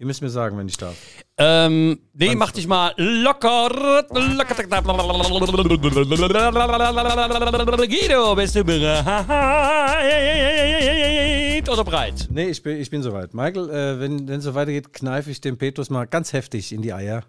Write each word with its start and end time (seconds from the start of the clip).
Ihr 0.00 0.06
müsst 0.06 0.22
mir 0.22 0.30
sagen, 0.30 0.56
wenn 0.56 0.66
ich 0.66 0.78
darf. 0.78 0.96
Ähm, 1.36 2.00
nee, 2.14 2.34
mach 2.34 2.52
dich 2.52 2.66
mal 2.66 2.94
locker. 2.96 3.68
locker. 4.08 4.54
Guido, 7.86 8.34
bist 8.34 8.56
du 8.56 8.64
bereit 8.64 9.04
oder 11.68 11.84
breit? 11.84 12.28
Nee, 12.30 12.48
ich 12.48 12.62
bin, 12.62 12.78
ich 12.80 12.88
bin 12.88 13.02
soweit. 13.02 13.34
Michael, 13.34 13.68
äh, 13.68 14.00
wenn 14.00 14.26
es 14.26 14.44
so 14.44 14.54
weitergeht, 14.54 14.94
kneife 14.94 15.30
ich 15.30 15.42
dem 15.42 15.58
Petrus 15.58 15.90
mal 15.90 16.06
ganz 16.06 16.32
heftig 16.32 16.72
in 16.72 16.80
die 16.80 16.94
Eier. 16.94 17.22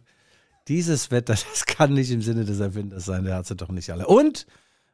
Dieses 0.70 1.12
Wetter, 1.12 1.34
das 1.52 1.66
kann 1.66 1.94
nicht 1.94 2.10
im 2.12 2.22
Sinne 2.22 2.46
des 2.46 2.62
Erfinders 2.62 3.04
sein, 3.04 3.26
der 3.26 3.36
hat 3.36 3.48
sie 3.48 3.58
doch 3.58 3.68
nicht 3.68 3.90
alle. 3.90 4.08
Und 4.08 4.48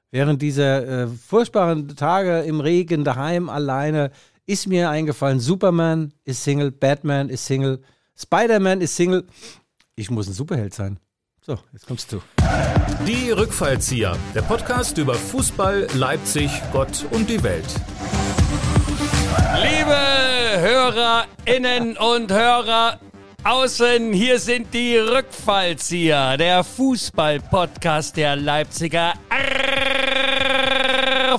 während 0.09 0.41
dieser 0.41 1.03
äh, 1.03 1.07
furchtbaren 1.07 1.95
Tage 1.95 2.39
im 2.39 2.59
Regen 2.59 3.03
daheim 3.03 3.49
alleine 3.49 4.09
ist 4.47 4.65
mir 4.65 4.89
eingefallen, 4.89 5.39
Superman 5.39 6.13
ist 6.23 6.43
Single, 6.43 6.71
Batman 6.71 7.29
ist 7.29 7.45
Single, 7.45 7.81
Spider-Man 8.15 8.81
ist 8.81 8.95
Single. 8.95 9.27
Ich 9.95 10.09
muss 10.09 10.27
ein 10.27 10.33
Superheld 10.33 10.73
sein. 10.73 10.99
So, 11.45 11.59
jetzt 11.73 11.85
kommst 11.85 12.11
du. 12.11 12.21
Die 13.05 13.31
Rückfallzieher, 13.31 14.17
der 14.33 14.41
Podcast 14.41 14.97
über 14.97 15.13
Fußball, 15.13 15.87
Leipzig, 15.93 16.49
Gott 16.71 17.05
und 17.11 17.29
die 17.29 17.43
Welt. 17.43 17.65
Liebe 19.61 19.97
Hörerinnen 20.61 21.97
und 21.97 22.31
Hörer 22.31 22.99
außen, 23.43 24.13
hier 24.13 24.39
sind 24.39 24.73
die 24.73 24.95
Rückfallzieher, 24.95 26.37
der 26.37 26.63
Fußball-Podcast 26.63 28.15
der 28.15 28.37
Leipziger 28.37 29.13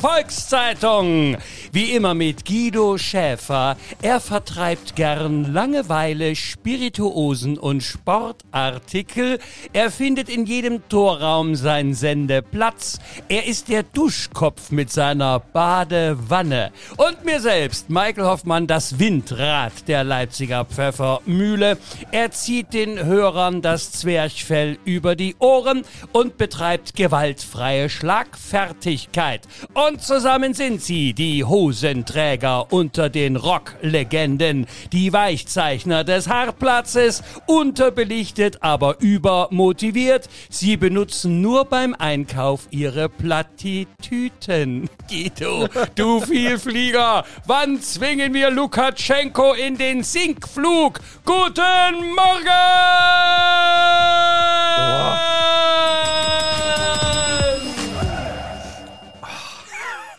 Volkszeitung. 0.00 1.36
Wie 1.78 1.92
immer 1.92 2.14
mit 2.14 2.44
Guido 2.44 2.98
Schäfer. 2.98 3.76
Er 4.02 4.18
vertreibt 4.18 4.96
gern 4.96 5.52
Langeweile, 5.52 6.34
Spirituosen 6.34 7.56
und 7.56 7.84
Sportartikel. 7.84 9.38
Er 9.72 9.92
findet 9.92 10.28
in 10.28 10.44
jedem 10.44 10.88
Torraum 10.88 11.54
seinen 11.54 11.94
Sendeplatz. 11.94 12.98
Er 13.28 13.46
ist 13.46 13.68
der 13.68 13.84
Duschkopf 13.84 14.72
mit 14.72 14.90
seiner 14.90 15.38
Badewanne. 15.38 16.72
Und 16.96 17.24
mir 17.24 17.38
selbst, 17.40 17.88
Michael 17.90 18.24
Hoffmann, 18.26 18.66
das 18.66 18.98
Windrad 18.98 19.86
der 19.86 20.02
Leipziger 20.02 20.64
Pfeffermühle. 20.64 21.78
Er 22.10 22.32
zieht 22.32 22.74
den 22.74 23.04
Hörern 23.04 23.62
das 23.62 23.92
Zwerchfell 23.92 24.80
über 24.84 25.14
die 25.14 25.36
Ohren 25.38 25.84
und 26.10 26.38
betreibt 26.38 26.96
gewaltfreie 26.96 27.88
Schlagfertigkeit. 27.88 29.42
Und 29.74 30.02
zusammen 30.02 30.54
sind 30.54 30.82
sie 30.82 31.12
die 31.12 31.44
Hosenträger 31.68 32.72
unter 32.72 33.10
den 33.10 33.36
Rocklegenden, 33.36 34.66
die 34.90 35.12
Weichzeichner 35.12 36.02
des 36.02 36.26
Hartplatzes, 36.26 37.22
unterbelichtet, 37.46 38.62
aber 38.62 38.96
übermotiviert. 39.00 40.30
Sie 40.48 40.78
benutzen 40.78 41.42
nur 41.42 41.66
beim 41.66 41.94
Einkauf 41.94 42.68
ihre 42.70 43.10
Plattitüten. 43.10 44.88
Guido, 45.10 45.68
du 45.94 46.20
Vielflieger, 46.22 47.26
wann 47.44 47.82
zwingen 47.82 48.32
wir 48.32 48.50
Lukaschenko 48.50 49.52
in 49.52 49.76
den 49.76 50.02
Sinkflug? 50.02 51.00
Guten 51.26 52.14
Morgen! 52.16 53.28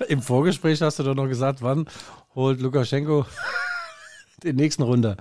Im 0.10 0.22
Vorgespräch 0.24 0.82
hast 0.82 0.98
du 1.00 1.04
doch 1.04 1.14
noch 1.16 1.28
gesagt, 1.28 1.62
wann 1.62 1.86
holt 2.36 2.60
Lukaschenko 2.62 3.26
den 4.44 4.56
nächsten 4.56 4.82
runter. 4.84 5.18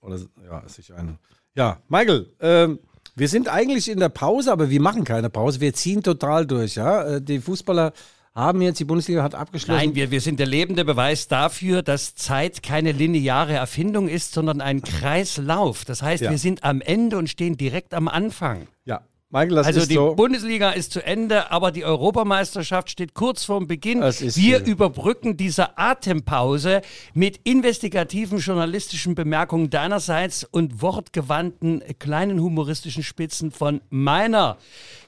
Oder 0.00 0.18
ja, 0.48 0.62
sich 0.68 0.94
einen. 0.94 1.18
Ja, 1.54 1.78
Michael, 1.88 2.32
ähm, 2.40 2.78
wir 3.16 3.28
sind 3.28 3.48
eigentlich 3.48 3.90
in 3.90 3.98
der 3.98 4.10
Pause, 4.10 4.52
aber 4.52 4.70
wir 4.70 4.80
machen 4.80 5.02
keine 5.04 5.28
Pause. 5.28 5.60
Wir 5.60 5.74
ziehen 5.74 6.02
total 6.04 6.46
durch, 6.46 6.76
ja. 6.76 7.02
Äh, 7.16 7.20
Die 7.20 7.40
Fußballer 7.40 7.92
haben 8.32 8.62
jetzt, 8.62 8.78
die 8.78 8.84
Bundesliga 8.84 9.24
hat 9.24 9.34
abgeschlossen. 9.34 9.78
Nein, 9.78 9.94
wir, 9.96 10.12
wir 10.12 10.20
sind 10.20 10.38
der 10.38 10.46
lebende 10.46 10.84
Beweis 10.84 11.26
dafür, 11.26 11.82
dass 11.82 12.14
Zeit 12.14 12.62
keine 12.62 12.92
lineare 12.92 13.54
Erfindung 13.54 14.06
ist, 14.06 14.32
sondern 14.32 14.60
ein 14.60 14.82
Kreislauf. 14.82 15.84
Das 15.84 16.02
heißt, 16.02 16.22
Ja. 16.22 16.30
wir 16.30 16.38
sind 16.38 16.62
am 16.62 16.80
Ende 16.80 17.18
und 17.18 17.28
stehen 17.28 17.56
direkt 17.56 17.92
am 17.94 18.06
Anfang. 18.06 18.68
ja, 18.84 19.00
Michael, 19.30 19.56
das 19.56 19.66
Also 19.66 19.80
ist 19.80 19.90
die 19.90 19.94
so. 19.94 20.14
Bundesliga 20.14 20.70
ist 20.70 20.90
zu 20.90 21.04
Ende, 21.04 21.50
aber 21.50 21.70
die 21.70 21.84
Europameisterschaft 21.84 22.88
steht 22.88 23.12
kurz 23.12 23.44
vorm 23.44 23.66
Beginn. 23.66 24.00
Wir 24.00 24.12
viel. 24.12 24.56
überbrücken 24.60 25.36
diese 25.36 25.76
Atempause 25.76 26.80
mit 27.12 27.38
investigativen 27.44 28.38
journalistischen 28.38 29.14
Bemerkungen 29.14 29.68
deinerseits 29.68 30.44
und 30.44 30.80
wortgewandten 30.80 31.82
kleinen 31.98 32.40
humoristischen 32.40 33.02
Spitzen 33.02 33.50
von 33.50 33.82
meiner 33.90 34.56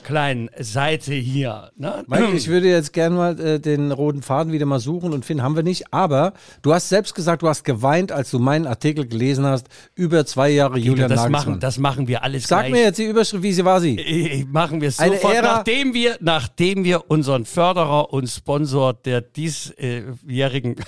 kleinen 0.03 0.51
Seite 0.59 1.13
hier. 1.15 1.71
Ne? 1.77 2.05
Michael, 2.07 2.35
ich 2.35 2.49
würde 2.49 2.69
jetzt 2.69 2.93
gerne 2.93 3.17
mal 3.17 3.41
äh, 3.41 3.61
den 3.61 3.93
roten 3.93 4.23
Faden 4.23 4.53
wieder 4.53 4.67
mal 4.67 4.81
suchen 4.81 5.13
und 5.13 5.25
finden, 5.25 5.43
haben 5.43 5.57
wir 5.57 5.63
nicht. 5.63 5.93
Aber 5.93 6.33
du 6.63 6.73
hast 6.75 6.89
selbst 6.89 7.15
gesagt, 7.15 7.43
du 7.43 7.49
hast 7.49 7.65
geweint, 7.65 8.13
als 8.13 8.31
du 8.31 8.39
meinen 8.39 8.67
Artikel 8.67 9.07
gelesen 9.07 9.47
hast 9.47 9.69
über 9.95 10.27
zwei 10.27 10.51
Jahre 10.51 10.79
Julian 10.79 11.09
das 11.09 11.17
Nagelsmann. 11.21 11.31
machen, 11.53 11.61
das 11.61 11.79
machen 11.79 12.09
wir 12.09 12.23
alles 12.25 12.49
Sag 12.49 12.61
gleich. 12.67 12.73
mir 12.73 12.83
jetzt 12.83 12.99
die 12.99 13.05
Überschrift, 13.05 13.43
wie 13.43 13.53
sie 13.53 13.65
war 13.65 13.81
sie? 13.81 13.97
Äh, 13.99 14.45
Machen 14.51 14.81
wir 14.81 14.93
Eine 14.99 15.15
sofort, 15.17 15.35
Ära- 15.35 15.43
nachdem 15.43 15.95
wir, 15.95 16.17
nachdem 16.21 16.85
wir 16.85 17.11
unseren 17.11 17.45
Förderer 17.45 18.13
und 18.13 18.27
Sponsor 18.29 18.95
der 18.95 19.21
diesjährigen, 19.21 20.77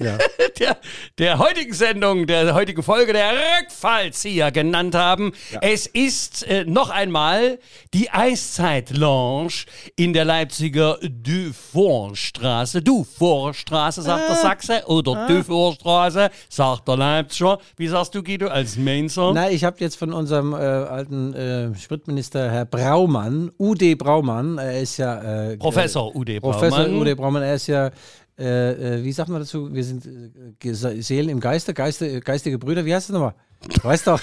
Ja. 0.00 0.16
der, 0.60 0.76
der 1.18 1.38
heutigen 1.38 1.72
Sendung, 1.74 2.28
der 2.28 2.54
heutigen 2.54 2.84
Folge 2.84 3.12
der 3.12 3.32
Rückfallzieher 3.32 4.52
genannt 4.52 4.94
haben. 4.94 5.32
Es 5.60 5.86
ist 5.86 6.46
äh, 6.46 6.64
noch 6.64 6.90
einmal 6.90 7.58
die 7.94 8.08
Eiszeit-Lounge 8.48 9.64
in 9.96 10.12
der 10.12 10.24
Leipziger 10.24 10.98
Dufourstraße. 11.02 12.82
Dufourstraße, 12.82 14.02
sagt 14.02 14.28
der 14.28 14.36
Sachse, 14.36 14.82
oder 14.86 15.26
Dufourstraße, 15.26 16.30
sagt 16.48 16.88
der 16.88 16.96
Leipziger. 16.96 17.58
Wie 17.76 17.88
sagst 17.88 18.14
du, 18.14 18.22
Guido, 18.22 18.48
als 18.48 18.76
Mainzer? 18.76 19.32
Na, 19.34 19.50
ich 19.50 19.64
habe 19.64 19.76
jetzt 19.80 19.96
von 19.96 20.12
unserem 20.12 20.52
äh, 20.52 20.56
alten 20.56 21.34
äh, 21.34 21.74
Spritminister, 21.74 22.50
Herr 22.50 22.64
Braumann, 22.64 23.50
UD 23.58 23.98
Braumann, 23.98 24.58
er 24.58 24.80
ist 24.80 24.96
ja 24.96 25.50
äh, 25.50 25.56
Professor 25.56 26.14
Ude 26.14 26.40
Professor 26.40 26.84
Braumann. 26.84 27.06
UD 27.06 27.16
Braumann, 27.16 27.42
er 27.42 27.54
ist 27.54 27.66
ja, 27.66 27.90
äh, 28.38 28.98
äh, 28.98 29.04
wie 29.04 29.12
sagt 29.12 29.28
man 29.28 29.40
dazu, 29.40 29.72
wir 29.72 29.84
sind 29.84 30.06
äh, 30.06 31.02
Seelen 31.02 31.28
im 31.28 31.40
Geiste, 31.40 31.74
Geiste, 31.74 32.20
geistige 32.20 32.58
Brüder, 32.58 32.84
wie 32.84 32.94
heißt 32.94 33.10
das 33.10 33.14
nochmal? 33.14 33.34
Weißt 33.82 34.06
doch. 34.06 34.20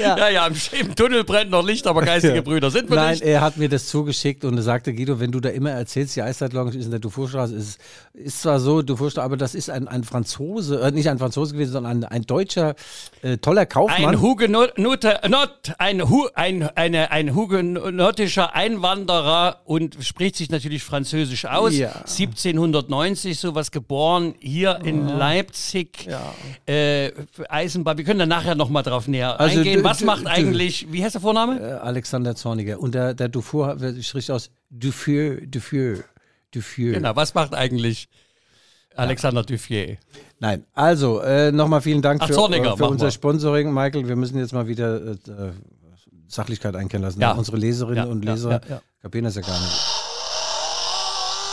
Ja, 0.00 0.28
ja, 0.28 0.46
im, 0.46 0.54
im 0.80 0.94
Tunnel 0.94 1.24
brennt 1.24 1.50
noch 1.50 1.64
Licht, 1.64 1.86
aber 1.86 2.02
geistige 2.02 2.36
Ja. 2.36 2.40
Brüder 2.42 2.70
sind 2.70 2.88
wir 2.90 2.96
Nein, 2.96 3.10
nicht. 3.12 3.22
er 3.22 3.40
hat 3.40 3.56
mir 3.56 3.68
das 3.68 3.86
zugeschickt 3.88 4.44
und 4.44 4.56
er 4.56 4.62
sagte, 4.62 4.94
Guido, 4.94 5.20
wenn 5.20 5.32
du 5.32 5.40
da 5.40 5.48
immer 5.48 5.70
erzählst, 5.70 6.16
die 6.16 6.22
Eiszeit-Lounge 6.22 6.76
ist 6.76 6.84
in 6.84 6.90
der 6.90 7.00
Dufourstraße, 7.00 7.54
ist, 7.54 7.78
ist 8.14 8.42
zwar 8.42 8.60
so, 8.60 8.82
Dufourstraße, 8.82 9.24
aber 9.24 9.36
das 9.36 9.54
ist 9.54 9.70
ein, 9.70 9.88
ein 9.88 10.04
Franzose, 10.04 10.80
äh, 10.80 10.90
nicht 10.90 11.08
ein 11.08 11.18
Franzose 11.18 11.52
gewesen, 11.54 11.72
sondern 11.72 12.04
ein, 12.04 12.04
ein 12.04 12.22
deutscher, 12.22 12.74
äh, 13.22 13.38
toller 13.38 13.66
Kaufmann. 13.66 14.04
Ein, 14.14 14.20
Hugenot, 14.20 14.78
Not, 14.78 15.04
ein, 15.78 16.08
Hu, 16.08 16.26
ein, 16.34 16.68
eine, 16.76 17.10
ein 17.10 17.34
hugenottischer 17.34 18.54
Einwanderer 18.54 19.60
und 19.64 19.96
spricht 20.00 20.36
sich 20.36 20.50
natürlich 20.50 20.82
französisch 20.82 21.44
aus. 21.46 21.76
Ja. 21.76 21.92
1790 21.92 23.38
sowas 23.38 23.70
geboren, 23.70 24.34
hier 24.38 24.80
in 24.84 25.06
Leipzig. 25.08 26.06
Ja. 26.06 26.34
Äh, 26.66 27.12
Eisenbahn, 27.48 27.98
wir 27.98 28.04
können 28.04 28.18
da 28.18 28.26
nachher 28.26 28.54
nochmal 28.54 28.82
drauf 28.82 29.08
näher 29.08 29.38
Also 29.38 29.58
eingehen. 29.58 29.82
Was 29.90 30.02
macht 30.02 30.26
eigentlich, 30.26 30.86
wie 30.90 31.02
heißt 31.02 31.14
der 31.14 31.22
Vorname? 31.22 31.60
äh, 31.60 31.72
Alexander 31.74 32.34
Zorniger. 32.34 32.80
Und 32.80 32.94
der, 32.94 33.14
der 33.14 33.28
Dufour 33.28 33.76
spricht 34.02 34.30
aus 34.30 34.50
Dufour, 34.70 35.36
Dufour, 35.46 36.04
Dufour. 36.52 36.92
Genau, 36.92 37.16
was 37.16 37.34
macht 37.34 37.54
eigentlich 37.54 38.08
Alexander 38.96 39.42
Duffier? 39.44 39.98
Nein, 40.40 40.64
also 40.74 41.20
äh, 41.20 41.52
nochmal 41.52 41.80
vielen 41.80 42.02
Dank 42.02 42.20
Ach, 42.22 42.26
für, 42.26 42.34
Zorniger, 42.34 42.72
äh, 42.74 42.76
für 42.76 42.88
unser 42.88 43.06
wir. 43.06 43.10
Sponsoring, 43.12 43.72
Michael. 43.72 44.08
Wir 44.08 44.16
müssen 44.16 44.38
jetzt 44.38 44.52
mal 44.52 44.66
wieder 44.66 45.12
äh, 45.12 45.16
Sachlichkeit 46.26 46.74
einkehren 46.76 47.02
lassen. 47.02 47.20
Ja. 47.20 47.32
Unsere 47.32 47.56
Leserinnen 47.56 48.04
Ja, 48.04 48.10
und 48.10 48.24
Leser 48.24 48.60
ja. 48.68 48.82
kapieren 49.00 49.24
das 49.24 49.36
ja 49.36 49.42
gar 49.42 49.58
nicht. 49.60 49.97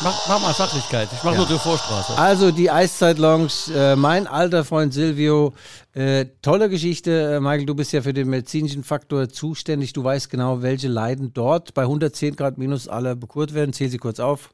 Mach, 0.04 0.28
mach 0.28 0.42
mal 0.42 0.54
Sachlichkeit. 0.54 1.08
Ich 1.14 1.24
mach 1.24 1.32
Ja. 1.32 1.38
nur 1.38 1.48
Dufourstraße. 1.48 2.18
Also 2.18 2.52
die 2.52 2.70
Eiszeit-Lounge, 2.70 3.50
äh, 3.74 3.96
mein 3.96 4.28
alter 4.28 4.66
Freund 4.66 4.94
Silvio, 4.94 5.54
äh, 5.94 6.26
tolle 6.42 6.70
Geschichte. 6.70 7.36
Äh, 7.36 7.40
Michael, 7.40 7.66
du 7.66 7.76
bist 7.76 7.94
ja 7.94 8.02
für 8.02 8.14
den 8.14 8.30
medizinischen 8.30 8.84
Faktor 8.84 9.30
zuständig. 9.30 9.94
Du 9.94 10.04
weißt 10.04 10.30
genau, 10.30 10.62
welche 10.62 10.90
Leiden 10.90 11.34
dort 11.34 11.74
bei 11.74 11.84
110 11.84 12.36
Grad 12.36 12.58
minus 12.58 12.88
alle 12.88 13.16
bekurt 13.16 13.54
werden. 13.54 13.72
Zähl 13.74 13.90
sie 13.90 13.98
kurz 13.98 14.20
auf. 14.20 14.50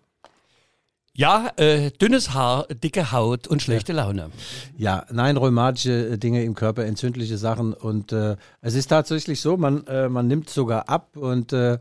Ja, 1.13 1.51
äh, 1.57 1.91
dünnes 1.91 2.33
Haar, 2.33 2.67
dicke 2.67 3.11
Haut 3.11 3.45
und 3.45 3.61
schlechte 3.61 3.91
Laune. 3.91 4.31
Ja, 4.77 5.05
nein, 5.11 5.35
rheumatische 5.35 6.11
äh, 6.11 6.17
Dinge 6.17 6.41
im 6.45 6.55
Körper, 6.55 6.85
entzündliche 6.85 7.37
Sachen. 7.37 7.73
Und 7.73 8.13
äh, 8.13 8.37
es 8.61 8.75
ist 8.75 8.87
tatsächlich 8.87 9.41
so, 9.41 9.57
man, 9.57 9.85
äh, 9.87 10.07
man 10.07 10.27
nimmt 10.27 10.49
sogar 10.49 10.87
ab. 10.87 11.17
Und 11.17 11.51
äh, 11.51 11.79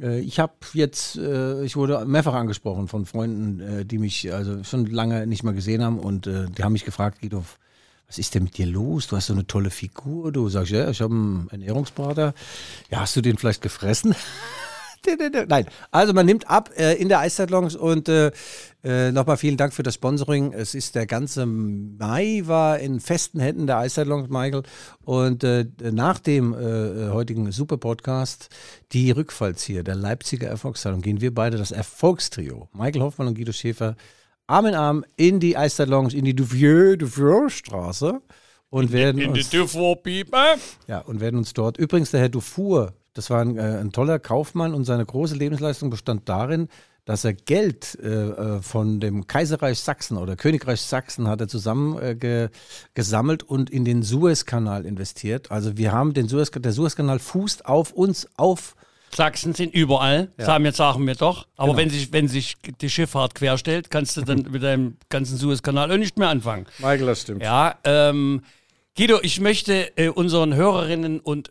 äh, 0.00 0.20
ich 0.20 0.38
habe 0.38 0.54
jetzt, 0.72 1.16
ich 1.16 1.76
wurde 1.76 2.02
mehrfach 2.06 2.32
angesprochen 2.32 2.88
von 2.88 3.04
Freunden, 3.04 3.86
die 3.86 3.98
mich 3.98 4.32
also 4.32 4.64
schon 4.64 4.86
lange 4.86 5.26
nicht 5.26 5.42
mehr 5.42 5.52
gesehen 5.52 5.84
haben. 5.84 5.98
Und 5.98 6.24
die 6.24 6.62
haben 6.62 6.72
mich 6.72 6.86
gefragt, 6.86 7.20
Guido, 7.20 7.44
was 8.08 8.18
ist 8.18 8.34
denn 8.34 8.44
mit 8.44 8.56
dir 8.56 8.66
los? 8.66 9.06
Du 9.06 9.16
hast 9.16 9.26
so 9.26 9.34
eine 9.34 9.46
tolle 9.46 9.70
Figur. 9.70 10.32
Du 10.32 10.48
sagst, 10.48 10.72
ja, 10.72 10.88
ich 10.88 11.02
habe 11.02 11.12
einen 11.12 11.48
Ernährungsberater. 11.50 12.32
Ja, 12.90 13.00
hast 13.00 13.16
du 13.16 13.20
den 13.20 13.36
vielleicht 13.36 13.60
gefressen? 13.60 14.14
Nein, 15.48 15.66
also 15.90 16.12
man 16.12 16.26
nimmt 16.26 16.48
ab 16.48 16.70
äh, 16.76 16.94
in 16.94 17.08
der 17.08 17.20
Eiszeit 17.20 17.50
Lounge 17.50 17.76
und 17.76 18.08
äh, 18.08 18.30
äh, 18.84 19.12
nochmal 19.12 19.36
vielen 19.36 19.56
Dank 19.56 19.72
für 19.72 19.82
das 19.82 19.94
Sponsoring. 19.94 20.52
Es 20.52 20.74
ist 20.74 20.94
der 20.94 21.06
ganze 21.06 21.46
Mai 21.46 22.42
war 22.44 22.78
in 22.78 23.00
festen 23.00 23.40
Händen 23.40 23.66
der 23.66 23.78
Eiszeit 23.78 24.06
Lounge, 24.06 24.28
Michael. 24.28 24.62
Und 25.04 25.44
äh, 25.44 25.66
nach 25.80 26.18
dem 26.18 26.52
äh, 26.52 27.10
heutigen 27.10 27.50
Super 27.52 27.78
Podcast, 27.78 28.48
die 28.92 29.10
Rückfallzieher 29.10 29.82
der 29.82 29.96
Leipziger 29.96 30.48
Erfolgszeitung, 30.48 31.00
gehen 31.00 31.20
wir 31.20 31.34
beide 31.34 31.58
das 31.58 31.72
Erfolgstrio, 31.72 32.68
Michael 32.72 33.02
Hoffmann 33.02 33.28
und 33.28 33.34
Guido 33.34 33.52
Schäfer, 33.52 33.96
Arm 34.46 34.66
in 34.66 34.74
Arm 34.74 35.04
in 35.16 35.40
die 35.40 35.56
Eiszeit 35.56 35.88
Lounge, 35.88 36.14
in 36.14 36.24
die 36.24 36.34
Duvieux, 36.34 36.96
Duvieux 36.96 37.50
Straße 37.50 38.20
und 38.70 38.90
werden 38.90 39.20
In 39.20 39.30
uns, 39.30 39.50
die 39.50 39.56
ja, 40.86 41.00
und 41.00 41.20
werden 41.20 41.36
uns 41.36 41.52
dort. 41.52 41.76
Übrigens, 41.76 42.10
der 42.10 42.20
Herr 42.20 42.28
Dufour, 42.28 42.94
das 43.14 43.30
war 43.30 43.40
ein, 43.40 43.56
äh, 43.58 43.78
ein 43.80 43.92
toller 43.92 44.18
Kaufmann 44.18 44.74
und 44.74 44.84
seine 44.84 45.04
große 45.04 45.34
Lebensleistung 45.34 45.90
bestand 45.90 46.28
darin, 46.28 46.68
dass 47.04 47.24
er 47.24 47.32
Geld 47.34 47.98
äh, 48.00 48.08
äh, 48.08 48.62
von 48.62 49.00
dem 49.00 49.26
Kaiserreich 49.26 49.80
Sachsen 49.80 50.16
oder 50.16 50.36
Königreich 50.36 50.80
Sachsen 50.80 51.26
hat 51.26 51.40
er 51.40 51.48
zusammen 51.48 51.98
äh, 52.00 52.14
ge, 52.14 52.48
gesammelt 52.94 53.42
und 53.42 53.70
in 53.70 53.84
den 53.84 54.02
Suezkanal 54.02 54.86
investiert. 54.86 55.50
Also 55.50 55.76
wir 55.76 55.90
haben 55.92 56.14
den 56.14 56.28
Suez, 56.28 56.50
der 56.52 56.72
Suezkanal 56.72 57.18
fußt 57.18 57.66
auf 57.66 57.92
uns 57.92 58.28
auf. 58.36 58.76
Sachsen 59.14 59.52
sind 59.52 59.74
überall, 59.74 60.30
sagen, 60.38 60.64
wir, 60.64 60.72
sagen 60.72 61.06
wir 61.06 61.14
doch. 61.16 61.46
Aber 61.56 61.72
Genau. 61.72 61.78
wenn, 61.78 61.90
sich, 61.90 62.12
wenn 62.12 62.28
sich 62.28 62.56
die 62.80 62.88
Schifffahrt 62.88 63.34
querstellt, 63.34 63.90
kannst 63.90 64.16
du 64.16 64.22
dann 64.22 64.42
mit 64.50 64.62
deinem 64.62 64.96
ganzen 65.10 65.36
Suezkanal 65.36 65.92
auch 65.92 65.98
nicht 65.98 66.18
mehr 66.18 66.28
anfangen. 66.28 66.66
Michael, 66.78 67.06
das 67.06 67.22
stimmt. 67.22 67.42
Ja, 67.42 67.74
ähm, 67.84 68.42
Guido, 68.96 69.18
ich 69.22 69.40
möchte 69.40 69.96
äh, 69.98 70.08
unseren 70.08 70.54
Hörerinnen 70.54 71.18
und 71.20 71.50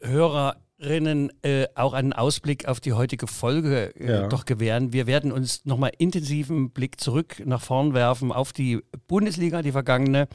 Hörerinnen 0.82 1.32
äh, 1.44 1.68
auch 1.76 1.94
einen 1.94 2.12
Ausblick 2.14 2.68
auf 2.68 2.80
die 2.80 2.94
heutige 2.94 3.28
Folge 3.28 3.94
äh, 4.00 4.12
Ja. 4.12 4.28
doch 4.28 4.46
gewähren. 4.46 4.94
Wir 4.94 5.06
werden 5.08 5.32
uns 5.32 5.64
nochmal 5.66 5.92
intensiven 5.98 6.72
Blick 6.72 7.00
zurück 7.00 7.42
nach 7.46 7.62
vorn 7.62 7.94
werfen 7.94 8.32
auf 8.32 8.52
die 8.52 8.80
Bundesliga, 9.08 9.62
die 9.62 9.72
vergangene, 9.72 10.28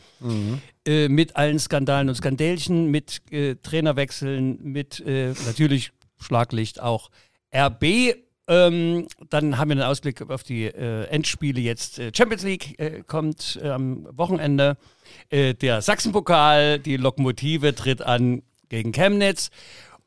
äh, 0.86 1.08
mit 1.08 1.36
allen 1.36 1.58
Skandalen 1.58 2.08
und 2.08 2.14
Skandälchen, 2.14 2.90
mit 2.90 3.22
äh, 3.32 3.56
Trainerwechseln, 3.56 4.58
mit 4.62 5.00
äh, 5.00 5.32
natürlich 5.46 5.90
Schlaglicht 6.18 6.80
auch 6.80 7.10
RB. 7.54 8.14
Ähm, 8.48 9.08
dann 9.28 9.58
haben 9.58 9.70
wir 9.70 9.76
einen 9.76 9.82
Ausblick 9.90 10.22
auf 10.30 10.44
die 10.44 10.66
äh, 10.66 11.04
Endspiele 11.06 11.60
jetzt. 11.60 12.00
Champions 12.16 12.44
League 12.44 12.78
kommt 13.08 13.58
am 13.62 14.06
Wochenende. 14.16 14.76
Der 15.32 15.82
Sachsenpokal, 15.82 16.78
die 16.78 16.96
Lokomotive 16.96 17.74
tritt 17.74 18.02
an 18.02 18.42
gegen 18.68 18.92
Chemnitz. 18.92 19.50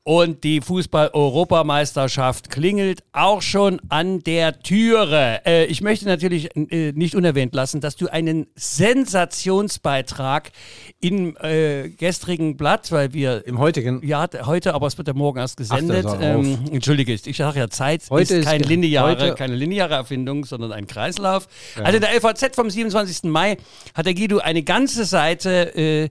Und 0.05 0.43
die 0.43 0.61
Fußball-Europameisterschaft 0.61 2.49
klingelt 2.49 3.03
auch 3.11 3.41
schon 3.43 3.79
an 3.89 4.21
der 4.21 4.59
Türe. 4.59 5.41
Äh, 5.45 5.65
ich 5.65 5.81
möchte 5.81 6.05
natürlich 6.05 6.49
äh, 6.55 6.93
nicht 6.93 7.13
unerwähnt 7.15 7.53
lassen, 7.53 7.79
dass 7.81 7.95
du 7.95 8.07
einen 8.07 8.47
Sensationsbeitrag 8.55 10.51
im 10.99 11.35
äh, 11.41 11.89
gestrigen 11.89 12.57
Blatt, 12.57 12.91
weil 12.91 13.13
wir 13.13 13.45
Im 13.45 13.59
heutigen. 13.59 14.01
ja, 14.03 14.27
heute, 14.45 14.73
aber 14.73 14.87
es 14.87 14.97
wird 14.97 15.07
ja 15.09 15.13
morgen 15.13 15.37
erst 15.37 15.57
gesendet. 15.57 16.05
Ach, 16.07 16.17
ähm, 16.21 16.57
Entschuldige, 16.71 17.13
ich 17.13 17.37
sage 17.37 17.59
ja 17.59 17.69
Zeit 17.69 18.03
Heute 18.09 18.33
ist, 18.35 18.39
ist 18.39 18.45
kein 18.45 18.61
ge- 18.61 18.69
lineare, 18.69 19.09
heute- 19.09 19.35
keine 19.35 19.55
lineare 19.55 19.93
Erfindung, 19.95 20.45
sondern 20.45 20.71
ein 20.71 20.87
Kreislauf. 20.87 21.47
Also 21.83 21.99
der 21.99 22.13
LVZ 22.15 22.55
vom 22.55 22.69
27. 22.69 23.29
Mai 23.29 23.57
hat 23.93 24.05
der 24.05 24.13
Guido 24.15 24.39
eine 24.39 24.63
ganze 24.63 25.05
Seite 25.05 25.75
äh, 25.75 26.09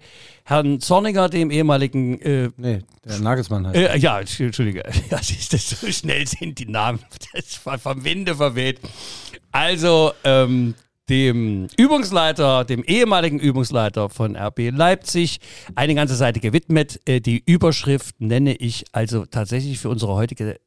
Herrn 0.48 0.80
Zorniger, 0.80 1.28
dem 1.28 1.50
ehemaligen 1.50 2.18
äh, 2.22 2.48
Nee, 2.56 2.80
der 3.04 3.18
Nagelsmann 3.18 3.66
heißt. 3.66 3.76
äh, 3.76 3.98
ja, 3.98 4.18
Entschuldige. 4.18 4.82
Ja, 5.10 5.22
siehst 5.22 5.52
du, 5.52 5.58
so 5.58 5.92
schnell 5.92 6.26
sind 6.26 6.58
die 6.58 6.64
Namen. 6.64 7.00
Das 7.34 7.66
war 7.66 7.78
vom 7.78 8.02
Winde 8.02 8.34
verweht. 8.34 8.80
Also, 9.52 10.12
ähm, 10.24 10.74
dem 11.10 11.68
Übungsleiter, 11.76 12.64
dem 12.64 12.82
ehemaligen 12.82 13.38
Übungsleiter 13.38 14.08
von 14.08 14.36
RB 14.36 14.70
Leipzig, 14.70 15.40
eine 15.74 15.94
ganze 15.94 16.16
Seite 16.16 16.40
gewidmet. 16.40 16.98
Äh, 17.06 17.20
die 17.20 17.42
Überschrift 17.44 18.18
nenne 18.18 18.54
ich 18.54 18.86
also 18.92 19.26
tatsächlich 19.26 19.78
für 19.78 19.90
unsere 19.90 20.14
heutige 20.14 20.58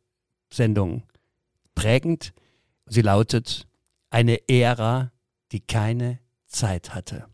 Sendung 0.54 1.02
prägend. 1.74 2.34
Sie 2.86 3.02
lautet: 3.02 3.66
Eine 4.12 4.48
Ära, 4.48 5.12
die 5.52 5.60
keine 5.62 6.20
Zeit 6.46 6.94
hatte. 6.94 7.26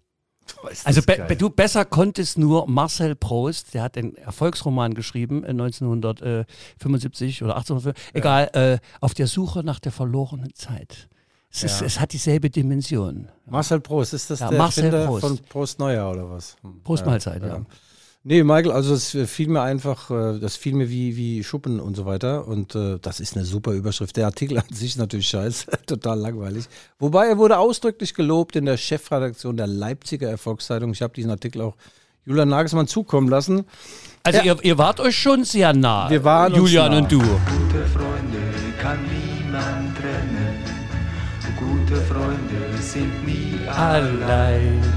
Ist 0.72 0.86
Also 0.88 1.02
be 1.02 1.36
du 1.38 1.50
besser 1.50 1.86
konntest 1.86 2.38
nur 2.38 2.68
Marcel 2.68 3.16
Prost, 3.16 3.74
der 3.74 3.84
hat 3.84 3.98
einen 3.98 4.16
Erfolgsroman 4.16 4.94
geschrieben 4.94 5.44
äh, 5.44 5.50
1975 5.50 7.44
oder 7.44 7.56
1875, 7.58 8.16
egal, 8.16 8.50
äh, 8.54 8.80
auf 9.02 9.14
der 9.14 9.28
Suche 9.28 9.64
nach 9.64 9.80
der 9.80 9.92
verlorenen 9.92 10.54
Zeit. 10.54 11.08
Es, 11.50 11.64
ist, 11.64 11.80
Ja. 11.80 11.86
es 11.88 12.00
hat 12.00 12.14
dieselbe 12.14 12.50
Dimension. 12.50 13.30
Marcel 13.46 13.80
Prost, 13.80 14.14
ist 14.14 14.30
das 14.30 14.42
Ja, 14.42 14.50
der 14.50 14.58
Marcel 14.58 14.92
Prost. 15.06 15.22
von 15.26 15.38
Prost 15.50 15.80
Neuer 15.80 16.12
oder 16.12 16.30
was? 16.30 16.58
Hm. 16.62 16.82
Prost 16.84 17.06
Mahlzeit, 17.06 17.42
ja. 17.42 17.62
Nee, 18.30 18.44
Michael, 18.44 18.74
also 18.74 18.94
es 18.94 19.18
fiel 19.32 19.48
mir 19.48 19.62
einfach, 19.62 20.12
äh, 20.12 20.38
das 20.38 20.58
fiel 20.58 20.74
mir 20.74 20.90
wie, 20.90 21.16
wie 21.16 21.46
Schuppen 21.46 21.80
und 21.80 21.96
so 21.96 22.06
weiter. 22.06 22.46
Und 22.46 22.76
äh, 22.76 23.00
das 23.02 23.22
ist 23.22 23.38
eine 23.38 23.46
super 23.46 23.72
Überschrift. 23.72 24.18
Der 24.18 24.26
Artikel 24.26 24.58
an 24.58 24.66
sich 24.70 24.90
ist 24.90 24.98
natürlich 24.98 25.30
scheiße, 25.30 25.68
total 25.86 26.20
langweilig. 26.20 26.66
Wobei 27.00 27.28
er 27.28 27.38
wurde 27.38 27.58
ausdrücklich 27.58 28.14
gelobt 28.14 28.58
in 28.58 28.66
der 28.66 28.76
Chefredaktion 28.76 29.56
der 29.56 29.68
Leipziger 29.68 30.28
Erfolgszeitung. 30.28 30.92
Ich 30.92 31.02
habe 31.02 31.14
diesen 31.14 31.32
Artikel 31.32 31.62
auch 31.62 31.76
Julian 32.26 32.50
Nagelsmann 32.50 32.88
zukommen 32.88 33.30
lassen. 33.30 33.64
Also 34.24 34.40
Ja. 34.40 34.44
ihr, 34.44 34.58
ihr 34.62 34.78
wart 34.78 35.00
euch 35.00 35.18
schon 35.18 35.46
sehr 35.46 35.72
nah, 35.72 36.10
Wir 36.10 36.26
waren 36.26 36.52
uns 36.52 36.58
Julian 36.70 36.92
nah. 36.92 36.98
und 36.98 37.10
du. 37.10 37.20
Gute 37.20 37.86
Freunde 37.94 38.40
kann 38.78 39.00
niemand 39.06 39.98
trennen. 39.98 40.66
Gute 41.58 42.02
Freunde 42.02 42.78
sind 42.82 43.26
nie 43.26 43.66
Allein. 43.70 44.97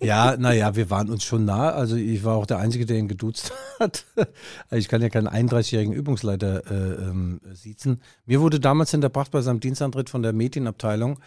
Ja, 0.00 0.36
naja, 0.36 0.76
wir 0.76 0.90
waren 0.90 1.10
uns 1.10 1.24
schon 1.24 1.44
nah. 1.44 1.70
Also 1.70 1.96
ich 1.96 2.24
war 2.24 2.36
auch 2.36 2.46
der 2.46 2.58
Einzige, 2.58 2.86
der 2.86 2.98
ihn 2.98 3.08
geduzt 3.08 3.52
hat. 3.80 4.04
Also 4.16 4.76
ich 4.76 4.88
kann 4.88 5.02
ja 5.02 5.08
keinen 5.08 5.28
31-jährigen 5.28 5.94
Übungsleiter 5.94 6.70
äh, 6.70 7.02
ähm, 7.02 7.40
siezen. 7.52 8.00
Mir 8.26 8.40
wurde 8.40 8.60
damals 8.60 8.90
hinterbracht 8.90 9.30
bei 9.30 9.40
seinem 9.40 9.60
Dienstantritt 9.60 10.10
von 10.10 10.22
der 10.22 10.32
Medienabteilung, 10.32 11.20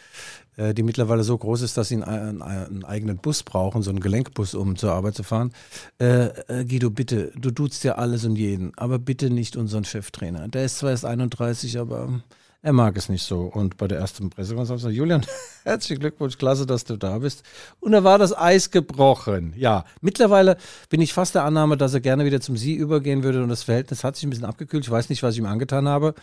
äh, 0.58 0.74
die 0.74 0.84
mittlerweile 0.84 1.24
so 1.24 1.38
groß 1.38 1.62
ist, 1.62 1.78
dass 1.78 1.90
sie 1.90 2.02
einen, 2.02 2.42
einen, 2.42 2.86
eigenen 2.86 3.18
Bus 3.18 3.44
brauchen, 3.44 3.82
so 3.82 3.90
einen 3.90 4.00
Gelenkbus, 4.00 4.54
um 4.54 4.76
zur 4.76 4.94
Arbeit 4.94 5.16
zu 5.16 5.24
fahren. 5.24 5.54
Äh, 6.00 6.28
äh, 6.48 6.66
Guido, 6.66 6.90
bitte, 6.90 7.32
du 7.36 7.52
duzt 7.52 7.84
ja 7.84 7.96
alles 7.96 8.26
und 8.26 8.36
jeden, 8.36 8.72
aber 8.78 9.00
bitte 9.00 9.30
nicht 9.30 9.56
unseren 9.56 9.86
Cheftrainer. 9.86 10.48
Der 10.48 10.66
ist 10.66 10.78
zwar 10.78 10.92
erst 10.92 11.06
31, 11.06 11.80
aber 11.80 12.22
er 12.68 12.74
mag 12.74 12.98
es 12.98 13.08
nicht 13.08 13.24
so. 13.24 13.44
Und 13.44 13.78
bei 13.78 13.88
der 13.88 13.98
ersten 13.98 14.30
Pressekonferenz 14.30 14.82
sagte 14.82 14.94
Julian, 14.94 15.26
herzlichen 15.64 16.02
Glückwunsch, 16.02 16.38
klasse, 16.38 16.66
dass 16.66 16.84
du 16.84 16.98
da 16.98 17.18
bist. 17.20 17.44
Und 17.80 17.94
da 17.94 18.04
war 18.04 18.18
das 18.18 18.38
Eis 18.38 18.72
gebrochen. 18.72 19.54
Ja, 19.56 19.86
mittlerweile 20.02 20.58
bin 20.90 21.00
ich 21.00 21.14
fast 21.14 21.34
der 21.34 21.46
Annahme, 21.46 21.78
dass 21.78 21.94
er 21.94 22.02
gerne 22.02 22.26
wieder 22.26 22.42
zum 22.42 22.58
Sie 22.58 22.74
übergehen 22.76 23.24
würde 23.24 23.42
und 23.42 23.48
das 23.48 23.64
Verhältnis 23.64 24.04
hat 24.04 24.18
sich 24.18 24.26
ein 24.26 24.32
bisschen 24.32 24.44
abgekühlt. 24.44 24.84
Ich 24.84 24.92
weiß 24.92 25.08
nicht, 25.08 25.24
was 25.24 25.36
ich 25.36 25.40
ihm 25.40 25.46
angetan 25.46 25.88
habe. 25.88 26.14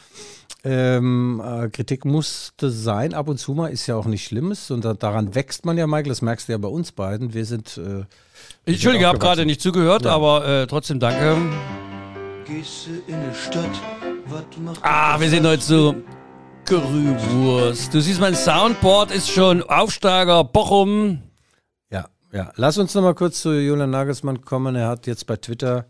Ähm, 0.65 1.43
äh, 1.43 1.71
Kritik 1.71 2.05
musste 2.05 2.69
sein, 2.71 3.15
ab 3.15 3.29
und 3.29 3.39
zu 3.39 3.55
mal, 3.55 3.69
ist 3.69 3.87
ja 3.87 3.97
auch 3.97 4.05
nicht 4.05 4.27
Schlimmes 4.27 4.71
und 4.71 4.85
da, 4.85 4.93
daran 4.93 5.35
wächst 5.35 5.65
man 5.65 5.79
ja, 5.79 5.87
Michael, 5.87 6.11
das 6.11 6.21
merkst 6.21 6.49
du 6.49 6.53
ja 6.53 6.59
bei 6.59 6.69
uns 6.69 6.93
beiden. 6.93 7.33
Wir 7.33 7.47
sind. 7.47 7.79
Äh, 7.79 8.01
Ich, 8.67 8.75
Entschuldige, 8.75 9.05
ich 9.05 9.09
habe 9.09 9.19
gerade 9.19 9.47
nicht 9.47 9.63
zugehört, 9.63 10.05
aber 10.05 10.47
äh, 10.47 10.67
trotzdem 10.67 11.01
danke. 11.01 11.39
Gehst 12.47 12.87
du 12.87 13.11
in 13.11 13.19
die 13.19 13.35
Stadt, 13.35 13.71
was 14.27 14.43
macht 14.63 14.81
Ah, 14.83 15.19
wir 15.19 15.31
sind 15.31 15.47
heute 15.47 15.63
so 15.63 15.95
Gerüwurst. 16.65 17.93
Du 17.93 18.01
siehst, 18.01 18.21
mein 18.21 18.35
Soundboard 18.35 19.11
ist 19.11 19.31
schon 19.31 19.63
Aufsteiger 19.63 20.45
Bochum. 20.45 21.23
Ja, 21.91 22.07
ja. 22.33 22.53
Lass 22.57 22.79
uns 22.79 22.95
noch 22.95 23.03
mal 23.03 23.15
kurz 23.15 23.43
zu 23.43 23.53
Julian 23.53 23.91
Nagelsmann 23.91 24.41
kommen. 24.41 24.75
Er 24.75 24.89
hat 24.89 25.07
jetzt 25.07 25.27
bei 25.27 25.37
Twitter, 25.37 25.87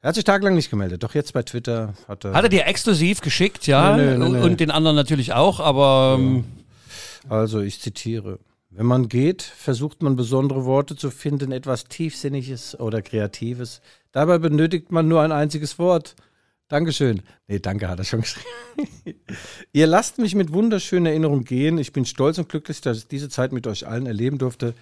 er 0.00 0.08
hat 0.08 0.14
sich 0.14 0.22
tagelang 0.22 0.54
nicht 0.54 0.70
gemeldet, 0.70 1.02
doch 1.02 1.14
jetzt 1.14 1.32
bei 1.32 1.42
Twitter 1.42 1.94
hat 2.06 2.24
er. 2.24 2.32
Hat 2.32 2.44
er 2.44 2.48
dir 2.48 2.66
exklusiv 2.66 3.20
geschickt, 3.22 3.66
ja? 3.66 3.96
Nee, 3.96 4.16
nee, 4.16 4.28
nee. 4.28 4.40
Und 4.40 4.60
den 4.60 4.70
anderen 4.70 4.94
natürlich 4.94 5.32
auch, 5.32 5.58
aber 5.58 6.16
ähm, 6.18 6.44
Also 7.28 7.60
ich 7.60 7.80
zitiere. 7.80 8.38
Wenn 8.70 8.86
man 8.86 9.08
geht, 9.08 9.42
versucht 9.42 10.02
man 10.02 10.14
besondere 10.14 10.64
Worte 10.64 10.94
zu 10.94 11.10
finden, 11.10 11.50
etwas 11.50 11.84
Tiefsinniges 11.84 12.78
oder 12.78 13.02
Kreatives. 13.02 13.80
Dabei 14.12 14.38
benötigt 14.38 14.92
man 14.92 15.08
nur 15.08 15.22
ein 15.22 15.32
einziges 15.32 15.78
Wort. 15.80 16.14
Dankeschön. 16.68 17.22
Nee, 17.46 17.60
danke 17.60 17.88
hat 17.88 17.98
er 17.98 18.04
schon 18.04 18.20
geschrieben. 18.20 18.46
Ihr 19.72 19.86
lasst 19.86 20.18
mich 20.18 20.34
mit 20.34 20.52
wunderschönen 20.52 21.06
Erinnerungen 21.06 21.44
gehen. 21.44 21.78
Ich 21.78 21.92
bin 21.92 22.04
stolz 22.04 22.36
und 22.38 22.48
glücklich, 22.50 22.82
dass 22.82 22.98
ich 22.98 23.08
diese 23.08 23.30
Zeit 23.30 23.52
mit 23.52 23.66
euch 23.66 23.86
allen 23.86 24.04
erleben 24.06 24.36
durfte. 24.36 24.74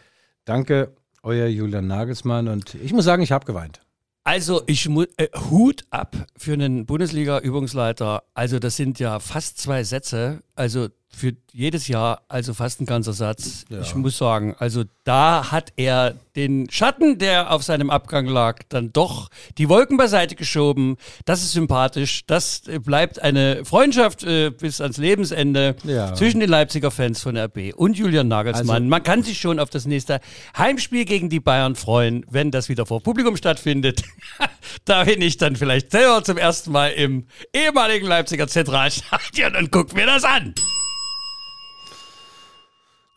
Danke, 0.44 0.96
euer 1.22 1.46
Julian 1.46 1.86
Nagelsmann. 1.86 2.48
Und 2.48 2.74
ich 2.74 2.92
muss 2.92 3.04
sagen, 3.04 3.22
ich 3.22 3.30
habe 3.30 3.46
geweint. 3.46 3.80
also 4.24 4.62
ich 4.66 4.88
muss 4.88 5.06
äh, 5.16 5.28
Hut 5.50 5.84
ab 5.90 6.16
für 6.36 6.54
einen 6.54 6.86
Bundesliga-Übungsleiter. 6.86 8.24
Also 8.34 8.58
das 8.58 8.74
sind 8.76 8.98
ja 8.98 9.20
fast 9.20 9.58
zwei 9.58 9.84
Sätze. 9.84 10.42
Also 10.56 10.88
für 11.08 11.32
jedes 11.52 11.88
Jahr 11.88 12.22
also 12.28 12.52
fast 12.52 12.80
ein 12.82 12.86
ganzer 12.86 13.14
Satz. 13.14 13.64
Ich 13.80 13.94
muss 13.94 14.18
sagen, 14.18 14.54
also 14.58 14.84
da 15.04 15.50
hat 15.50 15.72
er 15.76 16.14
den 16.34 16.68
Schatten, 16.70 17.18
der 17.18 17.50
auf 17.52 17.62
seinem 17.62 17.88
Abgang 17.88 18.26
lag, 18.26 18.58
dann 18.68 18.92
doch 18.92 19.30
die 19.56 19.70
Wolken 19.70 19.96
beiseite 19.96 20.34
geschoben. 20.34 20.96
Das 21.24 21.42
ist 21.42 21.52
sympathisch. 21.52 22.24
Das 22.26 22.66
äh, 22.68 22.80
bleibt 22.80 23.22
eine 23.22 23.64
Freundschaft 23.64 24.24
äh, 24.24 24.50
bis 24.50 24.82
ans 24.82 24.98
Lebensende 24.98 25.76
Ja. 25.84 26.14
zwischen 26.14 26.40
den 26.40 26.50
Leipziger 26.50 26.90
Fans 26.90 27.22
von 27.22 27.36
RB 27.38 27.72
und 27.74 27.96
Julian 27.96 28.28
Nagelsmann. 28.28 28.68
Also- 28.82 28.88
Man 28.88 29.02
kann 29.02 29.22
sich 29.22 29.38
schon 29.40 29.58
auf 29.58 29.70
das 29.70 29.86
nächste 29.86 30.20
Heimspiel 30.58 31.06
gegen 31.06 31.30
die 31.30 31.40
Bayern 31.40 31.76
freuen, 31.76 32.26
wenn 32.30 32.50
das 32.50 32.68
wieder 32.68 32.84
vor 32.84 33.02
Publikum 33.02 33.38
stattfindet. 33.38 34.02
da 34.84 35.04
bin 35.04 35.22
ich 35.22 35.38
dann 35.38 35.56
vielleicht 35.56 35.92
selber 35.92 36.22
zum 36.24 36.36
ersten 36.36 36.72
Mal 36.72 36.88
im 36.88 37.26
ehemaligen 37.54 38.06
Leipziger 38.06 38.48
Zentralstadion 38.48 39.56
und 39.56 39.70
guck 39.70 39.94
mir 39.94 40.04
das 40.04 40.24
an. 40.24 40.54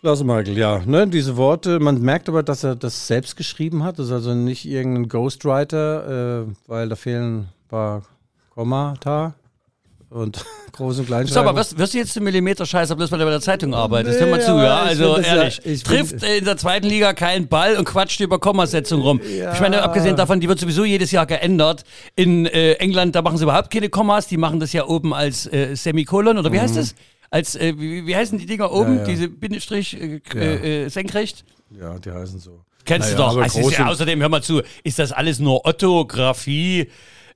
Klasse, 0.01 0.23
Michael, 0.23 0.57
ja. 0.57 0.79
Ne, 0.85 1.07
diese 1.07 1.35
Worte, 1.35 1.79
man 1.81 1.99
merkt 2.01 2.29
aber, 2.29 2.41
dass 2.41 2.63
er 2.63 2.75
das 2.75 3.07
selbst 3.07 3.35
geschrieben 3.35 3.83
hat. 3.83 3.99
Das 3.99 4.05
ist 4.07 4.11
also 4.13 4.33
nicht 4.33 4.65
irgendein 4.65 5.09
Ghostwriter, 5.09 6.45
äh, 6.47 6.53
weil 6.67 6.87
da 6.87 6.95
fehlen 6.95 7.39
ein 7.39 7.49
paar 7.67 8.03
Kommata 8.55 9.33
und 10.09 10.37
Groß- 10.71 10.81
und 10.87 10.93
Sag 10.95 10.97
mal, 10.99 11.05
Kleinschreibung. 11.25 11.55
wirst, 11.57 11.93
du 11.93 11.97
jetzt 11.97 12.15
einen 12.15 12.23
Millimeter 12.23 12.65
Scheißer, 12.65 12.95
bloß 12.95 13.11
weil 13.11 13.19
du 13.19 13.25
bei 13.25 13.31
der 13.31 13.41
Zeitung 13.41 13.73
arbeitest? 13.73 14.21
Hör 14.21 14.27
mal 14.27 14.37
Nee, 14.37 14.43
zu, 14.45 14.51
ja? 14.53 14.77
Also 14.83 15.17
ja- 15.17 15.23
ehrlich, 15.23 15.59
ich 15.65 15.83
find- 15.83 16.09
trifft 16.11 16.23
in 16.23 16.45
der 16.45 16.55
zweiten 16.55 16.87
Liga 16.87 17.11
keinen 17.11 17.49
Ball 17.49 17.75
und 17.75 17.83
quatscht 17.83 18.21
über 18.21 18.39
Kommasetzung 18.39 19.01
rum. 19.01 19.19
Ich 19.21 19.59
meine, 19.59 19.83
abgesehen 19.83 20.15
davon, 20.15 20.39
die 20.39 20.47
wird 20.47 20.59
sowieso 20.61 20.85
jedes 20.85 21.11
Jahr 21.11 21.25
geändert. 21.25 21.83
In 22.15 22.45
äh, 22.45 22.73
England, 22.75 23.15
da 23.15 23.21
machen 23.21 23.37
sie 23.37 23.43
überhaupt 23.43 23.69
keine 23.69 23.89
Kommas, 23.89 24.27
die 24.27 24.37
machen 24.37 24.61
das 24.61 24.71
ja 24.71 24.85
oben 24.87 25.13
als 25.13 25.45
äh, 25.51 25.75
Semikolon 25.75 26.37
oder 26.37 26.53
wie 26.53 26.61
heißt 26.61 26.77
das? 26.77 26.95
Als, 27.31 27.55
äh, 27.55 27.73
wie, 27.77 28.05
wie 28.07 28.15
heißen 28.15 28.37
die 28.39 28.45
Dinger 28.45 28.71
oben? 28.71 28.95
Ja, 28.95 29.01
ja. 29.01 29.05
Diese 29.05 29.29
Bindestrich 29.29 29.99
äh, 29.99 30.21
Ja. 30.33 30.39
äh, 30.41 30.89
senkrecht? 30.89 31.45
Ja, 31.79 31.99
die 31.99 32.11
heißen 32.11 32.39
so. 32.39 32.61
Kennst 32.85 33.11
Naja, 33.13 33.29
du 33.29 33.35
doch. 33.35 33.41
Also 33.43 33.69
ist 33.69 33.79
außerdem, 33.79 34.19
hör 34.21 34.29
mal 34.29 34.41
zu, 34.41 34.61
ist 34.83 34.97
das 34.99 35.11
alles 35.11 35.39
nur 35.39 35.63
Orthographie? 35.65 36.89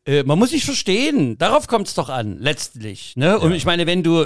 Äh, 0.05 0.23
man 0.23 0.39
muss 0.39 0.49
sich 0.49 0.65
verstehen. 0.65 1.37
Darauf 1.37 1.67
kommt 1.67 1.87
es 1.87 1.93
doch 1.93 2.09
an, 2.09 2.39
letztlich. 2.39 3.15
Ne? 3.15 3.37
Und 3.39 3.53
ich 3.53 3.65
meine, 3.65 3.85
wenn 3.85 4.01
du 4.03 4.25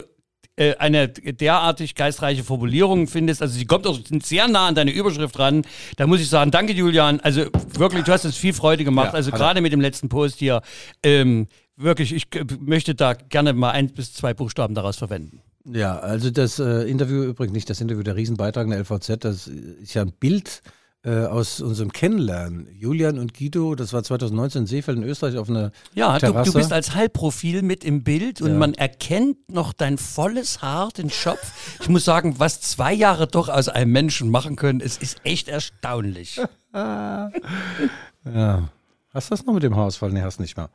äh, 0.56 0.76
eine 0.78 1.10
derartig 1.10 1.96
geistreiche 1.96 2.44
Formulierung 2.44 3.08
findest, 3.08 3.42
also 3.42 3.58
sie 3.58 3.66
kommt 3.66 3.86
auch 3.86 4.00
sehr 4.24 4.48
nah 4.48 4.68
an 4.68 4.76
deine 4.76 4.92
Überschrift 4.92 5.38
ran, 5.38 5.66
da 5.98 6.08
muss 6.08 6.22
ich 6.22 6.30
sagen, 6.30 6.50
danke 6.52 6.74
Julian, 6.74 7.20
also 7.20 7.46
wirklich, 7.74 8.06
du 8.06 8.12
hast 8.12 8.26
uns 8.26 8.38
viel 8.38 8.54
Freude 8.54 8.84
gemacht, 8.84 9.08
Ja, 9.10 9.14
also 9.14 9.32
er. 9.32 9.38
gerade 9.38 9.62
mit 9.62 9.72
dem 9.74 9.82
letzten 9.82 10.10
Post 10.10 10.40
hier, 10.40 10.62
ähm, 11.04 11.48
wirklich, 11.76 12.14
ich 12.14 12.24
äh, 12.36 12.46
möchte 12.60 12.96
da 12.96 13.14
gerne 13.14 13.54
mal 13.54 13.72
ein 13.72 13.90
bis 13.90 14.14
zwei 14.14 14.34
Buchstaben 14.34 14.74
daraus 14.74 14.98
verwenden. 14.98 15.42
Ja, 15.72 16.00
also 16.00 16.30
das 16.32 16.60
äh, 16.60 16.84
Interview, 16.90 17.24
übrigens 17.24 17.54
nicht 17.54 17.70
das 17.70 17.82
Interview, 17.82 18.04
der 18.04 18.16
Riesenbeitrag 18.16 18.66
in 18.66 18.72
der 18.72 18.80
LVZ, 18.80 19.24
das 19.24 19.48
ist 19.48 19.94
ja 19.94 20.02
ein 20.04 20.14
Bild 20.14 20.62
äh, 21.04 21.26
aus 21.26 21.62
unserem 21.62 21.92
Kennenlernen. 21.92 22.68
Julian 22.74 23.20
und 23.20 23.34
Guido, 23.34 23.76
das 23.76 23.94
war 23.94 24.02
2019 24.04 24.62
in 24.62 24.68
Seefeld 24.68 24.98
in 24.98 25.04
Österreich 25.04 25.38
auf 25.38 25.50
einer 25.50 25.72
Ja, 25.94 26.18
du, 26.20 26.32
du 26.32 26.54
bist 26.54 26.72
als 26.74 26.96
Halbprofil 26.96 27.62
mit 27.62 27.84
im 27.84 28.04
Bild 28.04 28.42
und 28.42 28.52
Ja. 28.52 28.56
man 28.58 28.74
erkennt 28.74 29.52
noch 29.52 29.74
dein 29.74 29.98
volles 29.98 30.62
Haar, 30.62 30.90
den 30.98 31.10
Schopf. 31.10 31.52
Ich 31.82 31.90
muss 31.90 32.06
sagen, 32.06 32.36
was 32.40 32.62
zwei 32.62 32.94
Jahre 32.94 33.28
doch 33.28 33.50
aus 33.50 33.68
einem 33.70 33.92
Menschen 33.92 34.30
machen 34.32 34.56
können, 34.56 34.82
es 34.82 34.98
ist 34.98 35.20
echt 35.24 35.48
erstaunlich. 35.50 36.42
Ja. 36.74 38.70
Hast 39.14 39.30
du 39.32 39.36
das 39.36 39.46
noch 39.46 39.54
mit 39.54 39.64
dem 39.64 39.76
Haarausfall? 39.76 40.12
Nee, 40.12 40.22
hast 40.22 40.40
nicht 40.40 40.58
mehr. 40.58 40.70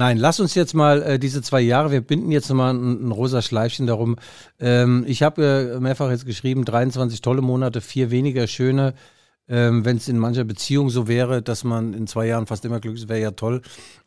Nein, 0.00 0.16
lass 0.16 0.40
uns 0.40 0.54
jetzt 0.54 0.72
mal 0.72 1.02
äh, 1.02 1.18
diese 1.18 1.42
zwei 1.42 1.60
Jahre, 1.60 1.90
wir 1.90 2.00
binden 2.00 2.32
jetzt 2.32 2.50
mal 2.50 2.72
ein, 2.72 3.08
ein 3.08 3.12
rosa 3.12 3.42
Schleifchen 3.42 3.86
darum. 3.86 4.16
Ähm, 4.58 5.04
ich 5.06 5.22
habe 5.22 5.74
äh, 5.76 5.78
mehrfach 5.78 6.10
jetzt 6.10 6.24
geschrieben, 6.24 6.64
23 6.64 7.20
tolle 7.20 7.42
Monate, 7.42 7.82
vier 7.82 8.10
weniger 8.10 8.46
schöne. 8.46 8.94
Ähm, 9.46 9.84
Wenn 9.84 9.98
es 9.98 10.08
in 10.08 10.16
mancher 10.16 10.44
Beziehung 10.44 10.88
so 10.88 11.06
wäre, 11.06 11.42
dass 11.42 11.64
man 11.64 11.92
in 11.92 12.06
zwei 12.06 12.26
Jahren 12.28 12.46
fast 12.46 12.64
immer 12.64 12.80
glücklich 12.80 13.02
ist, 13.02 13.08
wäre 13.10 13.20
ja 13.20 13.32
toll. 13.32 13.60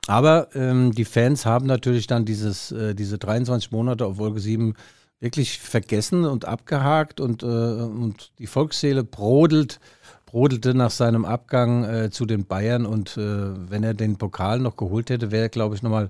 Aber 0.08 0.48
ähm, 0.56 0.94
die 0.94 1.06
Fans 1.06 1.46
haben 1.46 1.68
natürlich 1.68 2.08
dann 2.08 2.26
dieses, 2.26 2.72
äh, 2.72 2.96
diese 2.96 3.20
23 3.20 3.70
Monate 3.72 4.08
auf 4.08 4.18
Wolke 4.18 4.40
7 4.40 4.74
wirklich 5.20 5.60
vergessen 5.60 6.26
und 6.26 6.46
abgehakt 6.46 7.20
und, 7.20 7.44
äh, 7.44 7.46
und 7.46 8.32
die 8.40 8.48
Volksseele 8.48 9.04
brodelt 9.04 9.80
brodelte 10.34 10.74
nach 10.74 10.90
seinem 10.90 11.26
Abgang 11.26 11.84
äh, 11.84 12.10
zu 12.10 12.26
den 12.26 12.46
Bayern 12.48 12.88
und 12.88 13.18
äh, 13.18 13.22
wenn 13.70 13.84
er 13.84 13.94
den 13.94 14.18
Pokal 14.18 14.60
noch 14.60 14.78
geholt 14.78 15.12
hätte, 15.12 15.30
wäre, 15.30 15.50
glaube 15.50 15.76
ich, 15.76 15.84
nochmal 15.84 16.10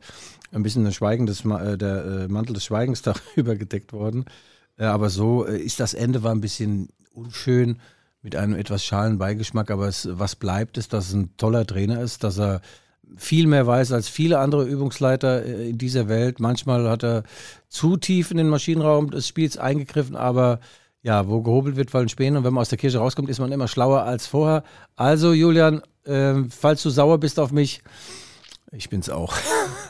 ein 0.53 0.63
bisschen 0.63 0.86
ein 0.88 0.94
Schweigen 0.94 1.25
des, 1.25 1.44
Ma- 1.44 1.62
äh, 1.62 1.77
der 1.77 2.06
äh, 2.06 2.27
Mantel 2.30 2.53
des 2.53 2.63
Schweigens 2.63 3.01
darüber 3.03 3.58
gedeckt 3.58 3.92
worden. 3.92 4.24
Äh, 4.77 4.86
aber 4.86 5.10
so 5.10 5.46
äh, 5.46 5.58
ist 5.58 5.82
das 5.82 5.94
Ende 5.94 6.24
war 6.24 6.32
ein 6.32 6.39
bisschen 6.39 6.88
unschön 7.13 7.82
mit 8.22 8.38
einem 8.38 8.56
etwas 8.56 8.86
schalen 8.86 9.18
Beigeschmack, 9.18 9.70
aber 9.70 9.89
es, 9.89 10.08
was 10.10 10.38
bleibt, 10.38 10.77
ist, 10.77 10.94
dass 10.94 11.10
es 11.10 11.13
ein 11.13 11.36
toller 11.36 11.68
Trainer 11.68 12.00
ist, 12.00 12.24
dass 12.24 12.39
er 12.39 12.62
viel 13.18 13.46
mehr 13.46 13.68
weiß 13.68 13.92
als 13.92 14.08
viele 14.08 14.39
andere 14.39 14.63
Übungsleiter 14.63 15.44
in 15.44 15.77
dieser 15.77 16.08
Welt. 16.08 16.39
Manchmal 16.39 16.89
hat 16.89 17.03
er 17.03 17.24
zu 17.68 17.98
tief 17.98 18.32
in 18.32 18.38
den 18.38 18.48
Maschinenraum 18.48 19.12
des 19.12 19.27
Spiels 19.27 19.58
eingegriffen, 19.58 20.15
aber 20.15 20.62
ja, 21.03 21.27
wo 21.27 21.41
gehobelt 21.41 21.75
wird, 21.75 21.91
fallen 21.91 22.10
Späne. 22.10 22.38
Und 22.38 22.43
wenn 22.45 22.53
man 22.53 22.62
aus 22.62 22.69
der 22.69 22.77
Kirche 22.77 22.98
rauskommt, 22.98 23.29
ist 23.29 23.39
man 23.39 23.51
immer 23.51 23.67
schlauer 23.67 24.03
als 24.03 24.25
vorher. 24.25 24.63
Also, 24.95 25.33
Julian, 25.33 25.81
ähm, 26.05 26.50
falls 26.50 26.81
du 26.81 26.89
sauer 26.89 27.19
bist 27.19 27.39
auf 27.39 27.51
mich, 27.51 27.83
ich 28.72 28.89
bin's 28.89 29.10
auch. 29.10 29.36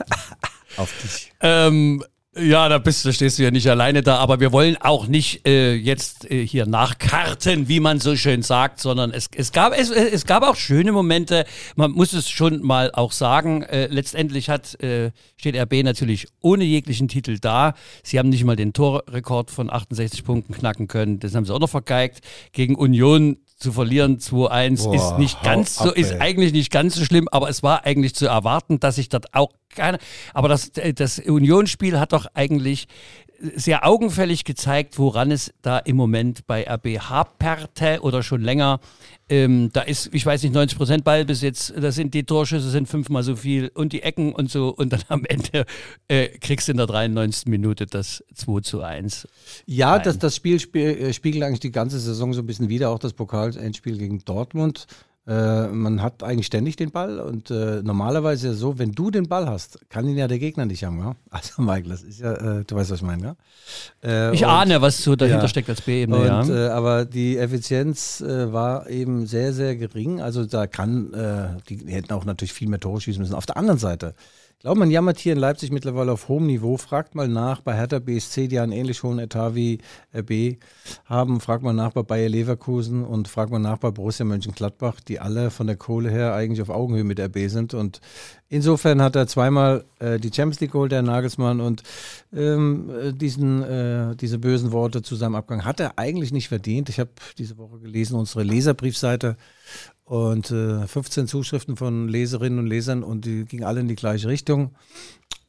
auf 0.76 0.92
dich. 1.02 1.32
Ähm, 1.40 2.04
ja, 2.36 2.68
da 2.68 2.78
bist 2.78 3.04
du, 3.04 3.12
stehst 3.12 3.38
du 3.38 3.44
ja 3.44 3.50
nicht 3.50 3.68
alleine 3.68 4.02
da, 4.02 4.16
aber 4.16 4.40
wir 4.40 4.50
wollen 4.50 4.76
auch 4.80 5.06
nicht 5.06 5.46
äh, 5.46 5.74
jetzt 5.74 6.30
äh, 6.30 6.46
hier 6.46 6.66
nachkarten, 6.66 7.68
wie 7.68 7.80
man 7.80 8.00
so 8.00 8.16
schön 8.16 8.42
sagt, 8.42 8.80
sondern 8.80 9.12
es, 9.12 9.28
es, 9.36 9.52
gab, 9.52 9.72
es, 9.72 9.90
es 9.90 10.26
gab 10.26 10.42
auch 10.42 10.56
schöne 10.56 10.92
Momente. 10.92 11.44
Man 11.76 11.92
muss 11.92 12.12
es 12.12 12.28
schon 12.28 12.62
mal 12.62 12.90
auch 12.92 13.12
sagen. 13.12 13.62
Äh, 13.62 13.86
letztendlich 13.86 14.48
hat, 14.48 14.80
äh, 14.82 15.12
steht 15.36 15.56
RB 15.56 15.84
natürlich 15.84 16.26
ohne 16.40 16.64
jeglichen 16.64 17.08
Titel 17.08 17.38
da. 17.38 17.74
Sie 18.02 18.18
haben 18.18 18.30
nicht 18.30 18.44
mal 18.44 18.56
den 18.56 18.72
Torrekord 18.72 19.50
von 19.50 19.70
68 19.70 20.24
Punkten 20.24 20.54
knacken 20.54 20.88
können. 20.88 21.20
Das 21.20 21.34
haben 21.34 21.44
sie 21.44 21.54
auch 21.54 21.60
noch 21.60 21.70
vergeigt. 21.70 22.20
Gegen 22.52 22.74
Union 22.74 23.36
zu 23.64 23.72
verlieren 23.72 24.18
2-1 24.18 24.84
Boah, 24.84 24.94
ist 24.94 25.18
nicht 25.18 25.42
ganz 25.42 25.76
so, 25.76 25.88
ab, 25.90 25.96
ist 25.96 26.20
eigentlich 26.20 26.52
nicht 26.52 26.70
ganz 26.70 26.94
so 26.94 27.04
schlimm, 27.04 27.28
aber 27.30 27.48
es 27.48 27.62
war 27.62 27.84
eigentlich 27.84 28.14
zu 28.14 28.26
erwarten, 28.26 28.78
dass 28.78 28.96
sich 28.96 29.08
dort 29.08 29.34
auch 29.34 29.50
keine. 29.74 29.98
Aber 30.34 30.48
das, 30.48 30.70
das 30.94 31.18
Unionsspiel 31.18 31.98
hat 31.98 32.12
doch 32.12 32.26
eigentlich 32.34 32.86
sehr 33.54 33.86
augenfällig 33.86 34.44
gezeigt, 34.44 34.98
woran 34.98 35.30
es 35.30 35.52
da 35.62 35.78
im 35.78 35.96
Moment 35.96 36.46
bei 36.46 36.66
RB 36.68 36.98
haperte 36.98 38.00
oder 38.02 38.22
schon 38.22 38.40
länger. 38.42 38.80
Ähm, 39.28 39.70
da 39.72 39.82
ist, 39.82 40.10
ich 40.12 40.24
weiß 40.26 40.42
nicht, 40.42 40.52
90 40.54 40.76
Prozent 40.76 41.04
Ballbesitz, 41.04 41.72
da 41.76 41.90
sind 41.92 42.14
die 42.14 42.24
Torschüsse 42.24 42.70
sind 42.70 42.88
fünfmal 42.88 43.22
so 43.22 43.36
viel 43.36 43.70
und 43.74 43.92
die 43.92 44.02
Ecken 44.02 44.32
und 44.34 44.50
so 44.50 44.68
und 44.68 44.92
dann 44.92 45.02
am 45.08 45.24
Ende 45.24 45.64
äh, 46.08 46.28
kriegst 46.38 46.68
du 46.68 46.72
in 46.72 46.76
der 46.78 46.86
93. 46.86 47.46
Minute 47.46 47.86
das 47.86 48.22
2 48.34 48.60
zu 48.60 48.82
1. 48.82 49.26
Ja, 49.66 49.98
das, 49.98 50.18
das 50.18 50.36
Spiel 50.36 50.58
spie- 50.60 50.80
äh, 50.84 51.12
spiegelt 51.12 51.42
eigentlich 51.44 51.60
die 51.60 51.72
ganze 51.72 51.98
Saison 52.00 52.32
so 52.34 52.40
ein 52.42 52.46
bisschen 52.46 52.68
wieder, 52.68 52.90
auch 52.90 52.98
das 52.98 53.12
Pokalendspiel 53.14 53.96
gegen 53.98 54.24
Dortmund. 54.24 54.86
Äh, 55.26 55.68
man 55.68 56.02
hat 56.02 56.22
eigentlich 56.22 56.46
ständig 56.46 56.76
den 56.76 56.90
Ball 56.90 57.18
und 57.18 57.50
äh, 57.50 57.82
normalerweise 57.82 58.48
ja 58.48 58.52
so, 58.52 58.78
wenn 58.78 58.92
du 58.92 59.10
den 59.10 59.26
Ball 59.26 59.48
hast, 59.48 59.78
kann 59.88 60.06
ihn 60.06 60.18
ja 60.18 60.28
der 60.28 60.38
Gegner 60.38 60.66
nicht 60.66 60.84
haben. 60.84 60.98
Ja? 60.98 61.16
Also 61.30 61.62
Michael, 61.62 61.88
das 61.88 62.02
ist 62.02 62.20
ja, 62.20 62.34
äh, 62.34 62.64
du 62.64 62.74
weißt, 62.74 62.90
was 62.90 62.98
ich 62.98 63.06
meine, 63.06 63.22
ja? 63.22 63.36
Äh, 64.30 64.34
Ich 64.34 64.42
und- 64.42 64.50
ahne, 64.50 64.82
was 64.82 65.02
so 65.02 65.16
dahinter 65.16 65.42
Ja. 65.42 65.48
steckt 65.48 65.70
als 65.70 65.80
B-Ebene, 65.80 66.26
ja. 66.26 66.46
äh, 66.46 66.68
aber 66.68 67.06
die 67.06 67.38
Effizienz 67.38 68.20
äh, 68.20 68.52
war 68.52 68.90
eben 68.90 69.26
sehr, 69.26 69.54
sehr 69.54 69.76
gering. 69.76 70.20
Also 70.20 70.44
da 70.44 70.66
kann, 70.66 71.14
äh, 71.14 71.48
die 71.70 71.90
hätten 71.90 72.12
auch 72.12 72.26
natürlich 72.26 72.52
viel 72.52 72.68
mehr 72.68 72.80
Tore 72.80 73.00
schießen 73.00 73.22
müssen. 73.22 73.34
Auf 73.34 73.46
der 73.46 73.56
anderen 73.56 73.78
Seite, 73.78 74.14
glaube, 74.64 74.80
man 74.80 74.90
jammert 74.90 75.18
hier 75.18 75.34
in 75.34 75.38
Leipzig 75.38 75.70
mittlerweile 75.72 76.10
auf 76.10 76.28
hohem 76.28 76.46
Niveau. 76.46 76.78
Fragt 76.78 77.14
mal 77.14 77.28
nach 77.28 77.60
bei 77.60 77.74
Hertha 77.74 77.98
BSC, 77.98 78.48
die 78.48 78.58
einen 78.58 78.72
ähnlich 78.72 79.02
hohen 79.02 79.18
Etat 79.18 79.54
wie 79.54 79.78
RB 80.16 80.56
haben. 81.04 81.40
Fragt 81.40 81.62
mal 81.62 81.74
nach 81.74 81.92
bei 81.92 82.02
Bayer 82.02 82.30
Leverkusen 82.30 83.04
und 83.04 83.28
fragt 83.28 83.52
mal 83.52 83.58
nach 83.58 83.76
bei 83.76 83.90
Borussia 83.90 84.24
Mönchengladbach, 84.24 85.00
die 85.00 85.20
alle 85.20 85.50
von 85.50 85.66
der 85.66 85.76
Kohle 85.76 86.08
her 86.10 86.34
eigentlich 86.34 86.62
auf 86.62 86.70
Augenhöhe 86.70 87.04
mit 87.04 87.20
RB 87.20 87.50
sind. 87.50 87.74
Und 87.74 88.00
insofern 88.48 89.02
hat 89.02 89.16
er 89.16 89.26
zweimal 89.26 89.84
äh, 89.98 90.18
die 90.18 90.32
Champions 90.32 90.60
League 90.60 90.72
geholt, 90.72 90.92
der 90.92 91.02
Nagelsmann, 91.02 91.60
und 91.60 91.82
ähm, 92.34 92.88
äh, 92.88 93.12
diesen, 93.12 93.62
äh, 93.64 94.16
diese 94.16 94.38
bösen 94.38 94.72
Worte 94.72 95.02
zu 95.02 95.14
seinem 95.14 95.34
Abgang 95.34 95.66
hat 95.66 95.78
er 95.78 95.98
eigentlich 95.98 96.32
nicht 96.32 96.48
verdient. 96.48 96.88
Ich 96.88 96.98
habe 96.98 97.10
diese 97.36 97.58
Woche 97.58 97.80
gelesen, 97.80 98.16
unsere 98.16 98.44
Leserbriefseite 98.44 99.36
und 100.04 100.50
äh, 100.50 100.86
15 100.86 101.26
Zuschriften 101.26 101.76
von 101.76 102.08
Leserinnen 102.08 102.58
und 102.58 102.66
Lesern 102.66 103.02
und 103.02 103.24
die 103.24 103.44
gingen 103.44 103.64
alle 103.64 103.80
in 103.80 103.88
die 103.88 103.94
gleiche 103.94 104.28
Richtung. 104.28 104.74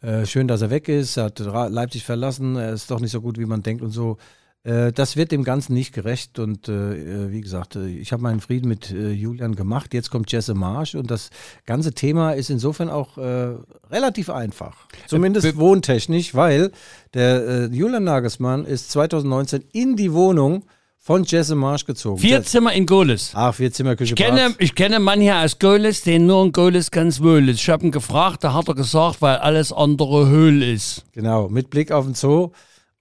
Äh, 0.02 0.26
schön, 0.26 0.48
dass 0.48 0.62
er 0.62 0.70
weg 0.70 0.88
ist, 0.88 1.18
er 1.18 1.26
hat 1.26 1.40
Leipzig 1.40 2.04
verlassen, 2.04 2.56
er 2.56 2.74
ist 2.74 2.90
doch 2.92 3.00
nicht 3.00 3.12
so 3.12 3.22
gut, 3.22 3.38
wie 3.38 3.46
man 3.46 3.64
denkt 3.64 3.82
und 3.82 3.92
so. 3.92 4.18
Äh, 4.64 4.92
das 4.94 5.16
wird 5.18 5.32
dem 5.32 5.44
Ganzen 5.44 5.74
nicht 5.74 5.94
gerecht 5.94 6.40
und 6.40 6.70
äh, 6.70 7.32
wie 7.32 7.42
gesagt, 7.42 7.76
äh, 7.76 7.88
ich 7.88 8.12
habe 8.14 8.24
meinen 8.24 8.40
Frieden 8.40 8.68
mit 8.70 8.92
äh, 8.92 9.12
Julian 9.12 9.56
gemacht. 9.56 9.94
Jetzt 9.94 10.10
kommt 10.10 10.32
Jesse 10.32 10.54
Marsch 10.54 10.96
und 10.96 11.12
das 11.12 11.30
ganze 11.66 11.92
Thema 11.94 12.32
ist 12.32 12.50
insofern 12.50 12.90
auch 12.90 13.18
äh, 13.18 13.56
relativ 13.92 14.30
einfach. 14.30 14.88
Zumindest 15.08 15.46
Be- 15.54 15.58
wohntechnisch, 15.58 16.34
weil 16.34 16.72
der 17.14 17.46
äh, 17.48 17.66
Julian 17.66 18.06
Nagelsmann 18.06 18.66
ist 18.66 18.90
2019 18.92 19.66
in 19.74 19.96
die 19.98 20.14
Wohnung 20.14 20.64
von 21.06 21.24
Jesse 21.24 21.54
Marsch 21.54 21.86
gezogen. 21.86 22.18
Vier 22.18 22.40
Das- 22.40 22.48
Zimmer 22.48 22.74
in 22.74 22.88
Goles. 22.88 23.30
Ach, 23.36 23.54
vier 23.54 23.72
Zimmer, 23.72 23.96
Küche, 23.96 24.16
Ich 24.16 24.16
kenne, 24.16 24.50
Bad. 24.50 24.56
ich 24.58 24.74
kenne 24.74 24.96
einen 24.96 25.06
Mann 25.06 25.22
hier 25.22 25.38
aus 25.38 25.60
Goles, 25.60 26.02
den 26.02 26.26
nur 26.26 26.44
in 26.44 26.52
Goles 26.52 26.90
ganz 26.90 27.22
wohl 27.22 27.48
ist. 27.48 27.62
Ich 27.62 27.70
habe 27.70 27.86
ihn 27.86 27.92
gefragt, 27.92 28.44
da 28.44 28.54
hat 28.56 28.68
er 28.68 28.74
gesagt, 28.74 29.22
weil 29.22 29.38
alles 29.38 29.72
andere 29.72 30.28
Höhl 30.28 30.64
ist. 30.64 31.06
Genau, 31.12 31.48
mit 31.48 31.70
Blick 31.70 31.92
auf 31.92 32.06
den 32.06 32.16
Zoo, 32.16 32.50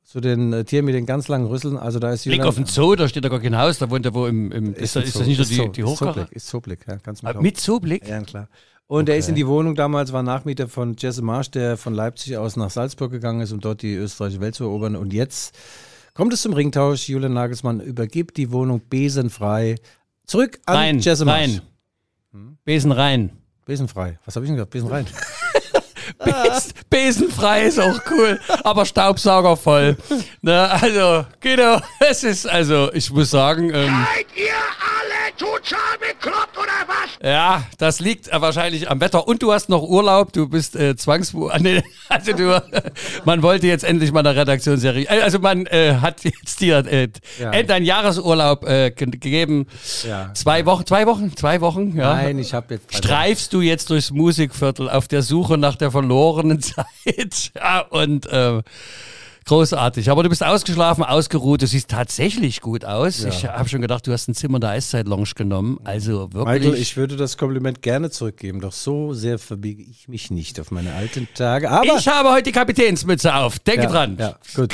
zu 0.04 0.20
den 0.20 0.52
äh, 0.52 0.64
Tieren 0.64 0.84
mit 0.84 0.94
den 0.94 1.06
ganz 1.06 1.28
langen 1.28 1.46
Rüsseln. 1.46 1.78
Also 1.78 1.98
da 1.98 2.12
ist 2.12 2.24
Blick 2.24 2.34
Julian, 2.36 2.48
auf 2.48 2.56
den 2.56 2.66
Zoo, 2.66 2.94
da 2.94 3.08
steht 3.08 3.24
da 3.24 3.30
gar 3.30 3.40
kein 3.40 3.56
Haus, 3.56 3.78
da 3.78 3.88
wohnt 3.90 4.04
er 4.04 4.12
wo 4.12 4.26
im, 4.26 4.52
im 4.52 4.74
ist, 4.74 4.94
da, 4.96 5.00
ein 5.00 5.06
ist 5.06 5.18
das 5.18 5.26
nicht 5.26 5.38
so 5.38 5.64
die, 5.64 5.72
die 5.72 5.80
ist? 5.80 5.96
Zooblick, 5.96 6.30
ist 6.32 6.46
Zooblick, 6.48 6.80
ja, 6.86 6.98
kannst 6.98 7.22
du 7.22 7.26
Ah, 7.26 7.32
mit 7.32 7.42
Mit 7.42 7.58
Zooblick? 7.58 8.06
Ja, 8.06 8.20
klar. 8.20 8.48
Und 8.86 9.08
er 9.08 9.16
ist 9.16 9.30
in 9.30 9.34
die 9.34 9.46
Wohnung 9.46 9.76
damals, 9.76 10.12
war 10.12 10.22
Nachmieter 10.22 10.68
von 10.68 10.94
Jesse 10.98 11.22
Marsch, 11.22 11.50
der 11.50 11.78
von 11.78 11.94
Leipzig 11.94 12.36
aus 12.36 12.56
nach 12.56 12.68
Salzburg 12.68 13.10
gegangen 13.10 13.40
ist, 13.40 13.50
um 13.52 13.60
dort 13.60 13.80
die 13.80 13.94
österreichische 13.94 14.42
Welt 14.42 14.54
zu 14.56 14.64
erobern. 14.64 14.94
Und 14.94 15.14
jetzt 15.14 15.56
kommt 16.14 16.32
es 16.32 16.42
zum 16.42 16.52
Ringtausch. 16.52 17.08
Julian 17.08 17.34
Nagelsmann 17.34 17.80
übergibt 17.80 18.36
die 18.36 18.50
Wohnung 18.52 18.80
besenfrei 18.88 19.76
zurück 20.26 20.58
an 20.66 20.76
Rein, 20.76 20.98
Jesse 21.00 21.24
Marsch. 21.24 21.40
rein. 21.40 21.60
Besen 22.64 22.92
rein. 22.92 23.30
Besenfrei. 23.66 24.18
Was 24.24 24.34
habe 24.36 24.44
ich 24.44 24.48
denn 24.48 24.56
gesagt? 24.56 24.70
Besen 24.72 24.88
rein. 24.88 25.06
Besen, 26.24 26.72
besenfrei 26.90 27.64
ist 27.64 27.78
auch 27.80 27.98
cool, 28.10 28.38
aber 28.62 28.84
Staubsauger 28.86 29.56
voll. 29.56 29.96
Ne, 30.42 30.70
also, 30.70 31.26
Guido, 31.40 31.80
es 32.00 32.24
ist, 32.24 32.46
also, 32.48 32.92
ich 32.92 33.10
muss 33.10 33.30
sagen, 33.30 33.70
ähm, 33.74 34.06
Seid 34.14 34.26
ihr 34.36 34.52
alle 34.52 35.36
total 35.36 35.98
bekloppt? 35.98 36.56
Ja, 37.24 37.62
das 37.78 38.00
liegt 38.00 38.28
äh, 38.28 38.40
wahrscheinlich 38.40 38.90
am 38.90 39.00
Wetter. 39.00 39.26
Und 39.26 39.42
du 39.42 39.52
hast 39.52 39.68
noch 39.70 39.82
Urlaub, 39.82 40.32
du 40.32 40.46
bist 40.48 40.76
äh, 40.76 40.94
zwangswo. 40.96 41.48
ah, 41.52 41.58
Nee, 41.58 41.82
also 42.08 42.32
du, 42.32 42.62
man 43.24 43.42
wollte 43.42 43.66
jetzt 43.66 43.82
endlich 43.84 44.12
mal 44.12 44.20
eine 44.26 44.36
Redaktionsserie. 44.38 45.06
äh, 45.08 45.22
Also 45.22 45.38
man 45.38 45.66
äh, 45.66 45.96
hat 46.00 46.22
jetzt 46.24 46.60
dir 46.60 46.78
äh, 46.86 47.08
Ja. 47.40 47.50
einen 47.50 47.84
Jahresurlaub 47.84 48.66
äh, 48.68 48.90
ge 48.90 49.06
gegeben. 49.10 49.66
Ja. 50.06 50.30
Zwei 50.34 50.66
Wochen, 50.66 50.84
zwei 50.86 51.06
Wochen, 51.06 51.34
zwei 51.36 51.60
Wochen, 51.60 51.96
ja. 51.96 52.14
Nein, 52.14 52.38
ich 52.38 52.52
habe 52.52 52.74
jetzt. 52.74 52.94
Streifst 52.94 53.52
du 53.52 53.60
jetzt 53.62 53.88
durchs 53.90 54.10
Musikviertel 54.10 54.90
auf 54.90 55.08
der 55.08 55.22
Suche 55.22 55.56
nach 55.56 55.76
der 55.76 55.90
verlorenen 55.90 56.60
Zeit? 56.62 57.52
Ja, 57.56 57.80
und 57.80 58.26
äh, 58.26 58.62
großartig. 59.44 60.10
Aber 60.10 60.22
du 60.22 60.28
bist 60.28 60.44
ausgeschlafen, 60.44 61.04
ausgeruht. 61.04 61.62
Du 61.62 61.66
siehst 61.66 61.88
tatsächlich 61.90 62.60
gut 62.60 62.84
aus. 62.84 63.24
Ich 63.24 63.46
habe 63.46 63.68
schon 63.68 63.80
gedacht, 63.80 64.06
du 64.06 64.12
hast 64.12 64.28
ein 64.28 64.34
Zimmer 64.34 64.60
der 64.60 64.70
Eiszeit-Lounge 64.70 65.30
genommen. 65.36 65.78
Also 65.84 66.32
wirklich. 66.32 66.62
Michael, 66.62 66.80
ich 66.80 66.96
würde 66.96 67.16
das 67.16 67.36
Kompliment 67.36 67.82
gerne 67.82 68.10
zurückgeben, 68.10 68.60
doch 68.60 68.72
so 68.72 69.12
sehr 69.14 69.38
verbiege 69.38 69.82
ich 69.82 70.08
mich 70.08 70.30
nicht 70.30 70.58
auf 70.60 70.70
meine 70.70 70.94
alten 70.94 71.28
Tage. 71.34 71.70
Aber 71.70 71.96
Ich 71.98 72.08
habe 72.08 72.30
heute 72.30 72.44
die 72.44 72.52
Kapitänsmütze 72.52 73.34
auf. 73.34 73.58
Denke 73.58 73.84
Ja, 73.84 73.90
dran. 73.90 74.16
ja, 74.18 74.38
gut. 74.54 74.72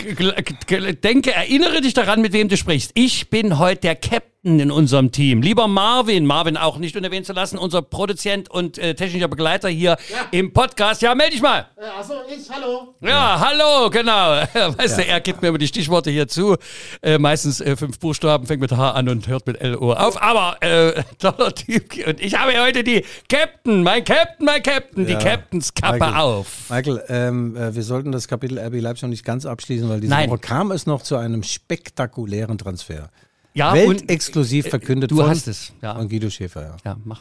Denke, 1.05 1.33
erinnere 1.33 1.81
dich 1.81 1.95
daran, 1.95 2.21
mit 2.21 2.33
wem 2.33 2.49
du 2.49 2.57
sprichst. 2.57 2.93
Ich 2.95 3.31
bin 3.31 3.59
heute 3.59 3.81
der 3.83 3.97
Captain 3.97 4.30
in 4.43 4.71
unserem 4.71 5.13
Team. 5.13 5.43
Lieber 5.43 5.69
Marvin, 5.69 6.25
Marvin 6.25 6.57
auch 6.57 6.79
nicht 6.79 6.97
unerwähnt 6.97 7.27
zu 7.27 7.35
lassen, 7.35 7.59
unser 7.59 7.83
Produzent 7.83 8.51
und 8.51 8.79
äh, 8.79 8.95
technischer 8.95 9.29
Begleiter 9.29 9.69
hier 9.69 9.99
im 10.31 10.55
Podcast. 10.55 11.03
Ja, 11.03 11.15
melde 11.15 11.33
dich 11.33 11.43
mal. 11.43 11.67
Achso, 11.99 12.15
ich, 12.27 12.49
hallo. 12.51 12.95
Ja, 13.03 13.39
hallo, 13.39 13.91
genau. 13.91 14.41
Weißt 14.79 14.99
du, 14.99 15.05
er 15.05 15.21
gibt 15.21 15.43
mir 15.43 15.49
immer 15.49 15.59
die 15.59 15.67
Stichworte 15.67 16.11
hier 16.11 16.27
zu. 16.27 16.57
Äh, 17.03 17.19
meistens 17.19 17.61
äh, 17.61 17.77
fünf 17.77 17.99
Buchstaben, 17.99 18.47
fängt 18.47 18.63
mit 18.63 18.73
H 18.73 18.93
an 18.93 19.11
und 19.11 19.29
hört 19.29 19.47
mit 19.47 19.61
L-O 19.61 19.93
auf. 19.93 20.21
Aber 20.23 20.57
äh, 20.63 21.03
toller 21.19 21.55
Typ. 21.55 22.07
Und 22.07 22.21
ich 22.23 22.39
habe 22.39 22.53
heute 22.63 22.83
die 22.83 23.05
Captain, 23.29 23.83
mein 23.83 24.05
Captain, 24.05 24.47
mein 24.47 24.63
Captain, 24.63 25.05
die 25.05 25.13
Ja, 25.13 25.19
Captainskappe 25.19 25.99
Michael. 25.99 26.15
auf. 26.15 26.71
Michael, 26.71 27.05
ähm, 27.09 27.57
äh, 27.57 27.75
wir 27.75 27.83
sollten 27.83 28.11
das 28.11 28.27
Kapitel 28.27 28.59
RB 28.59 28.81
Leipzig 28.81 29.03
noch 29.03 29.11
nicht 29.11 29.25
ganz 29.27 29.45
abschließen, 29.45 29.87
weil 29.91 30.01
diese 30.01 30.11
Nein. 30.15 30.31
Woche 30.31 30.39
kam 30.39 30.71
es 30.71 30.87
noch 30.87 31.03
zu 31.03 31.17
einem 31.17 31.43
spektakulären 31.43 32.57
Transfer. 32.57 33.11
Ja, 33.55 33.75
Weltexklusiv 33.75 34.69
verkündet 34.69 35.11
du 35.11 35.17
von, 35.17 35.29
hast 35.29 35.49
es, 35.49 35.73
ja. 35.83 35.95
von 35.95 36.09
Guido 36.09 36.31
Schäfer. 36.31 36.63
Ja, 36.63 36.77
Ja, 36.85 36.97
mach. 37.05 37.21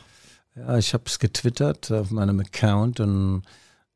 ja 0.55 0.77
ich 0.77 0.93
habe 0.93 1.03
es 1.07 1.19
getwittert 1.19 1.91
auf 1.91 2.11
meinem 2.11 2.39
Account 2.39 2.99
und 2.99 3.41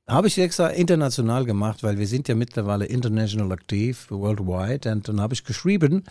habe 0.07 0.27
ich 0.27 0.37
extra 0.37 0.67
international 0.67 1.45
gemacht, 1.45 1.83
weil 1.83 1.97
wir 1.97 2.07
sind 2.07 2.27
ja 2.27 2.35
mittlerweile 2.35 2.85
international 2.85 3.51
aktiv, 3.51 4.07
worldwide. 4.09 4.91
Und 4.91 5.07
dann 5.07 5.21
habe 5.21 5.33
ich 5.33 5.43
geschrieben, 5.45 6.03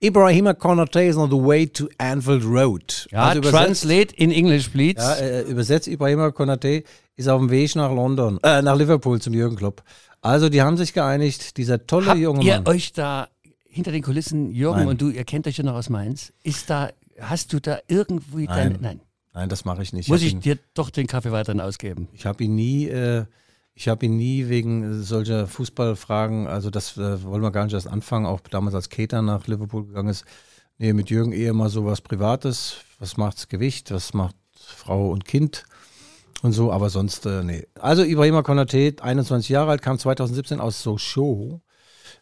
Ibrahima 0.00 0.52
Konate 0.54 1.02
is 1.02 1.16
on 1.16 1.30
the 1.30 1.36
way 1.36 1.66
to 1.66 1.88
Anfield 1.98 2.44
Road. 2.44 3.06
Ja, 3.12 3.28
Also 3.28 3.40
translate 3.42 4.14
in 4.16 4.30
English, 4.32 4.68
please. 4.68 4.96
Ja, 4.98 5.14
äh, 5.14 5.42
übersetzt 5.42 5.86
Ibrahima 5.86 6.30
Konate 6.32 6.82
ist 7.16 7.28
auf 7.28 7.40
dem 7.40 7.50
Weg 7.50 7.74
nach 7.76 7.90
London, 7.94 8.38
äh, 8.42 8.60
nach 8.62 8.76
Liverpool 8.76 9.20
zum 9.20 9.32
Jürgen 9.34 9.56
Klopp. 9.56 9.82
Also 10.20 10.48
die 10.48 10.62
haben 10.62 10.76
sich 10.76 10.92
geeinigt, 10.92 11.56
dieser 11.56 11.86
tolle 11.86 12.06
Habt 12.08 12.18
junge 12.18 12.42
ihr 12.44 12.56
Mann. 12.56 12.66
euch 12.68 12.92
da 12.92 13.28
hinter 13.74 13.92
den 13.92 14.02
Kulissen, 14.02 14.50
Jürgen 14.50 14.78
Nein. 14.80 14.88
und 14.88 15.00
du, 15.02 15.08
ihr 15.10 15.24
kennt 15.24 15.46
euch 15.46 15.56
ja 15.56 15.64
noch 15.64 15.74
aus 15.74 15.90
Mainz, 15.90 16.32
ist 16.44 16.70
da, 16.70 16.90
hast 17.20 17.52
du 17.52 17.60
da 17.60 17.78
irgendwie 17.88 18.44
Nein. 18.44 18.72
dein, 18.74 18.80
nein, 18.80 19.00
Nein, 19.34 19.48
das 19.48 19.64
mache 19.64 19.82
ich 19.82 19.92
nicht. 19.92 20.08
muss 20.08 20.20
hab 20.20 20.26
ich 20.26 20.32
ihn, 20.32 20.40
dir 20.40 20.58
doch 20.74 20.90
den 20.90 21.06
Kaffee 21.06 21.32
weiterhin 21.32 21.60
ausgeben? 21.60 22.08
ich 22.12 22.24
habe 22.24 22.44
ihn 22.44 22.54
nie, 22.54 22.86
äh, 22.86 23.24
ich 23.74 23.88
habe 23.88 24.06
ihn 24.06 24.16
nie 24.16 24.48
wegen 24.48 25.02
solcher 25.02 25.48
Fußballfragen, 25.48 26.46
also 26.46 26.70
das 26.70 26.96
äh, 26.96 27.22
wollen 27.24 27.42
wir 27.42 27.50
gar 27.50 27.64
nicht 27.64 27.74
erst 27.74 27.88
anfangen, 27.88 28.26
auch 28.26 28.40
damals 28.40 28.76
als 28.76 28.88
Keter 28.88 29.20
nach 29.22 29.48
Liverpool 29.48 29.86
gegangen 29.86 30.08
ist. 30.08 30.24
Nee, 30.78 30.92
mit 30.92 31.10
Jürgen 31.10 31.32
eher 31.32 31.52
mal 31.52 31.68
so 31.68 31.84
was 31.84 32.00
Privates. 32.00 32.76
Was 32.98 33.16
macht's 33.16 33.48
Gewicht? 33.48 33.90
Was 33.92 34.12
macht 34.14 34.34
Frau 34.56 35.10
und 35.10 35.24
Kind? 35.24 35.64
Und 36.42 36.52
so, 36.52 36.72
aber 36.72 36.90
sonst, 36.90 37.26
äh, 37.26 37.42
nee. 37.42 37.66
Also 37.74 38.02
Ibrahima 38.02 38.42
Konate, 38.42 38.94
21 39.00 39.48
Jahre 39.48 39.70
alt, 39.70 39.82
kam 39.82 39.98
2017 39.98 40.60
aus 40.60 40.82
Sochaux. 40.82 41.60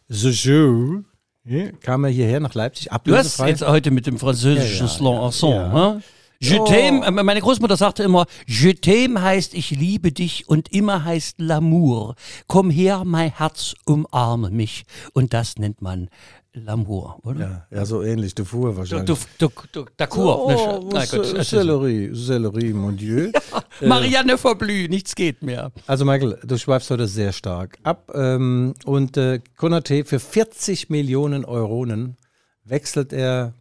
Sochaux. 0.07 1.03
Ja, 1.45 1.71
kam 1.81 2.05
er 2.05 2.09
hierher 2.11 2.39
nach 2.39 2.53
Leipzig, 2.53 2.87
Du 3.03 3.15
hast 3.15 3.37
jetzt 3.39 3.67
heute 3.67 3.91
mit 3.91 4.07
dem 4.07 4.17
französischen 4.17 4.85
Ja, 4.87 4.91
ja, 4.91 4.97
Slang 4.97 5.17
Accent, 5.17 5.51
ja. 5.53 5.93
hä? 5.95 5.99
Je 6.39 6.59
Oh. 6.59 6.65
t'aime, 6.65 7.03
äh, 7.05 7.11
meine 7.23 7.39
Großmutter 7.41 7.77
sagte 7.77 8.03
immer, 8.03 8.25
je 8.47 8.71
t'aime 8.71 9.21
heißt 9.21 9.53
ich 9.53 9.71
liebe 9.71 10.11
dich 10.11 10.47
und 10.47 10.71
immer 10.73 11.03
heißt 11.05 11.39
l'amour. 11.39 12.15
Komm 12.47 12.69
her, 12.69 13.03
mein 13.05 13.31
Herz, 13.37 13.75
umarme 13.85 14.51
mich. 14.51 14.83
Und 15.13 15.33
das 15.33 15.57
nennt 15.57 15.81
man 15.81 16.09
l'amour, 16.53 17.15
oder? 17.25 17.65
ja, 17.71 17.77
ja, 17.79 17.85
so 17.85 18.03
ähnlich, 18.03 18.35
du 18.35 18.43
fuhr 18.45 18.71
Du, 18.71 18.77
wahrscheinlich. 18.77 19.05
du, 19.39 19.47
du, 19.47 19.49
du, 19.71 19.85
d'accord. 19.97 20.37
Oh, 20.53 21.43
Sellerie, 21.43 22.09
Sellerie, 22.13 22.73
mon 22.73 22.95
Dieu. 22.95 23.31
Marianne 23.81 24.37
Verblü, 24.37 24.87
nichts 24.87 25.15
geht 25.15 25.41
mehr. 25.41 25.71
Also 25.87 26.05
Michael, 26.05 26.39
du 26.43 26.57
schweifst 26.57 26.89
heute 26.89 27.07
sehr 27.07 27.31
stark 27.31 27.77
ab. 27.83 28.11
Ähm, 28.13 28.73
und 28.85 29.17
äh, 29.17 29.39
Konate 29.57 30.05
für 30.05 30.19
40 30.19 30.89
Millionen 30.89 31.45
Euronen 31.45 32.17
wechselt 32.63 33.13
er 33.13 33.53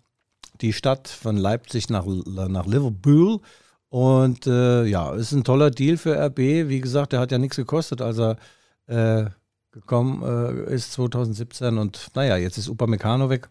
die 0.61 0.73
Stadt 0.73 1.09
von 1.09 1.37
Leipzig 1.37 1.91
nach, 1.91 2.05
nach 2.07 2.67
Liverpool. 2.67 3.41
Und 3.89 4.47
äh, 4.47 4.85
ja, 4.85 5.13
ist 5.15 5.33
ein 5.33 5.45
toller 5.45 5.71
Deal 5.71 5.97
für 5.97 6.19
RB. 6.19 6.39
Wie 6.39 6.81
gesagt, 6.81 7.13
der 7.13 7.21
hat 7.21 7.33
ja 7.33 7.39
nichts 7.39 7.57
gekostet, 7.57 8.01
als 8.01 8.19
er 8.19 8.37
äh, 8.87 9.31
gekommen 9.71 10.23
äh, 10.23 10.75
ist 10.75 10.93
2017. 10.93 11.79
Und 11.79 12.09
naja, 12.15 12.37
jetzt 12.37 12.59
ist 12.59 12.69
Upamecano 12.69 13.29
weg. 13.29 13.49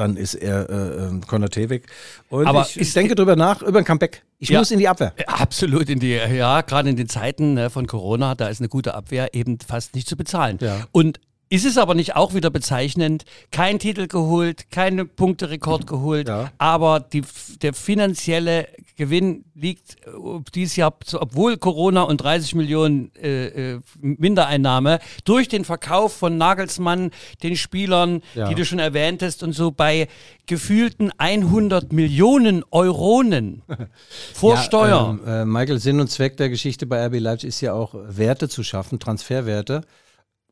Dann 0.00 0.16
ist 0.16 0.32
er 0.34 0.70
äh, 0.70 1.04
äh, 1.16 1.20
Konate 1.26 1.68
weg. 1.68 1.86
Und 2.30 2.46
Aber 2.46 2.62
ich, 2.62 2.80
ich 2.80 2.92
denke 2.94 3.14
drüber 3.14 3.36
nach, 3.36 3.60
über 3.60 3.80
ein 3.80 3.84
Comeback. 3.84 4.22
Ich 4.38 4.48
Ja. 4.48 4.58
muss 4.58 4.70
in 4.70 4.78
die 4.78 4.88
Abwehr. 4.88 5.12
Absolut 5.26 5.90
in 5.90 6.00
die, 6.00 6.12
ja, 6.14 6.62
gerade 6.62 6.88
in 6.88 6.96
den 6.96 7.06
Zeiten 7.06 7.52
ne, 7.52 7.68
von 7.68 7.86
Corona, 7.86 8.34
da 8.34 8.48
ist 8.48 8.62
eine 8.62 8.70
gute 8.70 8.94
Abwehr 8.94 9.34
eben 9.34 9.58
fast 9.60 9.94
nicht 9.94 10.08
zu 10.08 10.16
bezahlen. 10.16 10.56
Ja. 10.62 10.86
Und 10.90 11.20
ist 11.52 11.66
es 11.66 11.76
aber 11.78 11.94
nicht 11.96 12.14
auch 12.14 12.32
wieder 12.32 12.48
bezeichnend, 12.48 13.24
kein 13.50 13.80
Titel 13.80 14.06
geholt, 14.06 14.70
keinen 14.70 15.08
Punkterekord 15.08 15.86
geholt, 15.86 16.28
Ja. 16.28 16.52
aber 16.58 17.00
die, 17.00 17.22
der 17.60 17.74
finanzielle 17.74 18.68
Gewinn 18.96 19.44
liegt 19.54 19.96
äh, 20.06 20.10
dieses 20.54 20.76
Jahr, 20.76 20.94
obwohl 21.14 21.56
Corona 21.56 22.02
und 22.02 22.18
30 22.18 22.54
Millionen 22.54 23.10
äh, 23.16 23.72
äh, 23.74 23.80
Mindereinnahme, 24.00 25.00
durch 25.24 25.48
den 25.48 25.64
Verkauf 25.64 26.12
von 26.14 26.38
Nagelsmann, 26.38 27.10
den 27.42 27.56
Spielern, 27.56 28.22
Ja. 28.36 28.48
die 28.48 28.54
du 28.54 28.64
schon 28.64 28.78
erwähntest 28.78 29.42
und 29.42 29.52
so 29.52 29.72
bei 29.72 30.06
gefühlten 30.46 31.10
100 31.18 31.92
Millionen 31.92 32.62
Euronen 32.70 33.62
vor 34.34 34.54
Ja, 34.54 34.62
Steuer. 34.62 35.18
Ähm, 35.26 35.26
äh, 35.28 35.44
Michael, 35.44 35.80
Sinn 35.80 35.98
und 36.00 36.08
Zweck 36.12 36.36
der 36.36 36.48
Geschichte 36.48 36.86
bei 36.86 37.04
RB 37.06 37.18
Leipzig 37.18 37.48
ist 37.48 37.60
ja 37.60 37.72
auch, 37.72 37.94
Werte 38.06 38.48
zu 38.48 38.62
schaffen, 38.62 39.00
Transferwerte. 39.00 39.82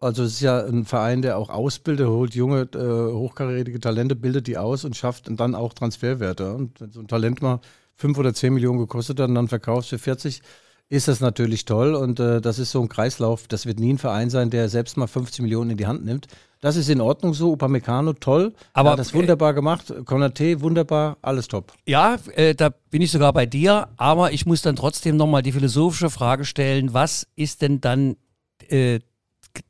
Also 0.00 0.22
es 0.22 0.34
ist 0.34 0.40
ja 0.40 0.64
ein 0.64 0.84
Verein, 0.84 1.22
der 1.22 1.38
auch 1.38 1.50
ausbildet, 1.50 2.06
holt 2.06 2.34
junge, 2.34 2.68
äh, 2.74 3.12
hochkarätige 3.12 3.80
Talente, 3.80 4.14
bildet 4.14 4.46
die 4.46 4.56
aus 4.58 4.84
und 4.84 4.96
schafft 4.96 5.28
dann 5.28 5.54
auch 5.54 5.72
Transferwerte. 5.72 6.54
Und 6.54 6.80
wenn 6.80 6.92
so 6.92 7.00
ein 7.00 7.08
Talent 7.08 7.42
mal 7.42 7.60
fünf 7.94 8.16
oder 8.18 8.32
zehn 8.32 8.54
Millionen 8.54 8.78
gekostet 8.78 9.18
hat 9.18 9.28
und 9.28 9.34
dann 9.34 9.48
verkaufst 9.48 9.90
für 9.90 9.98
40, 9.98 10.40
ist 10.90 11.08
das 11.08 11.20
natürlich 11.20 11.64
toll 11.66 11.94
und 11.94 12.18
äh, 12.18 12.40
das 12.40 12.58
ist 12.58 12.70
so 12.70 12.80
ein 12.80 12.88
Kreislauf. 12.88 13.46
Das 13.46 13.66
wird 13.66 13.78
nie 13.78 13.92
ein 13.92 13.98
Verein 13.98 14.30
sein, 14.30 14.48
der 14.50 14.68
selbst 14.68 14.96
mal 14.96 15.06
50 15.06 15.42
Millionen 15.42 15.70
in 15.70 15.76
die 15.76 15.86
Hand 15.86 16.04
nimmt. 16.04 16.28
Das 16.60 16.76
ist 16.76 16.88
in 16.88 17.00
Ordnung 17.00 17.34
so. 17.34 17.52
Upamecano, 17.52 18.14
toll. 18.14 18.54
Aber- 18.72 18.90
er 18.90 18.92
hat 18.92 18.98
das 18.98 19.12
wunderbar 19.14 19.52
gemacht. 19.52 19.92
Konate, 20.06 20.60
wunderbar. 20.60 21.18
Alles 21.20 21.46
top. 21.48 21.74
Ja, 21.86 22.16
äh, 22.34 22.54
da 22.54 22.70
bin 22.90 23.02
ich 23.02 23.10
sogar 23.10 23.32
bei 23.32 23.44
dir, 23.46 23.88
aber 23.96 24.32
ich 24.32 24.46
muss 24.46 24.62
dann 24.62 24.76
trotzdem 24.76 25.16
nochmal 25.16 25.42
die 25.42 25.52
philosophische 25.52 26.08
Frage 26.08 26.44
stellen, 26.44 26.94
was 26.94 27.26
ist 27.36 27.60
denn 27.62 27.80
dann 27.80 28.16
äh, 28.68 29.00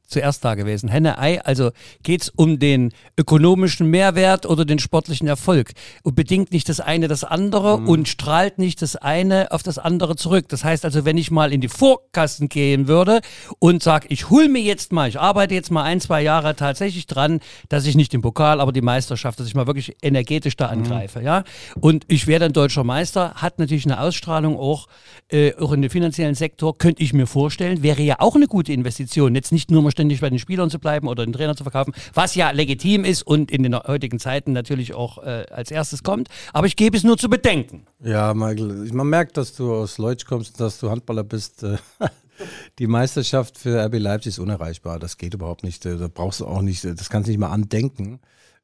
zuerst 0.08 0.44
da 0.44 0.54
gewesen? 0.54 0.88
Henne, 0.88 1.18
Ei, 1.18 1.40
also 1.42 1.70
geht's 2.02 2.32
um 2.34 2.58
den 2.58 2.92
ökonomischen 3.16 3.88
Mehrwert 3.88 4.46
oder 4.46 4.64
den 4.64 4.78
sportlichen 4.78 5.28
Erfolg? 5.28 5.72
Und 6.02 6.16
bedingt 6.16 6.50
nicht 6.50 6.68
das 6.68 6.80
eine 6.80 7.06
das 7.06 7.22
andere 7.22 7.76
und 7.76 8.08
strahlt 8.08 8.58
nicht 8.58 8.82
das 8.82 8.96
eine 8.96 9.52
auf 9.52 9.62
das 9.62 9.78
andere 9.78 10.16
zurück. 10.16 10.46
Das 10.48 10.64
heißt 10.64 10.84
also, 10.84 11.04
wenn 11.04 11.18
ich 11.18 11.30
mal 11.30 11.52
in 11.52 11.60
die 11.60 11.68
Vorkassen 11.68 12.48
gehen 12.48 12.88
würde 12.88 13.20
und 13.58 13.82
sage, 13.82 14.06
ich 14.10 14.30
hol 14.30 14.48
mir 14.48 14.62
jetzt 14.62 14.92
mal, 14.92 15.08
ich 15.08 15.20
arbeite 15.20 15.54
jetzt 15.54 15.70
mal 15.70 15.84
ein, 15.84 16.00
zwei 16.00 16.22
Jahre 16.22 16.56
tatsächlich 16.56 17.06
dran, 17.06 17.40
dass 17.68 17.86
ich 17.86 17.94
nicht 17.94 18.12
den 18.12 18.22
Pokal, 18.22 18.60
aber 18.60 18.72
die 18.72 18.80
Meisterschaft, 18.80 19.38
dass 19.38 19.46
ich 19.46 19.54
mal 19.54 19.66
wirklich 19.66 19.96
energetisch 20.02 20.56
da 20.56 20.66
angreife, 20.66 21.22
ja. 21.22 21.44
Und 21.80 22.04
ich 22.08 22.26
werde 22.26 22.46
ein 22.46 22.52
deutscher 22.52 22.84
Meister, 22.84 23.34
hat 23.34 23.58
natürlich 23.58 23.84
eine 23.84 24.00
Ausstrahlung 24.00 24.58
auch, 24.58 24.88
äh, 25.30 25.54
auch 25.56 25.72
in 25.72 25.82
den 25.82 25.90
finanziellen 25.90 26.34
Sektor, 26.34 26.76
könnte 26.78 27.02
ich 27.02 27.12
mir 27.12 27.26
vorstellen, 27.26 27.82
wäre 27.82 28.02
ja 28.02 28.16
auch 28.20 28.34
eine 28.34 28.46
gute 28.46 28.72
Investition. 28.72 29.34
Jetzt 29.34 29.52
nicht 29.52 29.70
nur 29.70 29.82
mal 29.82 29.90
ständig 29.98 30.20
bei 30.20 30.30
den 30.30 30.38
Spielern 30.38 30.70
zu 30.70 30.78
bleiben 30.78 31.08
oder 31.08 31.24
den 31.26 31.32
Trainer 31.32 31.56
zu 31.56 31.64
verkaufen, 31.64 31.92
was 32.14 32.34
ja 32.36 32.50
legitim 32.52 33.04
ist 33.04 33.22
und 33.22 33.50
in 33.50 33.64
den 33.64 33.76
heutigen 33.76 34.20
Zeiten 34.20 34.52
natürlich 34.52 34.94
auch 34.94 35.18
äh, 35.18 35.44
als 35.50 35.70
erstes 35.72 36.04
kommt. 36.04 36.28
Aber 36.52 36.66
ich 36.68 36.76
gebe 36.76 36.96
es 36.96 37.02
nur 37.02 37.18
zu 37.18 37.28
bedenken. 37.28 37.82
Ja, 38.02 38.32
Michael, 38.32 38.84
ich- 38.86 38.92
man 38.92 39.08
merkt, 39.08 39.36
dass 39.36 39.54
du 39.54 39.74
aus 39.74 39.98
Leutsch 39.98 40.24
kommst, 40.24 40.60
dass 40.60 40.78
du 40.78 40.88
Handballer 40.90 41.24
bist. 41.24 41.64
Äh, 41.64 41.78
Die 42.78 42.86
Meisterschaft 42.86 43.58
für 43.58 43.84
RB 43.84 43.98
Leipzig 43.98 44.30
ist 44.34 44.38
unerreichbar. 44.38 45.00
Das 45.00 45.18
geht 45.18 45.34
überhaupt 45.34 45.64
nicht. 45.64 45.84
Äh, 45.84 45.96
Da 45.96 46.06
brauchst 46.06 46.38
du 46.40 46.46
auch 46.46 46.62
nicht, 46.62 46.84
äh, 46.84 46.94
das 46.94 47.10
kannst 47.10 47.26
du 47.26 47.32
nicht 47.32 47.40
mal 47.40 47.50
andenken. 47.50 48.20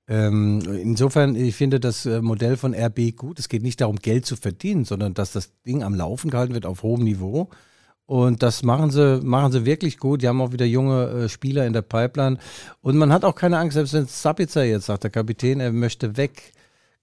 Ähm, 0.07 0.61
insofern, 0.83 1.35
ich 1.35 1.57
finde 1.57 1.81
das 1.81 2.05
Modell 2.05 2.57
von 2.57 2.75
RB 2.75 3.16
gut. 3.16 3.38
Es 3.40 3.49
geht 3.49 3.62
nicht 3.62 3.81
darum, 3.81 3.97
Geld 3.97 4.27
zu 4.27 4.37
verdienen, 4.37 4.85
sondern 4.85 5.14
dass 5.14 5.33
das 5.33 5.51
Ding 5.66 5.83
am 5.83 5.94
Laufen 5.94 6.31
gehalten 6.31 6.55
wird 6.55 6.66
auf 6.66 6.83
hohem 6.83 7.03
Niveau. 7.03 7.49
Und 8.07 8.43
das 8.43 8.62
machen 8.62 8.90
sie, 8.90 9.21
machen 9.23 9.51
sie 9.53 9.64
wirklich 9.64 9.97
gut. 9.99 10.23
Die 10.23 10.29
haben 10.29 10.40
auch 10.43 10.53
wieder 10.53 10.67
junge 10.67 11.09
äh, 11.09 11.29
Spieler 11.29 11.67
in 11.67 11.73
der 11.73 11.83
Pipeline. 11.83 12.38
Und 12.83 12.97
man 12.97 13.12
hat 13.12 13.25
auch 13.25 13.35
keine 13.35 13.59
Angst, 13.59 13.75
selbst 13.75 13.95
wenn 13.95 14.07
Sabitzer 14.07 14.64
jetzt 14.64 14.87
sagt, 14.87 15.05
der 15.05 15.11
Kapitän, 15.11 15.61
er 15.61 15.73
möchte 15.73 16.17
weg, 16.19 16.53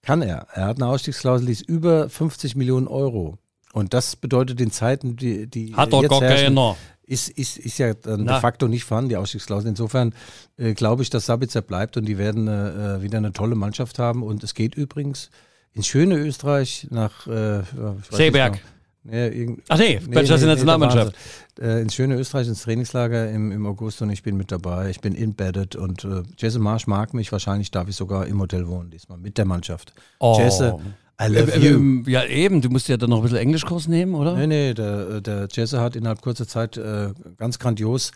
kann 0.03 0.21
er. 0.21 0.47
Er 0.53 0.65
hat 0.65 0.77
eine 0.77 0.87
Ausstiegsklausel, 0.87 1.47
die 1.47 1.53
ist 1.53 1.67
über 1.67 2.07
50 2.09 2.55
Millionen 2.55 2.87
Euro. 2.87 3.37
Und 3.73 3.93
das 3.93 4.15
bedeutet 4.15 4.61
in 4.61 4.69
Zeiten, 4.71 5.15
die, 5.15 5.47
die 5.47 5.73
Hat 5.75 5.91
er 5.93 6.01
jetzt 6.01 6.09
gar 6.11 6.21
herrschen, 6.21 6.55
keiner. 6.55 6.75
ist, 7.03 7.29
ist, 7.29 7.57
ist 7.57 7.77
ja 7.79 7.93
dann 7.93 8.25
Na. 8.25 8.33
de 8.33 8.41
facto 8.41 8.67
nicht 8.67 8.83
vorhanden, 8.83 9.09
die 9.09 9.17
Ausstiegsklausel. 9.17 9.69
Insofern 9.69 10.13
äh, 10.57 10.73
glaube 10.73 11.01
ich, 11.03 11.09
dass 11.09 11.25
Sabitzer 11.25 11.61
bleibt 11.63 11.97
und 11.97 12.05
die 12.05 12.17
werden 12.17 12.47
äh, 12.47 12.97
äh, 12.97 13.01
wieder 13.01 13.17
eine 13.17 13.31
tolle 13.31 13.55
Mannschaft 13.55 13.97
haben. 13.97 14.21
Und 14.23 14.43
es 14.43 14.53
geht 14.53 14.75
übrigens 14.75 15.31
ins 15.73 15.87
schöne 15.87 16.17
Österreich 16.17 16.87
nach 16.91 17.25
äh, 17.27 17.59
weiß 17.59 17.65
nicht 17.95 18.11
Seeberg. 18.11 18.53
genau. 18.53 18.65
Ja, 19.03 19.27
irgend- 19.27 19.63
Ach 19.69 19.79
nee, 19.79 19.95
das 20.11 20.23
ist 20.29 20.29
die 20.37 20.39
da 20.41 20.45
Nationalmannschaft. 20.47 21.15
Äh, 21.59 21.81
ins 21.81 21.95
schöne 21.95 22.15
Österreich, 22.15 22.47
ins 22.47 22.61
Trainingslager 22.61 23.29
im, 23.31 23.51
im 23.51 23.65
August 23.65 24.01
und 24.01 24.09
ich 24.11 24.21
bin 24.23 24.37
mit 24.37 24.51
dabei. 24.51 24.89
Ich 24.91 25.01
bin 25.01 25.15
embedded 25.15 25.75
und 25.75 26.03
äh, 26.05 26.21
Jesse 26.37 26.59
Marsch 26.59 26.85
mag 26.87 27.13
mich. 27.13 27.31
Wahrscheinlich 27.31 27.71
darf 27.71 27.87
ich 27.89 27.95
sogar 27.95 28.27
im 28.27 28.39
Hotel 28.39 28.67
wohnen 28.67 28.91
diesmal 28.91 29.17
mit 29.17 29.37
der 29.37 29.45
Mannschaft. 29.45 29.93
Oh. 30.19 30.37
Jesse, 30.39 30.77
Äh, 31.21 31.67
ähm, 31.67 32.03
ja, 32.07 32.25
eben, 32.25 32.61
du 32.61 32.69
musst 32.69 32.87
ja 32.87 32.97
dann 32.97 33.09
noch 33.09 33.17
ein 33.17 33.23
bisschen 33.23 33.37
Englischkurs 33.37 33.87
nehmen, 33.87 34.15
oder? 34.15 34.35
Nee, 34.35 34.47
nee, 34.47 34.73
der, 34.73 35.21
der 35.21 35.47
Jesse 35.51 35.79
hat 35.79 35.95
innerhalb 35.95 36.21
kurzer 36.21 36.47
Zeit 36.47 36.77
äh, 36.77 37.09
ganz 37.37 37.59
grandios 37.59 38.11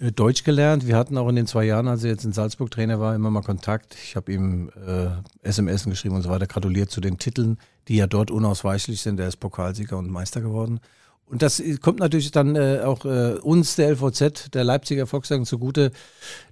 äh, 0.00 0.12
Deutsch 0.12 0.44
gelernt. 0.44 0.86
Wir 0.86 0.96
hatten 0.96 1.18
auch 1.18 1.28
in 1.28 1.36
den 1.36 1.46
zwei 1.46 1.64
Jahren, 1.64 1.88
als 1.88 2.04
er 2.04 2.10
jetzt 2.10 2.24
in 2.24 2.32
Salzburg 2.32 2.70
Trainer 2.70 3.00
war, 3.00 3.14
immer 3.14 3.30
mal 3.30 3.42
Kontakt. 3.42 3.96
Ich 4.02 4.16
habe 4.16 4.32
ihm 4.32 4.70
äh, 4.86 5.08
SMS 5.46 5.84
geschrieben 5.84 6.16
und 6.16 6.22
so 6.22 6.30
weiter, 6.30 6.46
gratuliert 6.46 6.90
zu 6.90 7.00
den 7.00 7.18
Titeln, 7.18 7.58
die 7.88 7.96
ja 7.96 8.06
dort 8.06 8.30
unausweichlich 8.30 9.00
sind. 9.00 9.20
Er 9.20 9.28
ist 9.28 9.36
Pokalsieger 9.36 9.98
und 9.98 10.10
Meister 10.10 10.40
geworden. 10.40 10.80
Und 11.26 11.42
das 11.42 11.60
äh, 11.60 11.76
kommt 11.76 12.00
natürlich 12.00 12.30
dann 12.30 12.56
äh, 12.56 12.80
auch 12.84 13.04
äh, 13.04 13.34
uns, 13.42 13.76
der 13.76 13.90
LVZ, 13.90 14.54
der 14.54 14.64
Leipziger 14.64 15.06
Volkswagen, 15.06 15.44
zugute, 15.44 15.90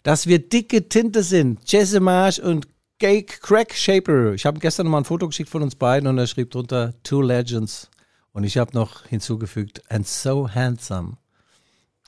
dass 0.02 0.26
wir 0.26 0.38
dicke 0.38 0.88
Tinte 0.88 1.22
sind. 1.22 1.60
Jesse 1.70 2.00
Marsch 2.00 2.38
und 2.38 2.66
Cake 3.00 3.40
Crack 3.40 3.74
Shaper. 3.74 4.32
Ich 4.34 4.46
habe 4.46 4.58
gestern 4.60 4.86
mal 4.86 4.98
ein 4.98 5.04
Foto 5.04 5.26
geschickt 5.26 5.50
von 5.50 5.62
uns 5.62 5.74
beiden 5.74 6.08
und 6.08 6.18
er 6.18 6.26
schrieb 6.26 6.50
drunter 6.50 6.94
Two 7.02 7.22
Legends. 7.22 7.90
Und 8.32 8.44
ich 8.44 8.56
habe 8.58 8.72
noch 8.74 9.04
hinzugefügt, 9.06 9.82
and 9.90 10.06
so 10.08 10.48
handsome. 10.52 11.16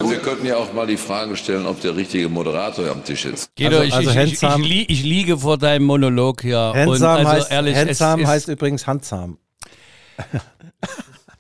Wir 0.01 0.19
könnten 0.19 0.45
ja 0.47 0.57
auch 0.57 0.73
mal 0.75 0.87
die 0.87 0.97
Frage 0.99 1.37
stellen, 1.37 1.65
ob 1.67 1.81
der 1.81 1.97
richtige 1.97 2.29
Moderator 2.29 2.91
am 2.91 3.03
Tisch 3.05 3.25
ist. 3.25 3.55
Guido, 3.57 3.77
Also- 3.79 3.83
ich, 3.85 3.95
also 3.95 4.11
ich, 4.11 4.17
ich, 4.17 4.33
ich, 4.35 4.43
handsam- 4.43 4.63
li 4.63 4.85
ich 4.89 5.03
liege 5.03 5.39
vor 5.39 5.57
deinem 5.57 5.87
Monolog 5.87 6.43
hier. 6.43 6.73
und 6.75 6.79
Handsome, 6.81 7.09
also 7.11 7.31
heißt, 7.31 7.51
ehrlich, 7.51 7.77
handsome 7.77 8.23
es 8.23 8.29
heißt 8.29 8.49
übrigens 8.49 8.87
handsam. 8.87 9.39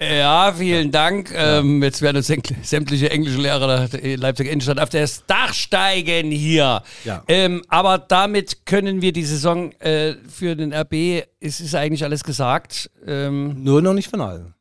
Ja, 0.01 0.53
vielen 0.53 0.91
Dank. 0.91 1.33
Ähm, 1.35 1.83
jetzt 1.83 2.03
werden 2.03 2.19
uns 2.19 2.27
sämt- 2.27 2.53
sämtliche 2.63 3.11
englische 3.11 3.39
Lehrer 3.41 3.89
der 3.89 4.17
Leipziger 4.19 4.51
Innenstadt 4.51 4.79
auf 4.79 4.91
das 4.91 5.25
Dach 5.27 5.55
steigen 5.55 6.31
hier. 6.31 6.83
Ja. 7.05 7.23
Ähm, 7.29 7.63
aber 7.69 7.97
damit 7.99 8.67
können 8.67 9.01
wir 9.01 9.13
die 9.13 9.25
Saison 9.25 9.73
äh, 9.81 10.15
für 10.29 10.55
den 10.55 10.75
RB, 10.75 11.25
es 11.41 11.61
ist 11.61 11.75
eigentlich 11.75 12.05
alles 12.05 12.25
gesagt. 12.25 12.91
Ähm, 13.07 13.63
Nur 13.65 13.81
noch 13.81 13.95
nicht 13.95 14.11
von 14.11 14.21
allen. 14.21 14.55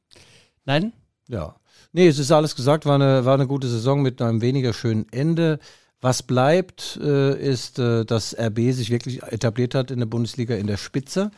nein? 0.64 0.94
Ja. 1.28 1.56
Nee, 1.92 2.08
es 2.08 2.20
ist 2.20 2.32
alles 2.32 2.56
gesagt, 2.56 2.86
war 2.86 2.96
eine, 2.96 3.26
war 3.26 3.34
eine 3.34 3.48
gute 3.48 3.68
Saison 3.68 4.02
mit 4.02 4.22
einem 4.22 4.42
weniger 4.42 4.74
schönen 4.74 5.06
Ende. 5.12 5.60
Was 6.02 6.24
bleibt, 6.24 6.98
äh, 7.02 7.38
ist, 7.38 7.80
äh, 7.80 8.06
dass 8.06 8.34
RB 8.38 8.72
sich 8.72 8.90
wirklich 8.90 9.24
etabliert 9.24 9.76
hat 9.76 9.92
in 9.92 10.00
der 10.00 10.06
Bundesliga 10.06 10.56
in 10.56 10.68
der 10.68 10.78
Spitze. 10.78 11.32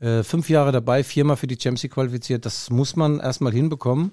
Äh, 0.00 0.22
fünf 0.22 0.48
Jahre 0.48 0.72
dabei, 0.72 1.02
viermal 1.02 1.36
für 1.36 1.46
die 1.46 1.54
Champions 1.54 1.82
League 1.82 1.94
qualifiziert. 1.94 2.46
Das 2.46 2.70
muss 2.70 2.96
man 2.96 3.20
erstmal 3.20 3.52
hinbekommen. 3.52 4.12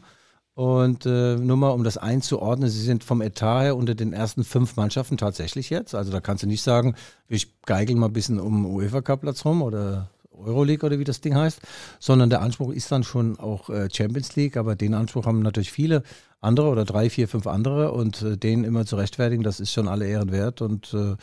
Und 0.55 1.05
äh, 1.05 1.35
nur 1.35 1.57
mal, 1.57 1.71
um 1.71 1.83
das 1.83 1.97
einzuordnen, 1.97 2.69
sie 2.69 2.81
sind 2.81 3.03
vom 3.03 3.21
Etat 3.21 3.63
her 3.63 3.75
unter 3.75 3.93
den 3.93 4.13
ersten 4.13 4.45
fünf 4.45 4.77
Mannschaften 4.77 5.17
tatsächlich 5.17 5.69
jetzt. 5.69 5.93
Also 5.93 6.13
da 6.13 6.21
kannst 6.21 6.43
du 6.43 6.47
nicht 6.47 6.61
sagen, 6.61 6.95
ich 7.27 7.61
geigel 7.63 7.97
mal 7.97 8.07
ein 8.07 8.13
bisschen 8.13 8.39
um 8.39 8.65
UEFA 8.65 9.01
Cup 9.01 9.21
Platz 9.21 9.43
rum 9.43 9.61
oder 9.61 10.09
Euroleague 10.31 10.85
oder 10.85 10.97
wie 10.97 11.03
das 11.03 11.21
Ding 11.21 11.35
heißt, 11.35 11.59
sondern 11.99 12.29
der 12.29 12.41
Anspruch 12.41 12.71
ist 12.71 12.91
dann 12.91 13.03
schon 13.03 13.37
auch 13.37 13.69
äh, 13.69 13.89
Champions 13.91 14.35
League, 14.35 14.57
aber 14.57 14.75
den 14.75 14.93
Anspruch 14.93 15.25
haben 15.25 15.41
natürlich 15.41 15.71
viele 15.71 16.03
andere 16.41 16.67
oder 16.67 16.85
drei, 16.85 17.09
vier, 17.09 17.27
fünf 17.27 17.47
andere 17.47 17.91
und 17.91 18.21
äh, 18.21 18.37
den 18.37 18.63
immer 18.63 18.85
zu 18.85 18.95
rechtfertigen, 18.95 19.43
das 19.43 19.59
ist 19.59 19.71
schon 19.71 19.87
alle 19.87 20.07
Ehren 20.07 20.31
wert 20.31 20.61
und 20.61 20.93
äh, 20.93 21.15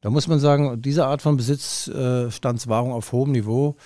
da 0.00 0.08
muss 0.08 0.28
man 0.28 0.40
sagen, 0.40 0.80
diese 0.80 1.06
Art 1.06 1.20
von 1.20 1.36
Besitzstandswahrung 1.36 2.92
auf 2.92 3.12
hohem 3.12 3.32
Niveau, 3.32 3.76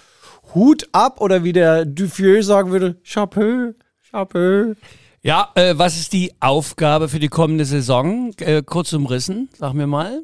Hut 0.54 0.88
ab 0.92 1.20
oder 1.20 1.44
wie 1.44 1.52
der 1.52 1.84
Dufieux 1.84 2.44
sagen 2.44 2.70
würde, 2.70 2.96
Chapeau, 3.04 3.74
Chapeau. 4.10 4.74
Ja, 5.22 5.50
äh, 5.54 5.72
was 5.78 5.96
ist 5.96 6.12
die 6.12 6.34
Aufgabe 6.40 7.08
für 7.08 7.18
die 7.18 7.28
kommende 7.28 7.64
Saison? 7.64 8.32
Äh, 8.40 8.62
kurz 8.62 8.92
umrissen, 8.92 9.48
sag 9.56 9.72
mir 9.72 9.86
mal. 9.86 10.22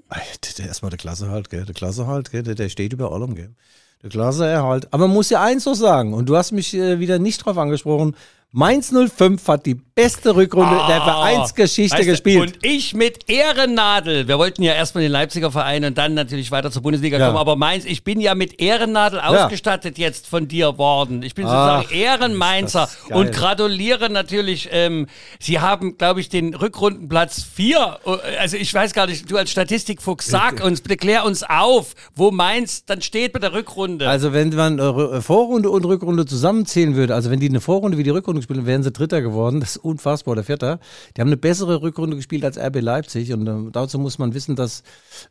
Der, 0.58 0.66
erstmal 0.66 0.90
der 0.90 0.98
Klasse 0.98 1.30
halt, 1.30 1.48
gell? 1.48 1.64
Der 1.64 1.74
Klasse 1.74 2.06
halt, 2.06 2.30
gell? 2.30 2.42
Der, 2.42 2.54
der 2.54 2.68
steht 2.68 2.92
über 2.92 3.10
allem, 3.10 3.34
gell? 3.34 3.54
Der 4.02 4.10
Klasse 4.10 4.46
erhalt. 4.46 4.88
Aber 4.92 5.06
man 5.06 5.14
muss 5.14 5.30
ja 5.30 5.42
eins 5.42 5.64
noch 5.64 5.74
sagen, 5.74 6.12
und 6.12 6.28
du 6.28 6.36
hast 6.36 6.52
mich 6.52 6.74
äh, 6.74 6.98
wieder 7.00 7.18
nicht 7.18 7.38
drauf 7.38 7.56
angesprochen. 7.56 8.14
Mainz 8.52 8.90
05 8.92 9.46
hat 9.46 9.64
die 9.64 9.74
beste 9.76 10.34
Rückrunde 10.34 10.74
der 10.88 11.02
Vereinsgeschichte 11.02 11.94
Ah, 11.94 11.98
Weißt 11.98 12.08
du, 12.08 12.10
gespielt. 12.10 12.40
Und 12.40 12.58
ich 12.66 12.94
mit 12.94 13.30
Ehrennadel. 13.30 14.26
Wir 14.26 14.38
wollten 14.38 14.64
ja 14.64 14.72
erstmal 14.72 15.02
den 15.02 15.12
Leipziger 15.12 15.52
Verein 15.52 15.84
und 15.84 15.96
dann 15.96 16.14
natürlich 16.14 16.50
weiter 16.50 16.72
zur 16.72 16.82
Bundesliga 16.82 17.16
Ja. 17.18 17.26
kommen. 17.26 17.38
Aber 17.38 17.54
Mainz, 17.54 17.84
ich 17.84 18.02
bin 18.02 18.20
ja 18.20 18.34
mit 18.34 18.60
Ehrennadel 18.60 19.20
ausgestattet 19.20 19.98
jetzt 19.98 20.26
von 20.26 20.48
dir 20.48 20.78
worden. 20.78 21.22
Ich 21.22 21.36
bin 21.36 21.46
Ach, 21.46 21.82
sozusagen 21.82 21.94
Ehrenmainzer 22.00 22.88
und 23.10 23.30
gratuliere 23.30 24.10
natürlich. 24.10 24.68
Ähm, 24.72 25.06
Sie 25.38 25.60
haben, 25.60 25.96
glaube 25.96 26.20
ich, 26.20 26.28
den 26.28 26.54
Rückrundenplatz 26.54 27.44
4. 27.54 28.00
Also 28.40 28.56
ich 28.56 28.74
weiß 28.74 28.94
gar 28.94 29.06
nicht, 29.06 29.30
du 29.30 29.36
als 29.36 29.52
Statistikfuchs, 29.52 30.26
sag 30.26 30.64
uns, 30.64 30.80
bitte 30.80 30.96
klär 30.96 31.24
uns 31.24 31.44
auf, 31.44 31.94
wo 32.16 32.32
Mainz 32.32 32.84
dann 32.84 33.00
steht 33.00 33.32
bei 33.32 33.38
der 33.38 33.52
Rückrunde. 33.52 34.08
Also 34.08 34.32
wenn 34.32 34.48
man 34.48 34.80
äh, 34.80 35.20
Vorrunde 35.20 35.70
und 35.70 35.84
Rückrunde 35.84 36.26
zusammenzählen 36.26 36.96
würde, 36.96 37.14
also 37.14 37.30
wenn 37.30 37.38
die 37.38 37.48
eine 37.48 37.60
Vorrunde 37.60 37.96
wie 37.96 38.02
die 38.02 38.10
Rückrunde 38.10 38.39
gespielt 38.40 38.58
hätten, 38.58 38.66
wären 38.66 38.82
sie 38.82 38.90
Dritter 38.90 39.22
geworden. 39.22 39.60
Das 39.60 39.70
ist 39.76 39.84
unfassbar, 39.84 40.34
der 40.34 40.44
Vierter. 40.44 40.80
Die 41.16 41.20
haben 41.20 41.28
eine 41.28 41.36
bessere 41.36 41.80
Rückrunde 41.82 42.16
gespielt 42.16 42.44
als 42.44 42.58
RB 42.58 42.80
Leipzig 42.80 43.32
und 43.32 43.46
äh, 43.46 43.70
dazu 43.72 43.98
muss 43.98 44.18
man 44.18 44.34
wissen, 44.34 44.56
dass 44.56 44.82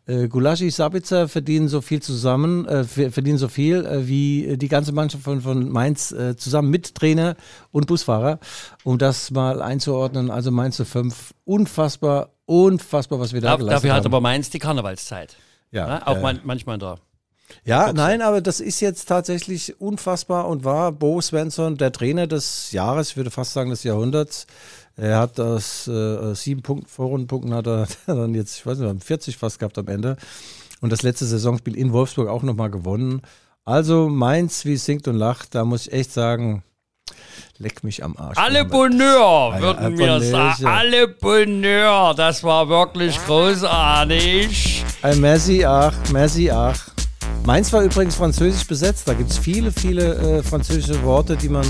äh, 0.07 0.27
Gulaschi, 0.27 0.69
Sabitzer 0.69 1.27
verdienen 1.27 1.67
so 1.67 1.81
viel 1.81 2.01
zusammen, 2.01 2.65
äh, 2.67 2.83
ver- 2.83 3.11
verdienen 3.11 3.37
so 3.37 3.47
viel 3.47 3.85
äh, 3.85 4.07
wie 4.07 4.45
äh, 4.45 4.57
die 4.57 4.67
ganze 4.67 4.91
Mannschaft 4.91 5.23
von, 5.23 5.41
von 5.41 5.69
Mainz 5.69 6.11
äh, 6.11 6.35
zusammen 6.35 6.69
mit 6.69 6.95
Trainer 6.95 7.35
und 7.71 7.87
Busfahrer. 7.87 8.39
Um 8.83 8.97
das 8.97 9.31
mal 9.31 9.61
einzuordnen, 9.61 10.31
also 10.31 10.51
Mainz 10.51 10.77
zu 10.77 10.85
fünf, 10.85 11.33
unfassbar, 11.45 12.29
unfassbar, 12.45 13.19
was 13.19 13.33
wir 13.33 13.41
da 13.41 13.53
Daf- 13.53 13.57
geleistet 13.57 13.83
Dafür 13.83 13.93
hat 13.95 14.05
haben. 14.05 14.13
aber 14.13 14.21
Mainz 14.21 14.49
die 14.49 14.59
Karnevalszeit. 14.59 15.35
Ja, 15.71 15.87
Ja, 15.87 16.07
auch 16.07 16.17
äh, 16.17 16.21
man, 16.21 16.39
manchmal 16.43 16.77
da. 16.77 16.97
Ja, 17.65 17.87
Boxer. 17.87 17.93
nein, 17.93 18.21
aber 18.21 18.41
das 18.41 18.59
ist 18.59 18.79
jetzt 18.79 19.05
tatsächlich 19.05 19.79
unfassbar 19.79 20.47
und 20.47 20.63
war 20.63 20.91
Bo 20.91 21.21
Svensson, 21.21 21.77
der 21.77 21.91
Trainer 21.91 22.27
des 22.27 22.71
Jahres, 22.71 23.11
ich 23.11 23.17
würde 23.17 23.31
fast 23.31 23.53
sagen 23.53 23.69
des 23.69 23.83
Jahrhunderts. 23.83 24.47
Er 24.95 25.19
hat 25.19 25.39
aus 25.39 25.87
äh, 25.87 26.33
sieben 26.35 26.61
Punkten, 26.61 26.87
Vorrundenpunkten 26.87 27.53
hat 27.53 27.67
er 27.67 27.87
dann 28.07 28.35
jetzt, 28.35 28.57
ich 28.57 28.65
weiß 28.65 28.79
nicht, 28.79 29.03
40 29.03 29.37
fast 29.37 29.59
gehabt 29.59 29.77
am 29.77 29.87
Ende. 29.87 30.17
Und 30.81 30.91
das 30.91 31.03
letzte 31.03 31.25
Saisonspiel 31.25 31.75
in 31.75 31.93
Wolfsburg 31.93 32.27
auch 32.27 32.43
nochmal 32.43 32.69
gewonnen. 32.69 33.21
Also 33.65 34.09
Mainz, 34.09 34.65
wie 34.65 34.73
es 34.73 34.85
singt 34.85 35.07
und 35.07 35.15
lacht, 35.15 35.55
da 35.55 35.63
muss 35.63 35.87
ich 35.87 35.93
echt 35.93 36.11
sagen, 36.11 36.63
leck 37.57 37.83
mich 37.83 38.03
am 38.03 38.17
Arsch. 38.17 38.37
Alle. 38.37 38.65
Bonheur, 38.65 39.53
ja, 39.53 39.61
würden 39.61 39.97
wir 39.97 40.21
sagen. 40.21 40.65
Alle 40.65 41.07
Bonheur. 41.07 42.13
Das 42.15 42.43
war 42.43 42.67
wirklich 42.67 43.17
großartig. 43.25 44.83
Ein 45.01 45.19
merci, 45.19 45.65
ach, 45.65 45.93
merci, 46.11 46.51
ach. 46.51 46.89
Mainz 47.45 47.73
war 47.73 47.81
übrigens 47.83 48.15
französisch 48.15 48.67
besetzt. 48.67 49.07
Da 49.07 49.13
gibt 49.13 49.31
es 49.31 49.37
viele, 49.37 49.71
viele 49.71 50.15
äh, 50.39 50.43
französische 50.43 51.01
Worte, 51.03 51.35
die 51.35 51.49
man, 51.49 51.65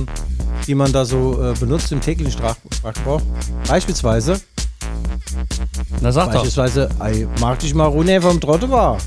die 0.67 0.75
man 0.75 0.91
da 0.91 1.05
so 1.05 1.41
äh, 1.41 1.53
benutzt 1.53 1.91
im 1.91 2.01
täglichen 2.01 2.33
Sprach 2.33 2.55
Sprachgebrauch. 2.73 3.21
Beispielsweise, 3.67 4.41
Na 6.01 6.11
sag 6.11 6.25
doch. 6.27 6.33
beispielsweise, 6.33 6.89
mag 7.39 7.59
dich 7.59 7.73
mal 7.73 7.85
runter 7.85 8.21
vom 8.21 8.39
Trottoir. 8.39 8.97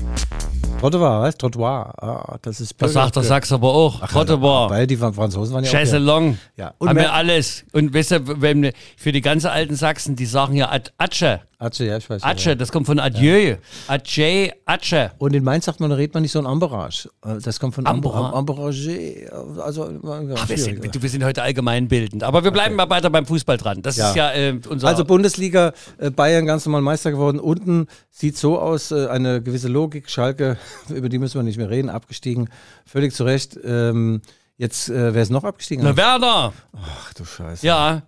Trottoir, 0.79 1.21
was? 1.21 1.37
Trottoir. 1.37 1.93
Ah, 2.03 2.37
das 2.41 2.59
ist 2.59 2.75
Das 2.77 2.91
sagt 2.91 3.15
der 3.15 3.23
Sachs 3.23 3.53
aber 3.53 3.69
auch. 3.69 4.05
Trottoir. 4.05 4.69
Weil 4.69 4.85
die 4.85 4.97
Franzosen 4.97 5.53
waren 5.53 5.63
ja 5.63 5.69
auch 5.69 5.71
hier. 5.71 5.79
Chaiselong. 5.79 6.37
Ja. 6.57 6.73
Und 6.77 6.89
Haben 6.89 6.99
wir 6.99 7.13
alles. 7.13 7.63
Und 7.71 7.93
weißt 7.93 8.11
du, 8.11 8.73
für 8.97 9.11
die 9.13 9.21
ganzen 9.21 9.47
alten 9.47 9.75
Sachsen, 9.75 10.17
die 10.17 10.25
sagen 10.25 10.55
ja 10.55 10.69
Atsche. 10.97 11.39
Atsche, 11.63 11.85
ja, 11.85 11.97
ich 11.97 12.09
weiß. 12.09 12.23
Atsche, 12.23 12.55
das 12.57 12.71
kommt 12.71 12.85
von 12.85 12.99
Adieu. 12.99 13.55
Adieu, 13.87 14.49
Atsche. 14.65 15.11
Und 15.17 15.33
in 15.33 15.43
Mainz 15.43 15.65
sagt 15.65 15.79
man, 15.79 15.89
da 15.89 15.95
redet 15.95 16.13
man 16.13 16.23
nicht 16.23 16.31
so 16.31 16.39
ein 16.39 16.45
Amberage. 16.45 17.09
Äh, 17.25 17.39
Das 17.41 17.59
kommt 17.59 17.73
von 17.75 17.87
Amber 17.87 18.13
Ambera- 18.13 18.33
Amberage. 18.33 19.31
Also, 19.63 19.89
ja, 19.89 20.35
Ach, 20.35 20.49
wir, 20.49 20.57
sind, 20.57 21.01
wir 21.01 21.09
sind 21.09 21.23
heute 21.23 21.41
allgemeinbildend. 21.41 22.23
Aber 22.23 22.43
wir 22.43 22.51
bleiben 22.51 22.75
mal 22.75 22.89
weiter 22.89 23.09
beim 23.09 23.25
Fußball 23.25 23.57
dran. 23.57 23.81
Das 23.81 23.97
Ja. 23.97 24.09
ist 24.09 24.15
ja 24.15 24.31
äh, 24.33 24.59
unser. 24.67 24.87
Also 24.87 25.05
Bundesliga, 25.05 25.73
äh, 25.97 26.09
Bayern 26.11 26.45
ganz 26.45 26.65
normal 26.65 26.81
Meister 26.81 27.11
geworden. 27.11 27.39
Unten 27.39 27.87
sieht 28.09 28.37
so 28.37 28.59
aus, 28.59 28.91
äh, 28.91 29.07
eine 29.07 29.41
gewisse 29.41 29.67
Logik. 29.69 30.09
Schalke, 30.09 30.57
über 30.89 31.09
die 31.09 31.17
müssen 31.19 31.35
wir 31.35 31.43
nicht 31.43 31.57
mehr 31.57 31.69
reden, 31.69 31.89
abgestiegen. 31.89 32.49
Völlig 32.85 33.13
zu 33.13 33.23
Recht. 33.23 33.57
Ähm, 33.63 34.21
jetzt, 34.57 34.89
äh, 34.89 35.13
wer 35.13 35.21
ist 35.21 35.29
noch 35.31 35.43
abgestiegen? 35.43 35.83
Na, 35.83 35.95
Werder. 35.95 36.53
Ach 36.75 37.13
du 37.13 37.25
Scheiße. 37.25 37.65
Ja, 37.65 38.03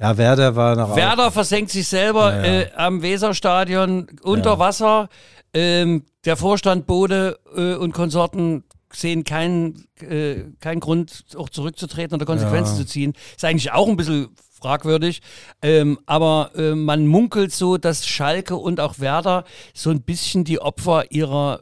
Ja, 0.00 0.16
Werder 0.16 0.56
war 0.56 0.76
noch 0.76 0.96
Werder 0.96 1.30
versenkt 1.30 1.70
sich 1.70 1.86
selber 1.86 2.34
Ja, 2.34 2.44
ja. 2.44 2.60
Äh, 2.62 2.70
am 2.74 3.02
Weserstadion 3.02 4.06
unter 4.22 4.58
Wasser. 4.58 5.08
Ähm, 5.52 6.04
der 6.24 6.36
Vorstand 6.36 6.86
Bode 6.86 7.38
äh, 7.56 7.74
und 7.74 7.92
Konsorten 7.92 8.64
sehen 8.92 9.24
keinen 9.24 9.86
äh, 10.00 10.44
keinen 10.60 10.80
Grund, 10.80 11.24
auch 11.36 11.48
zurückzutreten 11.48 12.14
oder 12.16 12.24
Konsequenzen 12.26 12.76
Ja. 12.76 12.80
zu 12.80 12.86
ziehen. 12.86 13.12
Ist 13.36 13.44
eigentlich 13.44 13.72
auch 13.72 13.88
ein 13.88 13.96
bisschen 13.96 14.28
fragwürdig. 14.60 15.20
Ähm, 15.62 15.98
aber 16.06 16.50
äh, 16.56 16.74
man 16.74 17.06
munkelt 17.06 17.52
so, 17.52 17.76
dass 17.76 18.06
Schalke 18.06 18.56
und 18.56 18.80
auch 18.80 18.98
Werder 19.00 19.44
so 19.74 19.90
ein 19.90 20.02
bisschen 20.02 20.44
die 20.44 20.60
Opfer 20.60 21.10
ihrer. 21.12 21.60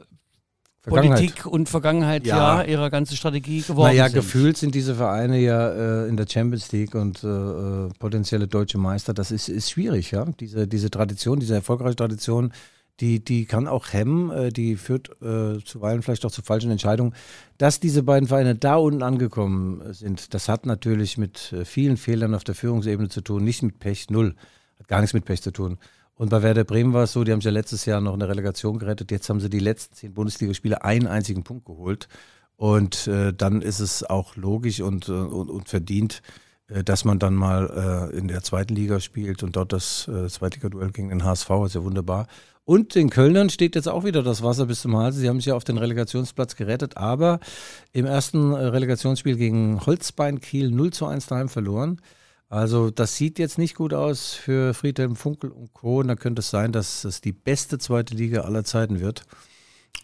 Politik 0.89 1.45
und 1.45 1.69
Vergangenheit, 1.69 2.25
Ja. 2.25 2.61
ja, 2.61 2.67
ihrer 2.67 2.89
ganzen 2.89 3.15
Strategie 3.15 3.61
geworden 3.61 3.87
Naja, 3.87 4.05
sind. 4.09 4.15
gefühlt 4.15 4.57
sind 4.57 4.75
diese 4.75 4.95
Vereine 4.95 5.39
ja 5.39 5.69
äh, 6.03 6.07
in 6.09 6.17
der 6.17 6.25
Champions 6.29 6.71
League 6.71 6.95
und 6.95 7.23
äh, 7.23 7.27
äh, 7.27 7.89
potenzielle 7.99 8.47
deutsche 8.47 8.77
Meister. 8.77 9.13
Das 9.13 9.31
ist, 9.31 9.49
ist 9.49 9.69
schwierig, 9.71 10.11
ja. 10.11 10.25
Diese, 10.39 10.67
diese 10.67 10.89
Tradition, 10.89 11.39
diese 11.39 11.55
erfolgreiche 11.55 11.95
Tradition, 11.95 12.51
die, 12.99 13.23
die 13.23 13.45
kann 13.45 13.67
auch 13.67 13.93
hemmen, 13.93 14.29
äh, 14.31 14.49
die 14.51 14.75
führt 14.75 15.09
äh, 15.21 15.63
zuweilen 15.63 16.01
vielleicht 16.01 16.25
auch 16.25 16.31
zu 16.31 16.41
falschen 16.41 16.69
Entscheidungen. 16.71 17.13
Dass 17.57 17.79
diese 17.79 18.03
beiden 18.03 18.27
Vereine 18.27 18.55
da 18.55 18.75
unten 18.75 19.03
angekommen 19.03 19.93
sind, 19.93 20.33
das 20.33 20.49
hat 20.49 20.65
natürlich 20.65 21.17
mit 21.17 21.53
äh, 21.53 21.63
vielen 21.65 21.97
Fehlern 21.97 22.35
auf 22.35 22.43
der 22.43 22.55
Führungsebene 22.55 23.09
zu 23.09 23.21
tun, 23.21 23.43
nicht 23.43 23.63
mit 23.63 23.79
Pech, 23.79 24.09
null. 24.09 24.35
Hat 24.79 24.87
gar 24.87 24.99
nichts 25.01 25.13
mit 25.13 25.25
Pech 25.25 25.41
zu 25.41 25.51
tun. 25.51 25.77
Und 26.19 26.31
bei 26.31 26.43
Werder 26.43 26.65
Bremen 26.65 26.91
war 26.91 27.03
es 27.03 27.13
so, 27.13 27.23
die 27.23 27.31
haben 27.31 27.39
sich 27.39 27.45
ja 27.45 27.51
letztes 27.51 27.85
Jahr 27.85 28.01
noch 28.01 28.13
eine 28.13 28.27
Relegation 28.27 28.77
gerettet. 28.77 29.09
Jetzt 29.09 29.29
haben 29.29 29.39
sie 29.39 29.49
die 29.49 29.59
letzten 29.59 29.95
zehn 29.95 30.13
Bundesligaspiele 30.13 30.83
einen 30.83 31.07
einzigen 31.07 31.45
Punkt 31.45 31.63
geholt. 31.63 32.09
Und 32.57 33.07
äh, 33.07 33.31
dann 33.33 33.61
ist 33.61 33.79
es 33.79 34.03
auch 34.03 34.35
logisch 34.35 34.81
und, 34.81 35.07
äh, 35.07 35.13
und, 35.13 35.49
und 35.49 35.69
verdient, 35.69 36.21
äh, 36.67 36.83
dass 36.83 37.05
man 37.05 37.19
dann 37.19 37.35
mal 37.35 38.09
äh, 38.11 38.17
in 38.17 38.27
der 38.27 38.43
zweiten 38.43 38.75
Liga 38.75 38.99
spielt 38.99 39.43
und 39.43 39.55
dort 39.55 39.71
das 39.71 40.09
äh, 40.09 40.27
Zweitliga-Duell 40.27 40.91
gegen 40.91 41.07
den 41.07 41.23
HSV 41.23 41.51
ist 41.65 41.75
ja 41.75 41.83
wunderbar. 41.85 42.27
Und 42.65 42.95
den 42.95 43.09
Kölnern 43.09 43.49
steht 43.49 43.75
jetzt 43.75 43.87
auch 43.87 44.03
wieder 44.03 44.21
das 44.21 44.43
Wasser 44.43 44.65
bis 44.65 44.81
zum 44.81 44.97
Hals. 44.97 45.15
Sie 45.15 45.29
haben 45.29 45.37
sich 45.37 45.45
ja 45.45 45.55
auf 45.55 45.63
den 45.63 45.77
Relegationsplatz 45.77 46.57
gerettet, 46.57 46.97
aber 46.97 47.39
im 47.93 48.05
ersten 48.05 48.51
äh, 48.51 48.57
Relegationsspiel 48.57 49.37
gegen 49.37 49.85
Holzbein 49.85 50.41
Kiel 50.41 50.69
0 50.69 50.91
zu 50.91 51.05
1 51.05 51.27
daheim 51.27 51.47
verloren. 51.47 52.01
Also 52.49 52.89
das 52.89 53.15
sieht 53.15 53.37
jetzt 53.37 53.59
nicht 53.59 53.75
gut 53.75 53.93
aus 53.93 54.33
für 54.33 54.73
Friedhelm 54.73 55.15
Funkel 55.15 55.51
und 55.51 55.71
Co. 55.73 55.99
Und 55.99 56.07
da 56.07 56.15
könnte 56.15 56.39
es 56.39 56.49
sein, 56.49 56.71
dass 56.71 57.03
es 57.05 57.21
die 57.21 57.31
beste 57.31 57.77
zweite 57.77 58.15
Liga 58.15 58.41
aller 58.41 58.63
Zeiten 58.63 58.99
wird. 58.99 59.21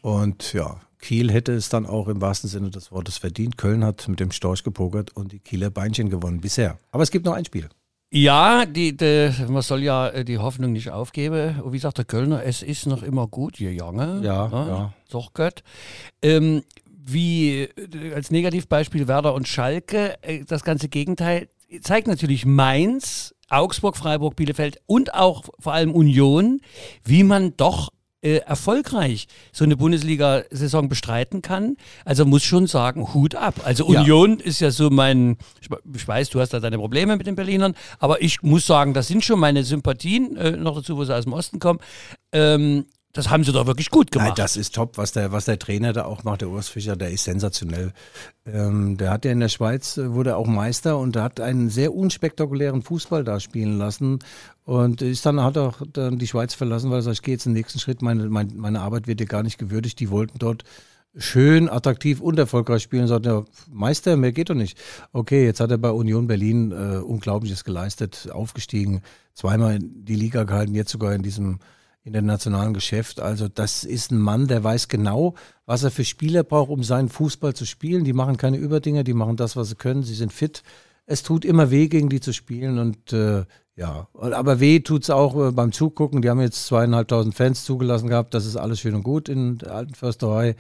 Und 0.02 0.54
ja, 0.54 0.80
Kiel 1.00 1.32
hätte 1.32 1.54
es 1.54 1.70
dann 1.70 1.88
auch 1.88 2.08
im 2.08 2.22
wahrsten 2.22 2.50
Sinne 2.50 2.70
des 2.70 2.92
Wortes 2.92 3.18
verdient. 3.18 3.58
Köln 3.58 3.84
hat 3.84 4.08
mit 4.08 4.20
dem 4.20 4.32
Storch 4.32 4.64
gepokert 4.64 5.16
und 5.16 5.32
die 5.32 5.40
Kieler 5.40 5.72
Beinchen 5.72 6.10
gewonnen 6.10 6.42
bisher. 6.42 6.78
Aber 6.92 7.02
es 7.02 7.10
gibt 7.12 7.26
noch 7.26 7.34
ein 7.34 7.46
Spiel. 7.46 7.68
Ja, 8.12 8.66
die, 8.66 8.96
die, 8.96 9.32
man 9.50 9.64
soll 9.64 9.82
ja 9.84 10.08
äh, 10.10 10.24
die 10.24 10.38
Hoffnung 10.38 10.72
nicht 10.72 10.92
aufgeben. 10.92 11.60
Und 11.62 11.74
wie 11.74 11.80
sagt 11.80 11.98
der 11.98 12.06
Kölner, 12.06 12.44
es 12.44 12.62
ist 12.62 12.86
noch 12.86 13.02
immer 13.02 13.28
gut, 13.28 13.60
ihr 13.60 13.74
Junge. 13.74 14.22
Ja, 14.24 14.48
Ne? 14.48 14.70
ja. 14.70 14.94
Doch 15.10 15.34
Gott. 15.34 15.64
Ähm, 16.22 16.64
wie 16.88 17.64
äh, 17.64 18.14
als 18.14 18.32
Negativbeispiel 18.32 19.08
Werder 19.08 19.34
und 19.34 19.48
Schalke, 19.48 20.16
äh, 20.22 20.46
das 20.46 20.64
ganze 20.64 20.88
Gegenteil 20.88 21.50
zeigt 21.82 22.08
natürlich 22.08 22.46
Mainz, 22.46 23.36
Augsburg, 23.50 23.98
Freiburg, 23.98 24.36
Bielefeld 24.36 24.80
und 24.86 25.14
auch 25.14 25.44
vor 25.60 25.74
allem 25.74 25.92
Union, 25.92 26.62
wie 27.04 27.24
man 27.24 27.56
doch 27.58 27.90
äh, 28.26 28.38
erfolgreich 28.38 29.28
so 29.52 29.64
eine 29.64 29.78
Bundesliga-Saison 29.78 30.90
bestreiten 30.90 31.44
kann. 31.44 31.78
Also 32.06 32.26
muss 32.26 32.44
schon 32.44 32.66
sagen, 32.66 33.14
Hut 33.14 33.36
ab. 33.36 33.62
Also 33.64 33.92
Ja. 33.92 34.02
Union 34.02 34.40
ist 34.40 34.62
ja 34.62 34.72
so 34.72 34.90
mein, 34.90 35.38
ich, 35.62 35.70
ich 35.96 36.08
weiß, 36.08 36.30
du 36.32 36.40
hast 36.40 36.52
da 36.52 36.60
deine 36.60 36.80
Probleme 36.80 37.16
mit 37.18 37.28
den 37.28 37.36
Berlinern, 37.36 37.76
aber 38.00 38.24
ich 38.24 38.42
muss 38.42 38.66
sagen, 38.66 38.96
das 38.96 39.08
sind 39.08 39.24
schon 39.24 39.40
meine 39.40 39.64
Sympathien, 39.64 40.36
äh, 40.38 40.52
noch 40.52 40.76
dazu, 40.76 40.98
wo 40.98 41.04
sie 41.04 41.16
aus 41.16 41.26
dem 41.26 41.34
Osten 41.34 41.60
kommen. 41.60 41.80
Ähm, 42.32 42.86
das 43.16 43.30
haben 43.30 43.46
sie 43.46 43.54
doch 43.54 43.66
wirklich 43.66 43.90
gut 43.90 44.12
gemacht. 44.12 44.28
Nein, 44.28 44.36
das 44.36 44.58
ist 44.58 44.76
top, 44.76 44.98
was 44.98 45.14
der, 45.14 45.32
was 45.32 45.46
der 45.46 45.58
Trainer 45.58 45.94
da 45.94 46.04
auch 46.04 46.26
macht, 46.26 46.42
der 46.42 46.50
Urs 46.50 46.68
Fischer, 46.68 46.98
der 46.98 47.12
ist 47.12 47.24
sensationell. 47.24 47.94
Ähm, 48.46 48.98
der 48.98 49.10
hat 49.10 49.24
ja 49.24 49.32
in 49.32 49.40
der 49.40 49.48
Schweiz, 49.48 49.98
äh, 49.98 50.14
wurde 50.14 50.36
auch 50.36 50.48
Meister 50.48 50.98
und 50.98 51.16
hat 51.16 51.40
einen 51.40 51.70
sehr 51.70 51.96
unspektakulären 51.96 52.82
Fußball 52.82 53.24
da 53.24 53.40
spielen 53.40 53.78
lassen 53.78 54.20
und 54.66 55.02
ist 55.02 55.26
dann, 55.26 55.42
hat 55.42 55.58
auch 55.58 55.82
dann 55.94 56.20
die 56.20 56.28
Schweiz 56.28 56.56
verlassen, 56.56 56.92
weil 56.92 57.00
er 57.00 57.04
sagt, 57.04 57.16
ich 57.16 57.22
gehe 57.22 57.36
jetzt 57.36 57.46
den 57.46 57.54
nächsten 57.54 57.80
Schritt, 57.80 58.02
meine, 58.02 58.28
meine, 58.28 58.52
meine 58.54 58.82
Arbeit 58.82 59.08
wird 59.08 59.22
dir 59.22 59.28
gar 59.28 59.44
nicht 59.44 59.58
gewürdigt. 59.58 59.98
Die 60.02 60.10
wollten 60.10 60.38
dort 60.38 60.66
schön, 61.16 61.70
attraktiv 61.70 62.20
und 62.20 62.38
erfolgreich 62.38 62.84
spielen 62.84 63.04
und 63.04 63.08
sagt, 63.08 63.26
ja, 63.26 63.46
Meister, 63.72 64.18
mehr 64.18 64.34
geht 64.34 64.50
doch 64.50 64.56
nicht. 64.56 64.78
Okay, 65.14 65.46
jetzt 65.46 65.62
hat 65.62 65.72
er 65.72 65.78
bei 65.78 65.92
Union 65.92 66.28
Berlin 66.28 66.74
äh, 66.74 66.98
Unglaubliches 66.98 67.64
geleistet, 67.64 68.28
aufgestiegen, 68.34 69.04
zweimal 69.34 69.78
in 69.78 70.04
die 70.04 70.16
Liga 70.16 70.44
gehalten, 70.44 70.76
jetzt 70.76 70.92
sogar 70.92 71.14
in 71.14 71.24
diesem 71.24 71.60
internationalen 72.06 72.74
Geschäft. 72.74 73.20
Also 73.20 73.48
das 73.48 73.84
ist 73.84 74.12
ein 74.12 74.20
Mann, 74.20 74.48
der 74.48 74.64
weiß 74.64 74.88
genau, 74.88 75.34
was 75.66 75.84
er 75.84 75.92
für 75.92 76.06
Spieler 76.06 76.44
braucht, 76.44 76.70
um 76.70 76.84
seinen 76.84 77.10
Fußball 77.10 77.54
zu 77.54 77.66
spielen. 77.66 78.04
Die 78.06 78.14
machen 78.14 78.38
keine 78.38 78.58
Überdinger, 78.58 79.04
die 79.04 79.14
machen 79.14 79.36
das, 79.36 79.56
was 79.56 79.70
sie 79.70 79.76
können. 79.76 80.04
Sie 80.04 80.14
sind 80.14 80.32
fit. 80.32 80.64
Es 81.08 81.24
tut 81.24 81.44
immer 81.44 81.72
weh, 81.72 81.88
gegen 81.88 82.10
die 82.10 82.20
zu 82.20 82.32
spielen 82.32 82.80
und 82.80 83.12
äh, 83.14 83.46
ja, 83.78 84.08
aber 84.14 84.62
weh 84.62 84.80
tut's 84.80 85.10
auch 85.10 85.50
äh, 85.50 85.52
beim 85.52 85.74
Zugucken. 85.74 86.22
Die 86.22 86.30
haben 86.30 86.40
jetzt 86.40 86.66
zweieinhalbtausend 86.68 87.36
Fans 87.36 87.66
zugelassen 87.66 88.08
gehabt. 88.08 88.34
Das 88.34 88.46
ist 88.46 88.56
alles 88.56 88.80
schön 88.80 88.96
und 88.96 89.04
gut 89.04 89.28
in 89.28 89.58
der 89.58 89.76
alten 89.76 89.96
Försterei. 89.96 90.56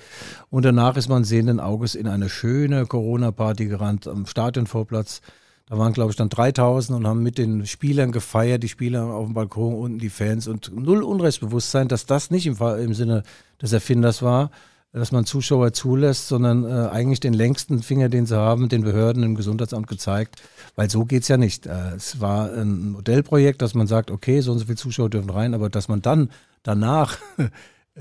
Und 0.49 0.65
danach 0.65 0.97
ist 0.97 1.07
man 1.07 1.23
sehenden 1.23 1.61
Auges 1.61 1.95
in 1.95 2.07
eine 2.07 2.27
schöne 2.27 2.85
Corona-Party 2.85 3.67
gerannt 3.67 4.07
am 4.07 4.25
Stadionvorplatz. 4.25 5.21
Da 5.67 5.79
waren, 5.79 5.93
glaube 5.93 6.11
ich, 6.11 6.15
dann 6.15 6.29
3000 6.29 6.97
und 6.97 7.07
haben 7.07 7.23
mit 7.23 7.39
den 7.39 7.65
Spielern 7.65 8.11
gefeiert, 8.11 8.61
die 8.61 8.69
Spieler 8.69 9.05
auf 9.05 9.25
dem 9.25 9.33
Balkon, 9.33 9.73
unten 9.73 9.97
die 9.97 10.09
Fans 10.09 10.47
und 10.47 10.71
null 10.75 11.01
Unrechtsbewusstsein, 11.01 11.87
dass 11.87 12.05
das 12.05 12.29
nicht 12.29 12.45
im, 12.45 12.57
im 12.57 12.93
Sinne 12.93 13.23
des 13.59 13.73
Erfinders 13.73 14.21
war, 14.21 14.51
dass 14.93 15.11
man 15.11 15.25
Zuschauer 15.25 15.73
zulässt, 15.73 16.27
sondern 16.27 16.63
äh, 16.63 16.89
eigentlich 16.89 17.19
den 17.19 17.33
längsten 17.33 17.81
Finger, 17.81 18.09
den 18.09 18.27
sie 18.27 18.37
haben, 18.37 18.69
den 18.69 18.83
Behörden 18.83 19.23
im 19.23 19.35
Gesundheitsamt 19.35 19.87
gezeigt, 19.87 20.41
weil 20.75 20.89
so 20.89 21.03
geht's 21.03 21.27
ja 21.27 21.37
nicht. 21.37 21.65
Äh, 21.65 21.95
es 21.95 22.21
war 22.21 22.51
ein 22.51 22.91
Modellprojekt, 22.91 23.61
dass 23.61 23.73
man 23.73 23.87
sagt, 23.87 24.11
okay, 24.11 24.41
so 24.41 24.51
und 24.51 24.59
so 24.59 24.65
viele 24.65 24.77
Zuschauer 24.77 25.09
dürfen 25.09 25.31
rein, 25.31 25.53
aber 25.53 25.69
dass 25.69 25.87
man 25.87 26.01
dann 26.01 26.29
danach 26.63 27.17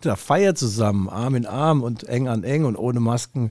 da 0.00 0.16
feiert 0.16 0.56
zusammen, 0.56 1.08
Arm 1.08 1.34
in 1.34 1.46
Arm 1.46 1.82
und 1.82 2.04
eng 2.04 2.28
an 2.28 2.44
eng 2.44 2.64
und 2.64 2.76
ohne 2.76 3.00
Masken. 3.00 3.50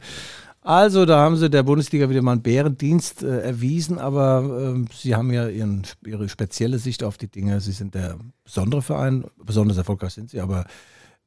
Also, 0.68 1.06
da 1.06 1.20
haben 1.20 1.38
sie 1.38 1.50
der 1.50 1.64
Bundesliga 1.64 2.10
wieder 2.10 2.22
mal 2.22 2.34
einen 2.34 2.42
Bärendienst 2.42 3.24
äh, 3.24 3.40
erwiesen, 3.40 4.00
aber 4.00 4.44
ähm, 4.44 4.88
sie 4.94 5.16
haben 5.16 5.32
ja 5.32 5.48
ihren, 5.48 5.84
ihre 6.06 6.28
spezielle 6.28 6.78
Sicht 6.78 7.04
auf 7.04 7.18
die 7.18 7.30
Dinge. 7.30 7.62
Sie 7.62 7.72
sind 7.72 7.96
der 7.96 8.18
besondere 8.44 8.82
Verein, 8.82 9.24
besonders 9.42 9.78
erfolgreich 9.78 10.14
sind 10.14 10.30
sie, 10.30 10.42
aber 10.42 10.66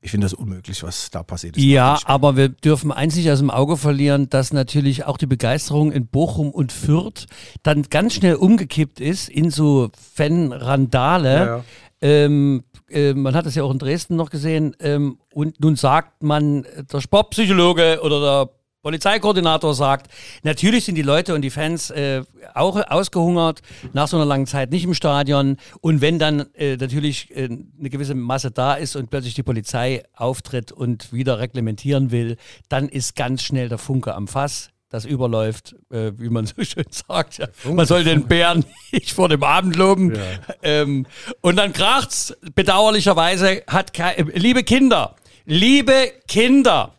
Ich 0.03 0.11
finde 0.11 0.25
das 0.25 0.33
unmöglich, 0.33 0.83
was 0.83 1.11
da 1.11 1.23
passiert 1.23 1.59
ist. 1.59 1.63
Ja, 1.63 1.99
aber 2.07 2.35
wir 2.35 2.49
dürfen 2.49 2.91
eins 2.91 3.17
nicht 3.17 3.31
aus 3.31 3.39
dem 3.39 3.51
Auge 3.51 3.77
verlieren, 3.77 4.31
dass 4.31 4.53
natürlich 4.53 5.05
auch 5.05 5.19
die 5.19 5.27
Begeisterung 5.27 5.93
in 5.93 6.07
Bochum 6.07 6.51
und 6.51 6.73
Fürth 6.73 7.27
dann 7.63 7.83
ganz 7.91 8.15
schnell 8.15 8.37
umgekippt 8.37 8.99
ist 8.99 9.29
in 9.29 9.51
so 9.51 9.91
Fan-Randale. 10.15 11.35
Ja, 11.35 11.45
ja. 11.45 11.65
Ähm, 12.01 12.65
äh, 12.89 13.13
man 13.13 13.35
hat 13.35 13.45
es 13.45 13.55
ja 13.55 13.63
auch 13.63 13.71
in 13.71 13.79
Dresden 13.79 14.17
noch 14.17 14.31
gesehen. 14.31 14.75
Ähm, 14.81 15.19
und 15.35 15.61
nun 15.61 15.77
sagt 15.77 16.23
man, 16.23 16.65
der 16.91 17.01
Sportpsychologe 17.03 18.01
oder 18.03 18.21
der 18.21 18.51
Polizeikoordinator 18.83 19.75
sagt, 19.75 20.11
natürlich 20.43 20.87
sind 20.87 20.95
die 20.95 21.03
Leute 21.03 21.35
und 21.35 21.43
die 21.43 21.51
Fans 21.51 21.91
äh, 21.91 22.23
auch 22.55 22.81
ausgehungert 22.91 23.61
nach 23.93 24.09
so 24.09 24.17
einer 24.17 24.25
langen 24.25 24.47
Zeit 24.47 24.71
nicht 24.71 24.85
im 24.85 24.95
Stadion. 24.95 25.59
Und 25.83 26.01
wenn 26.01 26.19
dann 26.19 26.47
äh, 26.55 26.77
natürlich 26.77 27.31
äh, 27.37 27.45
eine 27.45 27.91
gewisse 27.91 28.15
Masse 28.15 28.51
da 28.51 28.75
ist 28.75 28.97
und 28.97 29.11
plötzlich 29.11 29.35
die 29.35 29.43
Polizei 29.43 30.03
auftritt 30.17 30.73
und 30.73 31.13
wieder 31.13 31.39
reglementieren 31.39 32.11
will, 32.11 32.37
dann 32.71 32.89
ist 32.89 33.17
ganz 33.17 33.43
schnell 33.43 33.69
der 33.69 33.79
Funke 33.79 34.15
am 34.15 34.27
Fass. 34.29 34.71
Das 34.89 35.05
überläuft, 35.05 35.77
äh, 35.91 36.13
wie 36.17 36.31
man 36.31 36.47
so 36.47 36.65
schön 36.65 36.87
sagt. 36.91 37.37
Ja. 37.37 37.49
Man 37.71 37.85
soll 37.85 38.03
den 38.03 38.27
Bären 38.27 38.65
nicht 38.93 39.13
vor 39.13 39.29
dem 39.29 39.43
Abend 39.45 39.77
loben. 39.77 40.19
Ähm, 40.63 41.07
und 41.43 41.57
dann 41.57 41.75
kracht's. 41.75 42.35
Bedauerlicherweise 42.55 43.63
hat 43.67 43.93
liebe 44.35 44.65
Kinder, 44.65 45.17
liebe 45.45 46.13
Kinder, 46.27 46.95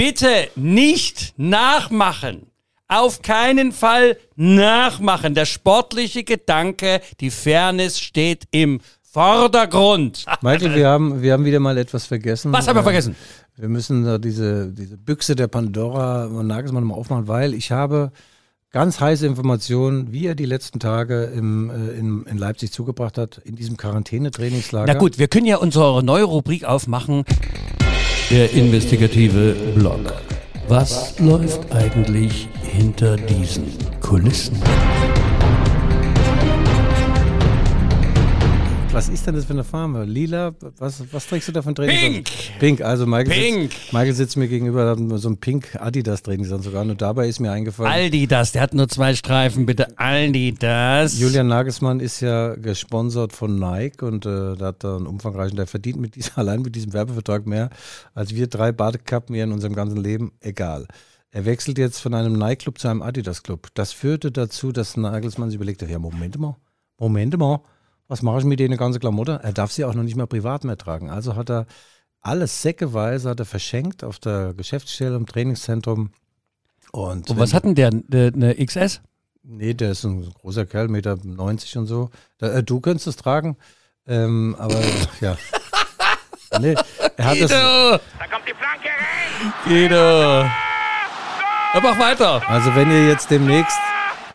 bitte 0.00 0.48
nicht 0.56 1.34
nachmachen. 1.36 2.46
Auf 2.88 3.20
keinen 3.20 3.70
Fall 3.70 4.16
nachmachen. 4.34 5.34
Der 5.34 5.44
sportliche 5.44 6.24
Gedanke, 6.24 7.02
die 7.20 7.30
Fairness 7.30 8.00
steht 8.00 8.44
im 8.50 8.80
Vordergrund. 9.02 10.24
Michael, 10.40 10.74
wir 10.74 10.88
haben, 10.88 11.20
wir 11.20 11.34
haben 11.34 11.44
wieder 11.44 11.60
mal 11.60 11.76
etwas 11.76 12.06
vergessen. 12.06 12.50
Was 12.50 12.66
haben 12.66 12.76
wir 12.76 12.80
Äh, 12.80 12.84
vergessen? 12.84 13.14
Wir 13.56 13.68
müssen 13.68 14.04
da 14.06 14.16
diese, 14.16 14.72
diese 14.72 14.96
Büchse 14.96 15.36
der 15.36 15.48
Pandora 15.48 16.24
und 16.24 16.46
Nagelsmann 16.46 16.84
mal 16.84 16.94
aufmachen, 16.94 17.28
weil 17.28 17.52
ich 17.52 17.70
habe 17.70 18.10
ganz 18.70 19.00
heiße 19.00 19.26
Informationen, 19.26 20.12
wie 20.12 20.24
er 20.24 20.34
die 20.34 20.46
letzten 20.46 20.80
Tage 20.80 21.24
im, 21.24 21.68
äh, 21.68 21.90
in, 21.98 22.22
in 22.24 22.38
Leipzig 22.38 22.72
zugebracht 22.72 23.18
hat, 23.18 23.36
in 23.44 23.54
diesem 23.54 23.76
Quarantänetrainingslager. 23.76 24.90
Na 24.90 24.98
gut, 24.98 25.18
wir 25.18 25.28
können 25.28 25.44
ja 25.44 25.58
unsere 25.58 26.02
neue 26.02 26.24
Rubrik 26.24 26.64
aufmachen. 26.64 27.26
Der 28.30 28.52
investigative 28.52 29.56
Blog. 29.74 30.22
Was 30.68 31.18
läuft 31.18 31.72
eigentlich 31.72 32.46
hinter 32.62 33.16
diesen 33.16 33.64
Kulissen? 34.00 34.56
Was 38.92 39.08
ist 39.08 39.24
denn 39.24 39.36
das 39.36 39.44
für 39.44 39.52
eine 39.52 39.62
Farbe? 39.62 40.02
Lila? 40.02 40.52
Was, 40.78 41.04
was 41.12 41.26
trägst 41.28 41.46
du 41.46 41.52
da 41.52 41.62
von 41.62 41.76
Training? 41.76 42.24
Pink! 42.24 42.28
Pink, 42.58 42.80
also 42.80 43.06
Michael, 43.06 43.30
Pink! 43.30 43.72
Sitzt, 43.72 43.92
Michael 43.92 44.14
sitzt 44.14 44.36
mir 44.36 44.48
gegenüber, 44.48 44.90
hat 44.90 44.98
so 45.20 45.28
ein 45.28 45.36
Pink 45.36 45.76
Adidas 45.80 46.24
Trainingsanzug 46.24 46.72
sogar. 46.72 46.82
Und 46.82 47.00
dabei 47.00 47.28
ist 47.28 47.38
mir 47.38 47.52
eingefallen, 47.52 47.90
Aldi 47.90 48.26
das, 48.26 48.50
der 48.50 48.62
hat 48.62 48.74
nur 48.74 48.88
zwei 48.88 49.14
Streifen, 49.14 49.64
bitte 49.64 49.96
Aldi 49.96 50.56
das. 50.58 51.20
Julian 51.20 51.46
Nagelsmann 51.46 52.00
ist 52.00 52.20
ja 52.20 52.56
gesponsert 52.56 53.32
von 53.32 53.60
Nike 53.60 54.04
und 54.04 54.26
äh, 54.26 54.56
da 54.56 54.66
hat 54.66 54.82
er 54.82 54.96
einen 54.96 55.06
umfangreichen, 55.06 55.56
der 55.56 55.68
verdient 55.68 56.00
mit 56.00 56.16
diesem, 56.16 56.32
allein 56.36 56.62
mit 56.62 56.74
diesem 56.74 56.92
Werbevertrag 56.92 57.46
mehr 57.46 57.70
als 58.14 58.34
wir 58.34 58.48
drei 58.48 58.72
Badekappen 58.72 59.36
hier 59.36 59.44
in 59.44 59.52
unserem 59.52 59.74
ganzen 59.74 59.98
Leben. 59.98 60.32
Egal. 60.40 60.88
Er 61.30 61.44
wechselt 61.44 61.78
jetzt 61.78 62.00
von 62.00 62.12
einem 62.12 62.32
Nike-Club 62.32 62.78
zu 62.78 62.88
einem 62.88 63.02
Adidas-Club. 63.02 63.68
Das 63.74 63.92
führte 63.92 64.32
dazu, 64.32 64.72
dass 64.72 64.96
Nagelsmann 64.96 65.48
sich 65.48 65.56
überlegte, 65.56 65.86
ja, 65.86 66.00
Moment 66.00 66.36
mal, 66.40 66.56
Moment 66.98 67.38
mal, 67.38 67.60
was 68.10 68.22
mache 68.22 68.40
ich 68.40 68.44
mit 68.44 68.58
denen 68.58 68.76
ganze 68.76 68.98
Klamotte? 68.98 69.38
Er 69.42 69.52
darf 69.52 69.70
sie 69.70 69.84
auch 69.84 69.94
noch 69.94 70.02
nicht 70.02 70.16
mal 70.16 70.26
privat 70.26 70.64
mehr 70.64 70.76
tragen. 70.76 71.10
Also 71.10 71.36
hat 71.36 71.48
er 71.48 71.66
alles 72.20 72.60
säckeweise 72.60 73.30
hat 73.30 73.38
er 73.38 73.46
verschenkt 73.46 74.02
auf 74.02 74.18
der 74.18 74.52
Geschäftsstelle 74.52 75.14
im 75.16 75.26
Trainingszentrum. 75.26 76.10
Und, 76.90 77.30
Und 77.30 77.38
was 77.38 77.54
hat 77.54 77.64
denn 77.64 77.76
der? 77.76 77.88
Eine 77.88 78.32
eine 78.34 78.66
XS? 78.66 79.00
Nee, 79.44 79.74
der 79.74 79.92
ist 79.92 80.04
ein 80.04 80.28
großer 80.34 80.66
Kerl, 80.66 80.88
Meter 80.88 81.16
90 81.22 81.78
und 81.78 81.86
so. 81.86 82.10
Da, 82.38 82.48
äh, 82.48 82.62
du 82.64 82.80
könntest 82.80 83.06
es 83.06 83.16
tragen, 83.16 83.56
ähm, 84.06 84.56
aber 84.58 84.80
ja. 85.20 85.36
Nee, 86.58 86.74
er 87.16 87.24
hat 87.24 87.40
das, 87.40 87.50
Guido! 87.50 88.00
Da 88.18 88.26
kommt 88.26 88.48
die 88.48 88.54
Flanke 88.54 88.88
rein. 88.88 89.52
Guido! 89.64 90.42
Ja, 91.72 91.80
mach 91.80 91.98
weiter. 92.00 92.42
also 92.48 92.74
wenn 92.74 92.90
ihr 92.90 93.06
jetzt 93.06 93.30
demnächst 93.30 93.78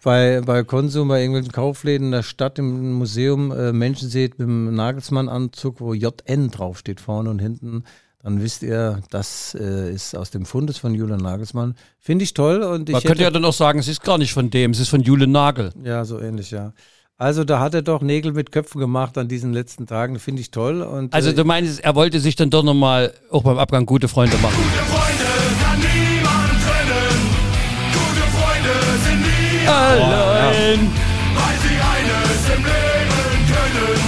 bei, 0.05 0.41
bei 0.45 0.63
Konsum, 0.63 1.07
bei 1.07 1.19
irgendwelchen 1.19 1.51
Kaufläden 1.51 2.07
in 2.07 2.11
der 2.11 2.23
Stadt, 2.23 2.59
im 2.59 2.93
Museum 2.93 3.51
äh, 3.51 3.73
Menschen 3.73 4.07
seht 4.07 4.37
mit 4.37 4.47
einem 4.47 4.73
Nagelsmann-Anzug, 4.75 5.81
wo 5.81 5.93
JN 5.95 6.51
draufsteht, 6.51 7.01
vorne 7.01 7.31
und 7.31 7.39
hinten, 7.39 7.83
dann 8.23 8.41
wisst 8.41 8.61
ihr, 8.61 9.01
das 9.09 9.57
äh, 9.59 9.91
ist 9.91 10.15
aus 10.15 10.29
dem 10.29 10.45
Fundes 10.45 10.77
von 10.77 10.93
Julian 10.93 11.19
Nagelsmann. 11.19 11.75
Finde 11.99 12.23
ich 12.23 12.35
toll 12.35 12.61
und 12.61 12.87
ich 12.87 12.93
Man 12.93 13.01
könnte 13.01 13.23
ja 13.23 13.31
dann 13.31 13.43
auch 13.45 13.53
sagen, 13.53 13.79
es 13.79 13.87
ist 13.87 14.03
gar 14.03 14.19
nicht 14.19 14.31
von 14.31 14.51
dem, 14.51 14.71
es 14.71 14.79
ist 14.79 14.89
von 14.89 15.01
Jule 15.01 15.25
Nagel. 15.25 15.71
Ja, 15.83 16.05
so 16.05 16.19
ähnlich, 16.19 16.51
ja. 16.51 16.73
Also 17.17 17.43
da 17.43 17.59
hat 17.59 17.73
er 17.73 17.81
doch 17.81 18.01
Nägel 18.01 18.31
mit 18.31 18.51
Köpfen 18.51 18.79
gemacht 18.79 19.17
an 19.17 19.27
diesen 19.27 19.53
letzten 19.53 19.87
Tagen, 19.87 20.19
finde 20.19 20.41
ich 20.41 20.51
toll. 20.51 20.83
Und, 20.83 21.15
Also 21.15 21.31
äh, 21.31 21.33
du 21.33 21.45
meinst, 21.45 21.79
er 21.79 21.95
wollte 21.95 22.19
sich 22.19 22.35
dann 22.35 22.51
doch 22.51 22.63
nochmal 22.63 23.11
auch 23.31 23.41
beim 23.41 23.57
Abgang 23.57 23.87
gute 23.87 24.07
Freunde 24.07 24.37
machen. 24.37 24.53
Freunde 24.53 25.04
Allein. 29.67 30.91
weil 31.35 31.57
sie 31.61 31.77
eines 31.93 32.55
im 32.55 32.63
Leben 32.63 33.39
können. 33.51 33.99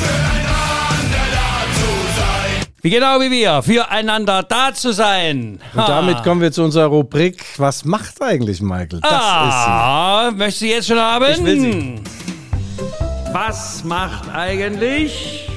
Füreinander 0.00 1.24
da 1.32 1.48
zu 1.74 2.20
sein. 2.20 2.66
Wie 2.82 2.90
genau 2.90 3.20
wie 3.20 3.30
wir, 3.30 3.62
füreinander 3.62 4.42
da 4.42 4.74
zu 4.74 4.92
sein. 4.92 5.60
Und 5.74 5.88
damit 5.88 6.22
kommen 6.22 6.40
wir 6.40 6.52
zu 6.52 6.62
unserer 6.64 6.86
Rubrik. 6.86 7.44
Was 7.56 7.84
macht 7.84 8.20
eigentlich 8.22 8.60
Michael? 8.60 9.00
Das 9.00 9.12
ah, 9.12 10.30
möchtest 10.34 10.62
du 10.62 10.66
jetzt 10.66 10.88
schon 10.88 10.98
haben? 10.98 11.26
Ich 11.32 11.44
will 11.44 11.60
sie. 11.60 12.00
Was 13.32 13.84
macht 13.84 14.28
eigentlich 14.34 15.04
ist 15.04 15.46
sie. 15.46 15.48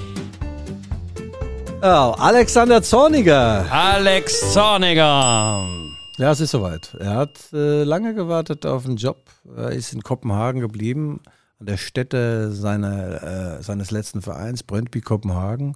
Oh, 1.84 2.14
Alexander 2.20 2.84
Zorniger. 2.84 3.66
Alex 3.72 4.54
Zorniger? 4.54 5.81
Ja, 6.22 6.30
es 6.30 6.40
ist 6.40 6.52
soweit. 6.52 6.94
Er 7.00 7.16
hat 7.16 7.40
äh, 7.52 7.84
lange 7.84 8.14
gewartet 8.14 8.68
auf 8.68 8.86
einen 8.86 8.98
Job. 8.98 9.24
Er 9.58 9.72
ist 9.72 9.92
in 9.92 10.04
Kopenhagen 10.04 10.62
geblieben, 10.62 11.20
an 11.60 11.66
der 11.66 11.78
Stätte 11.78 12.52
seiner, 12.52 13.58
äh, 13.58 13.64
seines 13.64 13.90
letzten 13.90 14.22
Vereins, 14.22 14.62
Brøndby 14.62 15.02
Kopenhagen. 15.02 15.76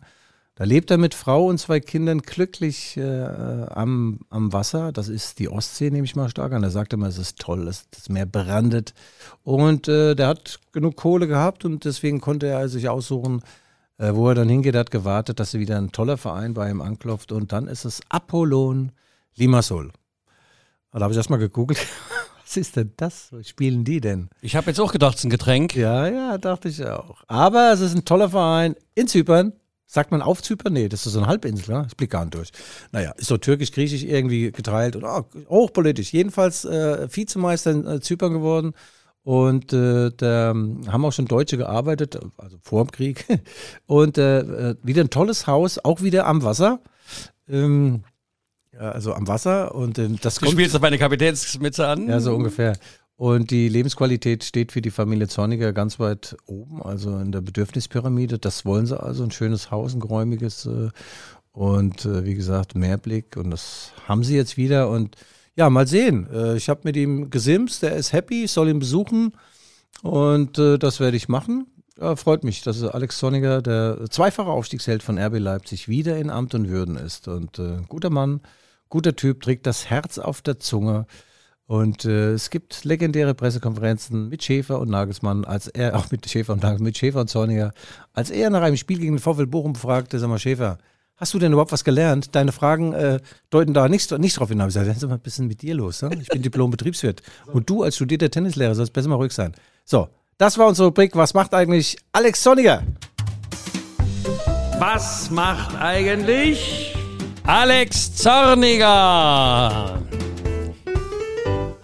Da 0.53 0.63
lebt 0.63 0.91
er 0.91 0.99
mit 0.99 1.15
Frau 1.15 1.47
und 1.47 1.58
zwei 1.58 1.79
Kindern 1.79 2.19
glücklich 2.21 2.95
äh, 2.95 3.23
am, 3.71 4.19
am 4.29 4.53
Wasser. 4.53 4.91
Das 4.91 5.10
ist 5.10 5.39
die 5.39 5.49
Ostsee, 5.49 5.89
nehme 5.89 6.05
ich 6.05 6.15
mal 6.15 6.29
stark 6.29 6.53
an. 6.53 6.62
Er 6.62 6.69
sagt 6.69 6.93
immer, 6.93 7.08
es 7.08 7.17
ist 7.17 7.39
toll, 7.39 7.67
es- 7.67 7.89
das 7.89 8.10
Meer 8.10 8.27
brandet. 8.27 8.93
Und 9.41 9.88
äh, 9.88 10.13
der 10.13 10.27
hat 10.27 10.60
genug 10.73 10.95
Kohle 10.95 11.25
gehabt 11.27 11.65
und 11.65 11.86
deswegen 11.86 12.21
konnte 12.21 12.45
er 12.45 12.69
sich 12.69 12.88
aussuchen, 12.88 13.41
äh, 13.97 14.13
wo 14.13 14.29
er 14.29 14.36
dann 14.36 14.47
hingeht. 14.47 14.75
Er 14.75 14.81
hat 14.81 14.91
gewartet, 14.91 15.39
dass 15.39 15.55
er 15.55 15.60
wieder 15.60 15.77
ein 15.79 15.91
toller 15.91 16.17
Verein 16.17 16.53
bei 16.53 16.69
ihm 16.69 16.81
anklopft. 16.81 17.31
Und 17.31 17.51
dann 17.51 17.67
ist 17.67 17.84
es 17.84 17.99
Apollon 18.10 18.91
Limassol. 19.36 19.91
Und 20.95 21.01
Da 21.01 21.03
habe 21.03 21.12
ich 21.12 21.17
erstmal 21.17 21.39
gegoogelt. 21.39 21.86
Was 22.45 22.55
ist 22.55 22.77
denn 22.77 22.93
das? 22.95 23.27
Was 23.31 23.49
spielen 23.49 23.84
die 23.84 23.99
denn? 23.99 24.29
Ich 24.39 24.55
habe 24.55 24.67
jetzt 24.67 24.79
auch 24.79 24.93
gedacht, 24.93 25.15
es 25.15 25.21
ist 25.21 25.25
ein 25.25 25.29
Getränk. 25.29 25.75
Ja, 25.75 26.08
ja, 26.08 26.38
dachte 26.38 26.69
ich 26.69 26.86
auch. 26.86 27.21
Aber 27.27 27.73
es 27.73 27.81
ist 27.81 27.95
ein 27.95 28.05
toller 28.05 28.29
Verein 28.29 28.77
in 28.93 29.10
Zypern. 29.10 29.51
Sagt 29.88 30.12
man 30.12 30.21
auf 30.21 30.41
Zypern? 30.41 30.71
Nee, 30.71 30.88
das 30.88 31.05
ist 31.05 31.12
so 31.12 31.19
eine 31.19 31.27
Halbinsel, 31.27 31.75
ne? 31.75 31.86
Ich 31.89 31.97
blicke 31.97 32.13
gar 32.13 32.23
nicht 32.23 32.36
durch. 32.36 32.51
Naja, 32.93 33.12
ist 33.17 33.27
so 33.27 33.36
türkisch-griechisch 33.36 34.03
irgendwie 34.03 34.53
geteilt 34.53 34.95
und 34.95 35.03
oh, 35.03 35.25
hochpolitisch. 35.49 36.13
Jedenfalls 36.13 36.63
äh, 36.63 37.10
Vizemeister 37.13 37.71
in 37.71 37.86
äh, 37.86 37.99
Zypern 37.99 38.31
geworden. 38.31 38.71
Und 39.21 39.73
äh, 39.73 40.12
da 40.15 40.53
haben 40.53 41.03
auch 41.03 41.12
schon 41.12 41.25
Deutsche 41.25 41.58
gearbeitet, 41.58 42.17
also 42.38 42.58
vor 42.62 42.86
dem 42.86 42.91
Krieg. 42.91 43.25
Und 43.86 44.17
äh, 44.17 44.39
äh, 44.39 44.75
wieder 44.81 45.03
ein 45.03 45.10
tolles 45.10 45.45
Haus, 45.45 45.77
auch 45.77 46.03
wieder 46.03 46.25
am 46.25 46.43
Wasser. 46.43 46.79
Ähm, 47.49 48.05
also 48.77 49.13
am 49.13 49.27
Wasser. 49.27 49.73
Und 49.75 49.99
ähm, 49.99 50.17
das 50.21 50.35
Du 50.35 50.49
spielst 50.49 50.75
auf 50.75 50.81
meine 50.81 50.97
Kapitänsmütze 50.97 51.88
an. 51.88 52.07
ja, 52.07 52.19
so 52.19 52.35
ungefähr. 52.35 52.73
Und 53.17 53.49
die 53.51 53.69
Lebensqualität 53.69 54.43
steht 54.43 54.73
für 54.73 54.81
die 54.81 54.91
Familie 54.91 55.27
Zorniger 55.27 55.71
ganz 55.71 55.99
weit 55.99 56.35
oben, 56.47 56.83
also 56.83 57.17
in 57.17 57.31
der 57.31 57.41
Bedürfnispyramide. 57.41 58.39
Das 58.39 58.65
wollen 58.65 58.85
sie 58.85 59.01
also, 59.01 59.23
ein 59.23 59.31
schönes 59.31 59.71
Haus, 59.71 59.93
ein 59.93 60.01
geräumiges 60.01 60.65
äh, 60.65 60.89
und 61.53 62.05
äh, 62.05 62.25
wie 62.25 62.35
gesagt, 62.35 62.75
Mehrblick. 62.75 63.38
Und 63.38 63.51
das 63.51 63.93
haben 64.07 64.23
sie 64.25 64.35
jetzt 64.35 64.57
wieder. 64.57 64.89
Und 64.89 65.15
ja, 65.55 65.69
mal 65.69 65.88
sehen. 65.88 66.27
Äh, 66.33 66.57
ich 66.57 66.67
habe 66.67 66.81
mit 66.83 66.97
ihm 66.97 67.29
gesimst, 67.29 67.83
der 67.83 67.95
ist 67.95 68.11
happy, 68.11 68.43
ich 68.43 68.51
soll 68.51 68.67
ihn 68.67 68.79
besuchen 68.79 69.31
und 70.01 70.57
das 70.57 70.99
werde 70.99 71.15
ich 71.15 71.29
machen. 71.29 71.67
Ja, 71.99 72.17
freut 72.17 72.43
mich, 72.43 72.61
dass 72.61 72.83
Alex 72.83 73.17
Zorniger, 73.19 73.61
der 73.61 73.99
zweifache 74.09 74.49
Aufstiegsheld 74.49 75.01
von 75.01 75.17
RB 75.17 75.39
Leipzig, 75.39 75.88
wieder 75.88 76.17
in 76.17 76.29
Amt 76.29 76.53
und 76.53 76.67
Würden 76.67 76.97
ist. 76.97 77.29
Und 77.29 77.57
äh, 77.57 77.77
guter 77.88 78.09
Mann, 78.09 78.41
guter 78.89 79.15
Typ, 79.15 79.41
trägt 79.41 79.66
das 79.66 79.89
Herz 79.89 80.18
auf 80.18 80.41
der 80.41 80.59
Zunge. 80.59 81.05
Und 81.68 82.05
äh, 82.05 82.34
es 82.34 82.51
gibt 82.51 82.84
legendäre 82.84 83.34
Pressekonferenzen 83.34 84.30
mit 84.30 84.43
Schäfer 84.43 84.80
und 84.80 84.89
Nagelsmann, 84.89 85.45
als 85.45 85.68
er, 85.68 85.95
auch 85.97 86.12
mit 86.12 86.30
Schäfer 86.30 86.53
und 86.53 86.62
Nagelsmann, 86.62 86.86
mit 86.86 86.97
Schäfer 86.97 87.22
und 87.22 87.30
Zorniger, 87.30 87.74
als 88.14 88.30
er 88.30 88.49
nach 88.49 88.62
einem 88.62 88.78
Spiel 88.78 88.99
gegen 88.99 89.16
den 89.16 89.20
VfL 89.20 89.47
Bochum 89.47 89.76
fragte, 89.76 90.20
sag 90.20 90.30
mal, 90.30 90.38
Schäfer, 90.38 90.78
hast 91.18 91.34
du 91.34 91.39
denn 91.39 91.51
überhaupt 91.51 91.72
was 91.72 91.84
gelernt? 91.84 92.36
Deine 92.36 92.51
Fragen 92.51 92.93
äh, 92.93 93.20
deuten 93.49 93.74
da 93.74 93.89
nicht, 93.89 94.12
nicht 94.20 94.39
drauf 94.39 94.49
hinaus. 94.49 94.76
Ich 94.76 94.86
sage, 94.86 95.07
mal 95.07 95.16
ein 95.16 95.20
bisschen 95.20 95.47
mit 95.47 95.62
dir 95.62 95.74
los. 95.74 96.01
Ne? 96.01 96.12
Ich 96.22 96.28
bin 96.28 96.41
Diplom-Betriebswirt. 96.41 97.24
Und 97.47 97.70
du 97.70 97.82
als 97.84 97.95
studierter 97.95 98.30
Tennislehrer 98.30 98.76
sollst 98.76 98.93
besser 98.93 99.09
mal 99.09 99.16
ruhig 99.16 99.32
sein. 99.32 99.53
So, 99.86 100.09
das 100.38 100.57
war 100.57 100.68
unsere 100.68 100.89
Rubrik. 100.89 101.16
Was 101.16 101.34
macht 101.34 101.53
eigentlich 101.53 101.97
Alex 102.12 102.43
Sonniger? 102.43 102.84
Was 104.78 105.32
macht 105.32 105.76
eigentlich 105.76 106.95
Alex 107.48 108.16
Zorniger? 108.16 110.02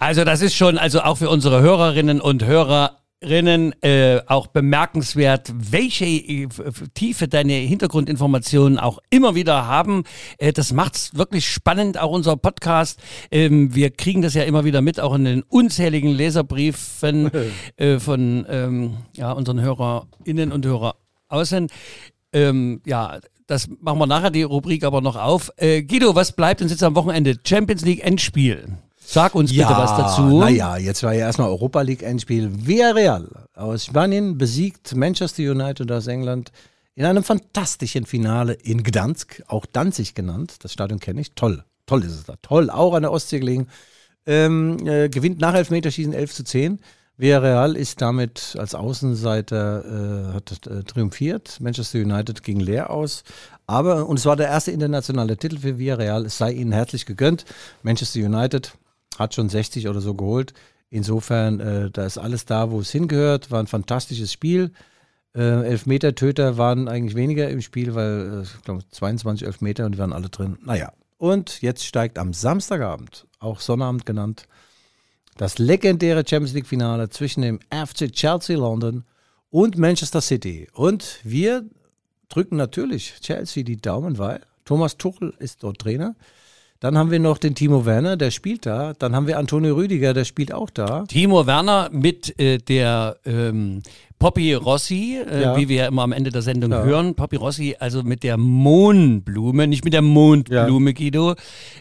Also 0.00 0.24
das 0.24 0.42
ist 0.42 0.56
schon, 0.56 0.76
also 0.76 1.02
auch 1.02 1.18
für 1.18 1.30
unsere 1.30 1.62
Hörerinnen 1.62 2.20
und 2.20 2.44
Hörerinnen 2.44 3.72
äh, 3.80 4.20
auch 4.26 4.48
bemerkenswert, 4.48 5.52
welche 5.54 6.04
äh, 6.06 6.48
Tiefe 6.94 7.28
deine 7.28 7.52
Hintergrundinformationen 7.52 8.80
auch 8.80 8.98
immer 9.10 9.36
wieder 9.36 9.68
haben. 9.68 10.02
Äh, 10.38 10.52
das 10.52 10.72
macht's 10.72 11.16
wirklich 11.16 11.48
spannend, 11.48 11.96
auch 11.96 12.10
unser 12.10 12.36
Podcast. 12.36 12.98
Ähm, 13.30 13.72
wir 13.72 13.90
kriegen 13.90 14.20
das 14.20 14.34
ja 14.34 14.42
immer 14.42 14.64
wieder 14.64 14.80
mit, 14.80 14.98
auch 14.98 15.14
in 15.14 15.24
den 15.24 15.42
unzähligen 15.44 16.10
Leserbriefen 16.10 17.30
äh, 17.76 18.00
von 18.00 18.44
ähm, 18.48 18.96
ja, 19.16 19.30
unseren 19.30 19.60
HörerInnen 19.60 20.50
und 20.50 20.66
Hörer 20.66 20.96
außen. 21.28 21.68
Ähm, 22.32 22.80
ja, 22.84 23.20
das 23.52 23.68
machen 23.80 23.98
wir 23.98 24.06
nachher 24.06 24.30
die 24.30 24.42
Rubrik 24.42 24.82
aber 24.82 25.02
noch 25.02 25.16
auf. 25.16 25.52
Äh, 25.56 25.82
Guido, 25.82 26.14
was 26.14 26.32
bleibt 26.32 26.62
uns 26.62 26.70
jetzt 26.70 26.82
am 26.82 26.94
Wochenende? 26.94 27.38
Champions 27.46 27.84
League 27.84 28.02
Endspiel. 28.02 28.78
Sag 28.98 29.34
uns 29.34 29.50
bitte 29.52 29.68
was 29.68 29.94
dazu. 29.94 30.40
Naja, 30.40 30.78
jetzt 30.78 31.02
war 31.02 31.12
ja 31.12 31.26
erstmal 31.26 31.48
Europa 31.48 31.82
League 31.82 32.02
Endspiel. 32.02 32.50
Villarreal 32.66 33.28
aus 33.54 33.84
Spanien 33.84 34.38
besiegt 34.38 34.96
Manchester 34.96 35.42
United 35.42 35.92
aus 35.92 36.06
England 36.06 36.50
in 36.94 37.04
einem 37.04 37.22
fantastischen 37.22 38.06
Finale 38.06 38.54
in 38.54 38.82
Gdansk, 38.82 39.42
auch 39.48 39.66
Danzig 39.66 40.14
genannt. 40.14 40.56
Das 40.60 40.72
Stadion 40.72 40.98
kenne 40.98 41.20
ich. 41.20 41.32
Toll, 41.34 41.62
toll 41.84 42.04
ist 42.04 42.12
es 42.12 42.24
da. 42.24 42.36
Toll, 42.40 42.70
auch 42.70 42.94
an 42.94 43.02
der 43.02 43.12
Ostsee 43.12 43.38
gelegen. 43.38 43.68
Ähm, 44.24 44.78
äh, 44.86 45.10
gewinnt 45.10 45.40
nach 45.40 45.54
Elfmeterschießen 45.54 46.14
11 46.14 46.32
zu 46.32 46.44
10. 46.44 46.80
Villarreal 47.22 47.76
ist 47.76 48.02
damit 48.02 48.56
als 48.58 48.74
Außenseiter 48.74 50.30
äh, 50.30 50.34
hat 50.34 50.66
äh, 50.66 50.82
triumphiert. 50.82 51.60
Manchester 51.60 52.00
United 52.00 52.42
ging 52.42 52.58
leer 52.58 52.90
aus. 52.90 53.22
Aber, 53.68 54.08
und 54.08 54.18
es 54.18 54.26
war 54.26 54.34
der 54.34 54.48
erste 54.48 54.72
internationale 54.72 55.36
Titel 55.36 55.58
für 55.58 55.78
Villarreal. 55.78 56.26
Es 56.26 56.38
sei 56.38 56.50
ihnen 56.50 56.72
herzlich 56.72 57.06
gegönnt. 57.06 57.44
Manchester 57.84 58.18
United 58.18 58.72
hat 59.20 59.36
schon 59.36 59.48
60 59.48 59.86
oder 59.86 60.00
so 60.00 60.14
geholt. 60.14 60.52
Insofern, 60.90 61.60
äh, 61.60 61.90
da 61.92 62.06
ist 62.06 62.18
alles 62.18 62.44
da, 62.44 62.72
wo 62.72 62.80
es 62.80 62.90
hingehört. 62.90 63.52
War 63.52 63.60
ein 63.60 63.68
fantastisches 63.68 64.32
Spiel. 64.32 64.72
Äh, 65.32 65.42
Elfmeter-Töter 65.42 66.58
waren 66.58 66.88
eigentlich 66.88 67.14
weniger 67.14 67.48
im 67.50 67.60
Spiel, 67.60 67.94
weil 67.94 68.40
äh, 68.40 68.42
ich 68.42 68.62
glaube 68.64 68.82
22 68.90 69.46
Elfmeter 69.46 69.86
und 69.86 69.92
die 69.92 69.98
waren 69.98 70.12
alle 70.12 70.28
drin. 70.28 70.58
Naja, 70.64 70.92
und 71.18 71.62
jetzt 71.62 71.84
steigt 71.84 72.18
am 72.18 72.32
Samstagabend, 72.32 73.28
auch 73.38 73.60
Sonnabend 73.60 74.06
genannt, 74.06 74.48
das 75.36 75.58
legendäre 75.58 76.24
Champions 76.26 76.54
League-Finale 76.54 77.08
zwischen 77.10 77.42
dem 77.42 77.60
FC 77.70 78.12
Chelsea 78.12 78.56
London 78.56 79.04
und 79.50 79.78
Manchester 79.78 80.20
City. 80.20 80.68
Und 80.74 81.18
wir 81.22 81.64
drücken 82.28 82.56
natürlich 82.56 83.14
Chelsea 83.20 83.62
die 83.62 83.80
Daumen, 83.80 84.18
weil 84.18 84.40
Thomas 84.64 84.96
Tuchel 84.96 85.34
ist 85.38 85.62
dort 85.62 85.78
Trainer. 85.78 86.14
Dann 86.80 86.98
haben 86.98 87.12
wir 87.12 87.20
noch 87.20 87.38
den 87.38 87.54
Timo 87.54 87.86
Werner, 87.86 88.16
der 88.16 88.32
spielt 88.32 88.66
da. 88.66 88.94
Dann 88.94 89.14
haben 89.14 89.28
wir 89.28 89.38
Antonio 89.38 89.76
Rüdiger, 89.76 90.14
der 90.14 90.24
spielt 90.24 90.52
auch 90.52 90.68
da. 90.68 91.04
Timo 91.04 91.46
Werner 91.46 91.90
mit 91.92 92.38
äh, 92.40 92.58
der 92.58 93.18
ähm, 93.24 93.82
Poppy 94.22 94.54
Rossi, 94.54 95.18
äh, 95.18 95.42
Ja. 95.42 95.56
wie 95.56 95.68
wir 95.68 95.76
ja 95.76 95.86
immer 95.88 96.02
am 96.02 96.12
Ende 96.12 96.30
der 96.30 96.42
Sendung 96.42 96.70
Ja. 96.70 96.84
hören. 96.84 97.16
Poppy 97.16 97.34
Rossi, 97.34 97.74
also 97.80 98.04
mit 98.04 98.22
der 98.22 98.36
Mohnblume, 98.36 99.66
nicht 99.66 99.84
mit 99.84 99.94
der 99.94 100.02
Mondblume, 100.02 100.94
Guido. 100.94 101.34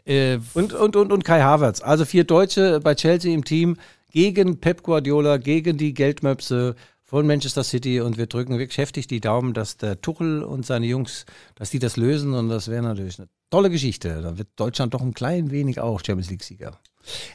Äh, 0.05 0.39
Und, 0.55 0.73
und, 0.73 0.95
und, 0.95 1.11
und 1.11 1.23
Kai 1.23 1.41
Havertz. 1.41 1.81
Also 1.81 2.03
vier 2.03 2.23
Deutsche 2.23 2.79
bei 2.79 2.95
Chelsea 2.95 3.31
im 3.31 3.43
Team 3.43 3.77
gegen 4.11 4.59
Pep 4.59 4.81
Guardiola, 4.81 5.37
gegen 5.37 5.77
die 5.77 5.93
Geldmöpse 5.93 6.75
von 7.03 7.27
Manchester 7.27 7.63
City. 7.63 8.01
Und 8.01 8.17
wir 8.17 8.25
drücken 8.25 8.57
wirklich 8.57 8.79
heftig 8.79 9.05
die 9.05 9.21
Daumen, 9.21 9.53
dass 9.53 9.77
der 9.77 10.01
Tuchel 10.01 10.41
und 10.41 10.65
seine 10.65 10.87
Jungs, 10.87 11.27
dass 11.55 11.69
die 11.69 11.77
das 11.79 11.95
lösen. 11.95 12.33
Und 12.33 12.49
das 12.49 12.69
wäre 12.69 12.81
natürlich 12.81 13.19
eine 13.19 13.27
tolle 13.51 13.69
Geschichte. 13.69 14.21
Dann 14.23 14.37
wird 14.39 14.47
Deutschland 14.55 14.93
doch 14.95 15.01
ein 15.01 15.13
klein 15.13 15.51
wenig 15.51 15.79
auch 15.79 16.01
Champions 16.03 16.29
League-Sieger. 16.31 16.79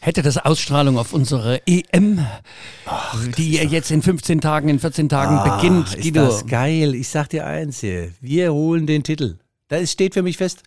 hätte 0.00 0.22
das 0.22 0.38
Ausstrahlung 0.38 0.98
auf 0.98 1.12
unsere 1.12 1.60
EM, 1.66 2.24
die 3.36 3.54
ja 3.54 3.62
jetzt 3.64 3.90
in 3.90 4.02
15 4.02 4.40
Tagen, 4.40 4.68
in 4.68 4.78
14 4.78 5.08
Tagen 5.08 5.42
beginnt, 5.56 5.88
Ah, 5.90 5.94
ist 5.94 6.02
Guido. 6.02 6.26
das 6.26 6.46
geil. 6.46 6.94
Ich 6.94 7.08
sag 7.08 7.28
dir 7.28 7.46
eins 7.46 7.80
hier. 7.80 8.10
Wir 8.20 8.52
holen 8.52 8.86
den 8.86 9.02
Titel. 9.02 9.38
Das 9.68 9.90
steht 9.90 10.14
für 10.14 10.22
mich 10.22 10.36
fest. 10.36 10.62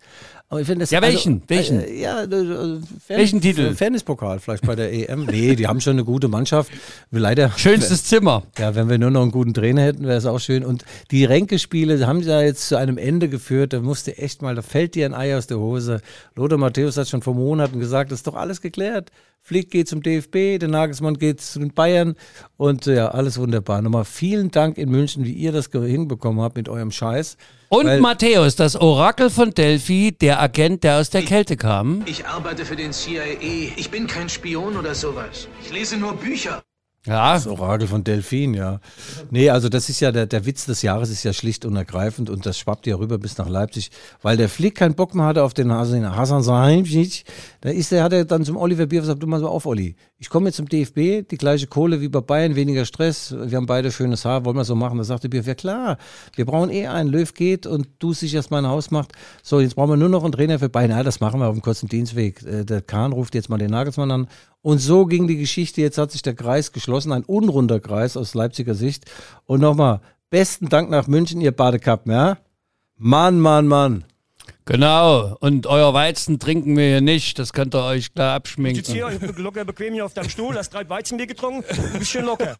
Aber 0.52 0.62
ich 0.62 0.66
finde 0.66 0.82
das, 0.82 0.90
Ja, 0.90 1.02
welchen? 1.04 1.44
Welchen? 1.48 1.80
Äh, 1.80 2.02
ja, 2.02 2.24
äh, 2.24 2.26
äh, 2.26 2.80
Fan, 3.08 3.18
Welchen 3.18 3.40
Titel? 3.40 3.76
Fairness-Pokal 3.76 4.40
vielleicht 4.40 4.66
bei 4.66 4.76
der 4.76 4.92
EM. 4.92 5.26
Nee, 5.26 5.56
die 5.56 5.68
haben 5.68 5.80
schon 5.80 5.94
eine 5.94 6.04
gute 6.04 6.28
Mannschaft. 6.28 6.72
Leider. 7.12 7.52
Schönstes 7.56 8.04
Zimmer. 8.06 8.42
Ja, 8.58 8.74
wenn 8.74 8.90
wir 8.90 8.98
nur 8.98 9.12
noch 9.12 9.22
einen 9.22 9.32
guten 9.32 9.54
Trainer 9.54 9.84
hätten, 9.84 10.06
wäre 10.06 10.18
es 10.18 10.26
auch 10.26 10.40
schön. 10.40 10.66
Und 10.66 10.86
die 11.12 11.24
Ränkespiele 11.24 12.06
haben 12.08 12.22
ja 12.22 12.42
jetzt 12.42 12.68
zu 12.68 12.78
einem 12.78 12.98
Ende 12.98 13.30
geführt. 13.30 13.74
Da 13.74 13.80
musste 13.80 14.18
echt 14.18 14.42
mal, 14.42 14.56
da 14.56 14.64
fällt 14.64 14.96
dir 14.96 15.06
ein 15.06 15.14
Ei 15.14 15.38
aus 15.38 15.46
der 15.46 15.60
Hose. 15.60 16.02
Lothar 16.36 16.58
Matthäus 16.58 16.98
hat 16.98 17.08
schon 17.08 17.22
vor 17.22 17.36
Monaten 17.36 17.80
gesagt, 17.80 18.12
das 18.12 18.20
ist 18.20 18.28
doch 18.28 18.36
alles 18.36 18.60
geklärt. 18.62 19.12
Flick 19.42 19.72
geht 19.72 19.88
zum 19.88 20.04
DFB, 20.04 20.60
der 20.60 20.68
Nagelsmann 20.68 21.16
geht 21.16 21.42
zu 21.42 21.60
den 21.60 21.74
Bayern 21.74 22.16
und 22.58 22.86
äh, 22.88 22.96
ja, 22.98 23.08
alles 23.10 23.40
wunderbar. 23.40 23.82
Nochmal 23.82 24.06
vielen 24.06 24.52
Dank 24.52 24.78
in 24.78 24.90
München, 24.90 25.26
wie 25.26 25.34
ihr 25.34 25.52
das 25.52 25.70
hinbekommen 25.72 26.42
habt 26.42 26.56
mit 26.56 26.70
eurem 26.70 26.92
Scheiß. 26.92 27.38
Und 27.70 27.86
Weil- 27.88 28.00
Matthäus, 28.02 28.56
das 28.56 28.76
Orakel 28.76 29.30
von 29.30 29.52
Delphi, 29.52 30.12
der 30.12 30.42
Agent, 30.42 30.84
der 30.84 30.98
aus 31.00 31.10
der 31.10 31.24
Kälte 31.24 31.58
kam. 31.58 32.04
Ich 32.06 32.26
arbeite 32.28 32.66
für 32.66 32.76
den 32.76 32.94
CIA. 32.94 33.24
Ich 33.76 33.90
bin 33.90 34.08
kein 34.08 34.30
Spion 34.30 34.76
oder 34.78 34.94
sowas. 34.94 35.48
Ich 35.64 35.72
lese 35.72 35.98
nur 35.98 36.14
Bücher. 36.14 36.62
Ja, 37.06 37.34
Das 37.34 37.48
Orakel 37.48 37.88
von 37.88 38.04
Delphin, 38.04 38.54
ja. 38.54 38.82
Nee, 39.32 39.50
also 39.50 39.70
das 39.70 39.88
ist 39.88 40.02
ja 40.02 40.12
der, 40.12 40.26
der 40.26 40.46
Witz 40.46 40.66
des 40.66 40.82
Jahres 40.82 41.10
ist 41.10 41.24
ja 41.24 41.32
schlicht 41.32 41.64
und 41.64 41.76
ergreifend 41.78 42.30
und 42.30 42.46
das 42.46 42.60
schwappt 42.60 42.88
ja 42.88 42.98
rüber 42.98 43.18
bis 43.18 43.38
nach 43.38 43.48
Leipzig, 43.48 43.90
weil 44.22 44.36
der 44.36 44.50
Flick 44.50 44.76
keinen 44.76 44.96
Bock 44.96 45.16
mehr 45.16 45.26
hatte 45.26 45.44
auf 45.44 45.54
den 45.54 45.72
Hasan 45.72 46.14
Hasan 46.14 46.44
Salihamidzic. 46.44 47.24
Da 47.62 47.70
ist 47.70 47.92
der, 47.92 48.04
hat 48.04 48.14
er 48.14 48.24
dann 48.24 48.46
zum 48.46 48.56
Oliver 48.56 48.86
Bier 48.86 49.02
gesagt, 49.02 49.22
du 49.22 49.28
mal 49.28 49.40
so 49.40 49.50
auf, 49.50 49.66
Olli. 49.66 49.96
Ich 50.18 50.30
komme 50.30 50.48
jetzt 50.48 50.56
zum 50.56 50.70
DFB, 50.70 51.28
die 51.30 51.38
gleiche 51.38 51.68
Kohle 51.68 52.00
wie 52.00 52.08
bei 52.08 52.22
Bayern, 52.22 52.56
weniger 52.56 52.86
Stress. 52.86 53.36
Wir 53.38 53.58
haben 53.58 53.66
beide 53.66 53.92
schönes 53.92 54.24
Haar, 54.24 54.46
wollen 54.46 54.56
wir 54.56 54.64
so 54.64 54.76
machen? 54.76 54.98
Da 54.98 55.04
sagte 55.04 55.28
Bier, 55.28 55.42
ja 55.42 55.56
klar, 55.56 55.98
wir 56.36 56.46
brauchen 56.46 56.70
eh 56.70 56.88
einen. 56.88 57.10
Löw 57.10 57.34
geht 57.34 57.68
und 57.68 57.88
du 58.00 58.14
sich 58.14 58.34
erstmal 58.34 58.64
ein 58.64 58.70
Haus 58.70 58.92
macht. 58.92 59.12
So, 59.44 59.60
jetzt 59.60 59.76
brauchen 59.76 59.90
wir 59.90 59.98
nur 59.98 60.10
noch 60.10 60.24
einen 60.24 60.32
Trainer 60.32 60.60
für 60.60 60.70
Bayern. 60.70 60.92
Ja, 60.92 61.04
das 61.04 61.20
machen 61.20 61.40
wir 61.42 61.48
auf 61.48 61.56
dem 61.56 61.62
kurzen 61.62 61.90
Dienstweg. 61.90 62.44
Äh, 62.44 62.64
Der 62.64 62.82
Kahn 62.82 63.12
ruft 63.12 63.36
jetzt 63.36 63.50
mal 63.50 63.58
den 63.58 63.72
Nagelsmann 63.72 64.12
an. 64.12 64.28
Und 64.62 64.80
so 64.80 65.06
ging 65.06 65.28
die 65.28 65.38
Geschichte. 65.38 65.82
Jetzt 65.82 65.98
hat 65.98 66.12
sich 66.12 66.22
der 66.22 66.36
Kreis 66.36 66.72
geschlossen, 66.72 67.12
ein 67.12 67.24
unrunder 67.24 67.80
Kreis 67.80 68.16
aus 68.16 68.34
Leipziger 68.36 68.76
Sicht. 68.76 69.06
Und 69.46 69.60
nochmal, 69.60 70.00
besten 70.30 70.70
Dank 70.70 70.90
nach 70.90 71.08
München, 71.08 71.42
ihr 71.42 71.52
Badekappen, 71.52 72.12
ja? 72.12 72.38
Mann, 72.96 73.40
Mann, 73.40 73.68
Mann. 73.68 74.06
Genau. 74.74 75.38
Und 75.40 75.68
euer 75.68 75.94
Weizen 75.94 76.40
trinken 76.40 76.78
wir 76.78 76.88
hier 76.88 77.02
nicht. 77.02 77.40
Das 77.40 77.54
könnt 77.54 77.76
ihr 77.76 77.84
euch 77.84 78.14
klar 78.14 78.36
abschminken. 78.36 78.84
Sitz 78.84 78.94
hier 78.94 79.10
locker 79.38 79.66
bequem 79.66 79.94
hier 79.94 80.06
auf 80.06 80.14
deinem 80.14 80.30
Stuhl, 80.30 80.56
hast 80.56 80.74
drei 80.74 80.88
Weizenbier 80.90 81.28
getrunken, 81.28 81.64
du 81.68 82.00
bist 82.00 82.12
schön 82.12 82.26
locker. 82.26 82.56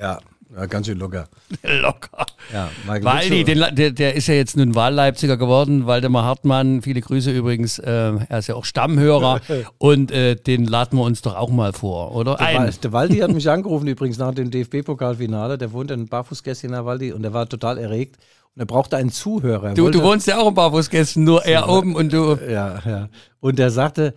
Ja, 0.00 0.20
ja 0.54 0.66
ganz 0.66 0.86
schön 0.86 0.98
locker. 0.98 1.28
Locker. 1.62 2.26
Ja, 2.52 2.70
Michael 2.86 3.04
Waldi, 3.04 3.44
den, 3.44 3.64
der, 3.74 3.90
der 3.90 4.14
ist 4.14 4.28
ja 4.28 4.34
jetzt 4.34 4.56
nun 4.56 4.74
Wahlleipziger 4.74 5.36
geworden. 5.36 5.86
Waldemar 5.86 6.24
Hartmann, 6.24 6.82
viele 6.82 7.00
Grüße 7.00 7.30
übrigens. 7.30 7.78
Äh, 7.78 8.12
er 8.28 8.38
ist 8.38 8.46
ja 8.46 8.54
auch 8.54 8.64
Stammhörer. 8.64 9.40
und 9.78 10.10
äh, 10.10 10.36
den 10.36 10.66
laden 10.66 10.98
wir 10.98 11.04
uns 11.04 11.22
doch 11.22 11.36
auch 11.36 11.50
mal 11.50 11.72
vor, 11.72 12.14
oder? 12.14 12.36
Der, 12.36 12.46
Ein. 12.46 12.74
Der 12.82 12.92
Waldi 12.92 13.18
hat 13.18 13.32
mich 13.32 13.48
angerufen 13.50 13.86
übrigens 13.86 14.18
nach 14.18 14.34
dem 14.34 14.50
DFB-Pokalfinale. 14.50 15.58
Der 15.58 15.72
wohnt 15.72 15.90
in 15.90 16.06
Barfußgässchen, 16.06 16.70
der 16.70 16.84
Waldi, 16.84 17.12
und 17.12 17.22
der 17.22 17.32
war 17.32 17.48
total 17.48 17.78
erregt. 17.78 18.16
Und 18.58 18.62
er 18.62 18.66
brauchte 18.66 18.96
einen 18.96 19.12
Zuhörer. 19.12 19.68
Er 19.68 19.74
Du, 19.74 19.84
wollte, 19.84 19.98
du 19.98 20.04
wohnst 20.04 20.26
ja 20.26 20.38
auch 20.38 20.48
im 20.48 20.54
Barfußgästen, 20.54 21.22
nur 21.22 21.44
er 21.44 21.68
oben 21.68 21.94
und 21.94 22.12
du. 22.12 22.36
Ja, 22.50 22.82
ja. 22.84 23.08
Und 23.38 23.60
er 23.60 23.70
sagte, 23.70 24.14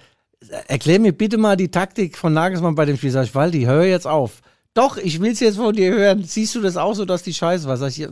erklär 0.66 1.00
mir 1.00 1.12
bitte 1.12 1.38
mal 1.38 1.56
die 1.56 1.70
Taktik 1.70 2.18
von 2.18 2.34
Nagelsmann 2.34 2.74
bei 2.74 2.86
dem 2.86 2.98
Spiel. 2.98 3.12
Sag 3.12 3.26
ich, 3.26 3.36
Waldi, 3.36 3.66
hör 3.66 3.84
jetzt 3.84 4.08
auf. 4.08 4.42
Doch, 4.74 4.98
ich 4.98 5.22
will's 5.22 5.42
jetzt 5.42 5.58
von 5.58 5.76
dir 5.76 5.92
hören. 5.92 6.24
Siehst 6.24 6.56
du 6.56 6.62
das 6.62 6.76
auch 6.76 6.96
so, 6.96 7.06
dass 7.06 7.22
die 7.22 7.36
Scheiße 7.36 7.68
war? 7.68 7.78
Sag 7.78 7.90
ich, 7.90 8.08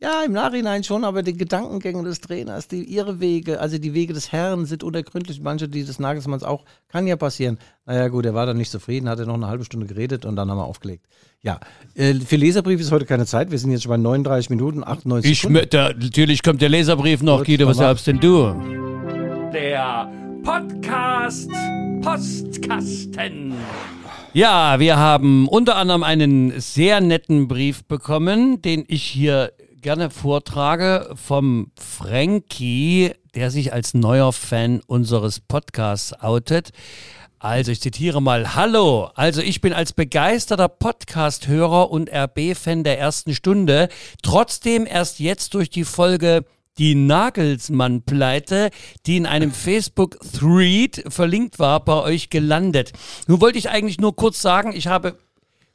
ja, 0.00 0.22
im 0.24 0.32
Nachhinein 0.32 0.84
schon, 0.84 1.04
aber 1.04 1.22
die 1.22 1.36
Gedankengänge 1.36 2.02
des 2.04 2.20
Trainers, 2.20 2.68
die, 2.68 2.82
ihre 2.84 3.20
Wege, 3.20 3.60
also 3.60 3.78
die 3.78 3.94
Wege 3.94 4.12
des 4.12 4.32
Herrn 4.32 4.66
sind 4.66 4.82
unergründlich. 4.82 5.40
Manche, 5.40 5.68
die 5.68 5.84
des 5.84 5.98
Nagelsmanns 5.98 6.42
auch, 6.42 6.64
kann 6.88 7.06
ja 7.06 7.16
passieren. 7.16 7.58
Naja, 7.86 8.08
gut, 8.08 8.26
er 8.26 8.34
war 8.34 8.46
dann 8.46 8.56
nicht 8.56 8.70
zufrieden, 8.70 9.08
hat 9.08 9.18
er 9.18 9.26
noch 9.26 9.34
eine 9.34 9.46
halbe 9.46 9.64
Stunde 9.64 9.86
geredet 9.86 10.24
und 10.24 10.36
dann 10.36 10.50
haben 10.50 10.58
wir 10.58 10.64
aufgelegt. 10.64 11.06
Ja, 11.42 11.60
äh, 11.94 12.14
für 12.14 12.36
Leserbrief 12.36 12.80
ist 12.80 12.90
heute 12.92 13.06
keine 13.06 13.26
Zeit. 13.26 13.50
Wir 13.50 13.58
sind 13.58 13.70
jetzt 13.70 13.82
schon 13.82 13.90
bei 13.90 13.96
39 13.96 14.50
Minuten, 14.50 14.82
98 14.84 15.30
Ich, 15.30 15.40
Sekunden. 15.42 15.66
da, 15.70 15.90
natürlich 15.90 16.42
kommt 16.42 16.60
der 16.62 16.68
Leserbrief 16.70 17.22
noch, 17.22 17.38
Gut, 17.38 17.46
Guido, 17.46 17.66
was 17.66 17.78
glaubst 17.78 18.06
denn 18.06 18.20
du? 18.20 18.54
Der 19.52 20.10
Podcast 20.42 21.50
Postkasten. 22.02 23.54
Ja, 24.34 24.78
wir 24.80 24.96
haben 24.98 25.48
unter 25.48 25.76
anderem 25.76 26.02
einen 26.02 26.60
sehr 26.60 27.00
netten 27.00 27.48
Brief 27.48 27.84
bekommen, 27.84 28.60
den 28.60 28.84
ich 28.88 29.02
hier 29.04 29.52
gerne 29.84 30.08
vortrage 30.08 31.10
vom 31.14 31.70
Frankie, 31.78 33.12
der 33.34 33.50
sich 33.50 33.74
als 33.74 33.92
neuer 33.92 34.32
Fan 34.32 34.80
unseres 34.86 35.40
Podcasts 35.40 36.14
outet. 36.22 36.70
Also 37.38 37.70
ich 37.70 37.82
zitiere 37.82 38.22
mal, 38.22 38.54
Hallo, 38.54 39.10
also 39.14 39.42
ich 39.42 39.60
bin 39.60 39.74
als 39.74 39.92
begeisterter 39.92 40.68
Podcast-Hörer 40.68 41.90
und 41.90 42.10
RB-Fan 42.10 42.82
der 42.82 42.98
ersten 42.98 43.34
Stunde 43.34 43.90
trotzdem 44.22 44.86
erst 44.86 45.20
jetzt 45.20 45.52
durch 45.52 45.68
die 45.68 45.84
Folge 45.84 46.46
die 46.78 46.94
Nagelsmann-Pleite, 46.94 48.70
die 49.04 49.18
in 49.18 49.26
einem 49.26 49.52
Facebook-Thread 49.52 51.04
verlinkt 51.08 51.58
war, 51.58 51.84
bei 51.84 52.00
euch 52.00 52.30
gelandet. 52.30 52.92
Nun 53.26 53.42
wollte 53.42 53.58
ich 53.58 53.68
eigentlich 53.68 54.00
nur 54.00 54.16
kurz 54.16 54.40
sagen, 54.40 54.72
ich 54.74 54.86
habe 54.86 55.18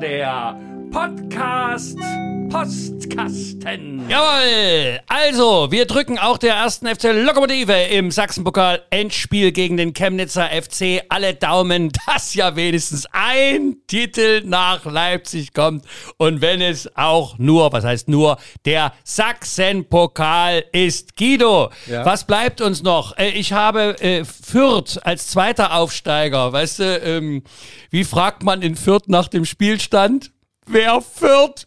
der 0.00 0.71
Podcast 0.92 1.96
Postkasten. 2.50 4.10
Jawohl. 4.10 5.00
Also, 5.08 5.70
wir 5.70 5.86
drücken 5.86 6.18
auch 6.18 6.36
der 6.36 6.54
ersten 6.54 6.86
FC 6.86 7.04
Lokomotive 7.24 7.72
im 7.72 8.10
Sachsenpokal 8.10 8.82
Endspiel 8.90 9.52
gegen 9.52 9.78
den 9.78 9.94
Chemnitzer 9.94 10.50
FC 10.50 11.00
alle 11.08 11.32
Daumen, 11.32 11.90
dass 12.06 12.34
ja 12.34 12.54
wenigstens 12.56 13.06
ein 13.12 13.76
Titel 13.86 14.42
nach 14.44 14.84
Leipzig 14.84 15.54
kommt. 15.54 15.86
Und 16.18 16.42
wenn 16.42 16.60
es 16.60 16.94
auch 16.94 17.38
nur, 17.38 17.72
was 17.72 17.84
heißt 17.84 18.08
nur, 18.08 18.36
der 18.66 18.92
Sachsenpokal 19.02 20.62
ist. 20.72 21.16
Guido, 21.16 21.70
Ja. 21.86 22.04
was 22.04 22.26
bleibt 22.26 22.60
uns 22.60 22.82
noch? 22.82 23.16
Äh, 23.16 23.30
Ich 23.30 23.54
habe 23.54 23.98
äh, 24.02 24.24
Fürth 24.26 24.98
als 25.04 25.28
zweiter 25.28 25.74
Aufsteiger. 25.74 26.52
Weißt 26.52 26.80
du, 26.80 26.98
ähm, 26.98 27.44
wie 27.88 28.04
fragt 28.04 28.42
man 28.42 28.60
in 28.60 28.76
Fürth 28.76 29.08
nach 29.08 29.28
dem 29.28 29.46
Spielstand? 29.46 30.32
Wer 30.66 31.00
Fürth? 31.00 31.66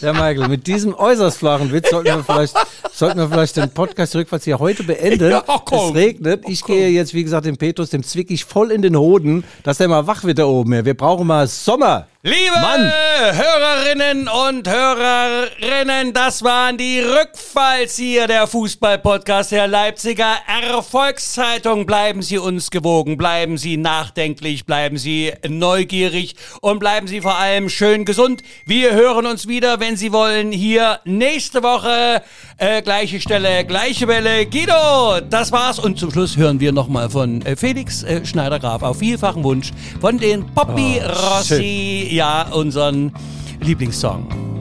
Ja, 0.00 0.12
Michael, 0.12 0.48
mit 0.48 0.66
diesem 0.66 0.94
äußerst 0.94 1.38
flachen 1.38 1.72
Witz 1.72 1.88
sollten 1.90 2.08
wir 2.08 2.22
vielleicht, 2.22 2.54
sollten 2.92 3.18
wir 3.18 3.28
vielleicht 3.28 3.56
den 3.56 3.70
Podcast 3.70 4.14
rückwärts 4.14 4.44
hier 4.44 4.58
heute 4.58 4.82
beenden. 4.84 5.30
Ja, 5.30 5.42
es 5.48 5.94
regnet. 5.94 6.44
Ich 6.46 6.64
gehe 6.64 6.90
jetzt, 6.90 7.14
wie 7.14 7.24
gesagt, 7.24 7.46
dem 7.46 7.56
Petrus, 7.56 7.90
dem 7.90 8.02
zwick 8.02 8.30
ich 8.30 8.44
voll 8.44 8.70
in 8.72 8.82
den 8.82 8.96
Hoden, 8.96 9.44
dass 9.62 9.78
der 9.78 9.88
mal 9.88 10.06
wach 10.06 10.24
wird 10.24 10.38
da 10.38 10.44
oben. 10.44 10.84
Wir 10.84 10.94
brauchen 10.94 11.26
mal 11.26 11.46
Sommer. 11.46 12.08
Liebe 12.26 12.60
Mann. 12.60 12.92
Hörerinnen 13.36 14.26
und 14.26 14.68
Hörerinnen, 14.68 16.12
das 16.12 16.42
waren 16.42 16.76
die 16.76 16.98
Rückfallzieher 16.98 18.26
der 18.26 18.48
Fußball-Podcast 18.48 19.52
der 19.52 19.68
Leipziger 19.68 20.34
Erfolgszeitung. 20.48 21.86
Bleiben 21.86 22.22
Sie 22.22 22.38
uns 22.38 22.72
gewogen, 22.72 23.16
bleiben 23.16 23.58
Sie 23.58 23.76
nachdenklich, 23.76 24.66
bleiben 24.66 24.98
Sie 24.98 25.34
neugierig 25.46 26.34
und 26.60 26.80
bleiben 26.80 27.06
Sie 27.06 27.20
vor 27.20 27.36
allem 27.36 27.68
schön 27.68 28.04
gesund. 28.04 28.42
Wir 28.64 28.92
hören 28.92 29.26
uns 29.26 29.46
wieder, 29.46 29.78
wenn 29.78 29.96
Sie 29.96 30.12
wollen, 30.12 30.50
hier 30.50 30.98
nächste 31.04 31.62
Woche. 31.62 32.24
Äh, 32.58 32.80
gleiche 32.80 33.20
Stelle, 33.20 33.66
gleiche 33.66 34.08
Welle. 34.08 34.46
Guido, 34.46 35.20
das 35.28 35.52
war's. 35.52 35.78
Und 35.78 35.98
zum 35.98 36.10
Schluss 36.10 36.38
hören 36.38 36.58
wir 36.58 36.72
nochmal 36.72 37.10
von 37.10 37.42
äh, 37.42 37.54
Felix 37.54 38.02
äh, 38.02 38.24
Schneider-Graf 38.24 38.82
auf 38.82 38.98
vielfachen 38.98 39.44
Wunsch 39.44 39.72
von 40.00 40.16
den 40.16 40.46
Poppy 40.54 41.00
Oh, 41.04 41.36
Rossi, 41.36 42.08
ja, 42.10 42.48
unseren 42.52 43.12
Lieblingssong. 43.60 44.55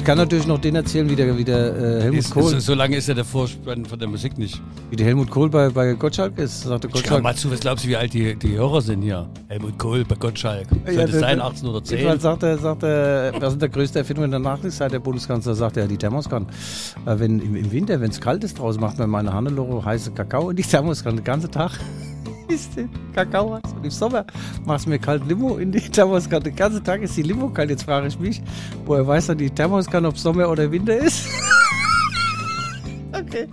Ich 0.00 0.06
kann 0.06 0.16
natürlich 0.16 0.46
noch 0.46 0.58
den 0.58 0.74
erzählen, 0.76 1.10
wie 1.10 1.14
der, 1.14 1.36
wie 1.36 1.44
der 1.44 1.76
äh, 1.76 2.02
Helmut 2.04 2.30
Kohl, 2.30 2.58
so 2.58 2.72
lange 2.74 2.96
ist 2.96 3.06
ja 3.06 3.12
der 3.12 3.26
Vorspann 3.26 3.84
von 3.84 3.98
der 3.98 4.08
Musik 4.08 4.38
nicht. 4.38 4.58
wie 4.88 4.96
der 4.96 5.04
Helmut 5.06 5.30
Kohl 5.30 5.50
bei, 5.50 5.68
bei 5.68 5.92
Gottschalk 5.92 6.38
ist. 6.38 6.62
Sagte 6.62 6.88
Schau 6.88 6.94
Gottschalk. 6.96 7.22
mal 7.22 7.36
zu, 7.36 7.50
was 7.50 7.60
glaubst 7.60 7.84
du, 7.84 7.88
wie 7.90 7.96
alt 7.98 8.14
die, 8.14 8.34
die 8.34 8.56
Hörer 8.56 8.80
sind 8.80 9.02
hier? 9.02 9.28
Helmut 9.48 9.78
Kohl 9.78 10.06
bei 10.06 10.14
Gottschalk. 10.14 10.68
Könnte 10.70 10.92
Ja, 10.92 11.06
der- 11.06 11.20
sein, 11.20 11.40
18 11.42 11.68
oder 11.68 11.84
10? 11.84 11.98
Jedenfalls 11.98 12.22
sagt 12.22 12.42
er, 12.42 12.56
sagt 12.56 12.82
er, 12.82 13.34
was 13.40 13.52
ist 13.52 13.60
der 13.62 13.68
größte 13.68 13.98
Erfindung 13.98 14.24
in 14.24 14.30
der 14.30 14.40
Nachkriegszeit? 14.40 14.90
Der 14.90 15.00
Bundeskanzler 15.00 15.54
sagt 15.54 15.76
ja, 15.76 15.86
die 15.86 15.98
Thermoskanne. 15.98 16.46
Äh, 17.04 17.18
wenn, 17.18 17.38
im, 17.38 17.54
Im 17.54 17.70
Winter, 17.70 18.00
wenn 18.00 18.10
es 18.10 18.22
kalt 18.22 18.42
ist 18.42 18.58
draußen, 18.58 18.80
macht 18.80 18.98
man 18.98 19.10
meine 19.10 19.34
Hannelore 19.34 19.84
heiße 19.84 20.12
Kakao 20.12 20.48
in 20.48 20.56
die 20.56 20.62
Thermoskanne 20.62 21.16
den 21.16 21.24
ganzen 21.24 21.50
Tag. 21.50 21.72
Ist 22.50 22.72
Kakao 23.14 23.54
heiß. 23.54 23.72
Und 23.76 23.84
im 23.84 23.90
Sommer 23.90 24.24
machst 24.64 24.86
du 24.86 24.90
mir 24.90 24.98
kalt 24.98 25.26
Limo 25.26 25.56
in 25.58 25.70
die 25.70 25.80
Thermoskanne. 25.80 26.44
Den 26.44 26.56
ganzen 26.56 26.82
Tag 26.82 27.02
ist 27.02 27.16
die 27.16 27.22
Limo 27.22 27.48
kalt. 27.48 27.70
Jetzt 27.70 27.84
frage 27.84 28.08
ich 28.08 28.18
mich, 28.18 28.42
woher 28.84 29.06
weiß 29.06 29.28
dann 29.28 29.38
die 29.38 29.50
Thermoskanne, 29.50 30.08
ob 30.08 30.18
Sommer 30.18 30.48
oder 30.48 30.70
Winter 30.70 30.96
ist? 30.96 31.28
okay. 33.12 33.46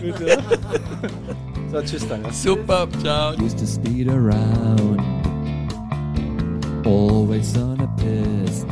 Gut, 0.00 0.20
ja. 0.26 0.36
So, 1.70 1.82
tschüss, 1.82 2.08
danke. 2.08 2.32
Super, 2.32 2.88
ciao. 3.00 3.32
used 3.40 3.58
to 3.58 3.66
speed 3.66 4.08
around, 4.08 5.00
always 6.86 7.56
on 7.56 7.80
a 7.80 7.88
piss. 7.96 8.64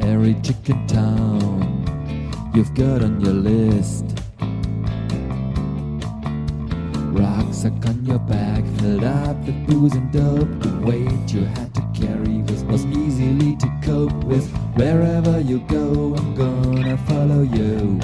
Every 0.00 0.34
chicken 0.42 0.86
town 0.86 1.84
you've 2.54 2.74
got 2.74 3.02
on 3.02 3.20
your 3.20 3.32
list. 3.32 4.13
Rucksack 7.54 7.86
on 7.86 8.04
your 8.04 8.18
back, 8.18 8.64
filled 8.80 9.04
up 9.04 9.36
with 9.46 9.66
booze 9.68 9.94
and 9.94 10.10
dope. 10.10 10.48
The 10.60 10.76
weight 10.84 11.32
you 11.32 11.44
had 11.44 11.72
to 11.76 11.82
carry 11.94 12.42
was, 12.42 12.64
was 12.64 12.84
easily 12.86 13.54
to 13.58 13.80
cope 13.80 14.24
with. 14.24 14.44
Wherever 14.74 15.38
you 15.38 15.60
go, 15.68 16.16
I'm 16.16 16.34
gonna 16.34 16.98
follow 17.06 17.42
you. 17.42 18.00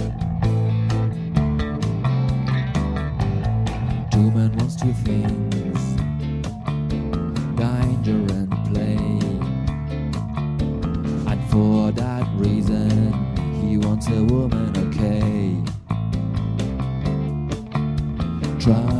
Two 4.12 4.30
men 4.30 4.56
wants 4.56 4.76
two 4.76 4.92
things 5.02 5.84
danger 7.56 8.22
and 8.32 8.50
play. 8.70 8.98
And 11.26 11.50
for 11.50 11.90
that 11.90 12.24
reason, 12.36 13.12
he 13.60 13.78
wants 13.78 14.06
a 14.06 14.22
woman, 14.22 14.72
okay. 14.76 15.56
Trouble 18.60 18.99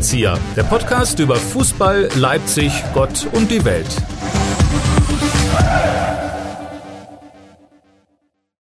Drahtzieher, 0.00 0.38
der 0.56 0.62
Podcast 0.62 1.18
über 1.18 1.36
Fußball, 1.36 2.08
Leipzig, 2.14 2.72
Gott 2.94 3.28
und 3.34 3.50
die 3.50 3.62
Welt. 3.66 3.86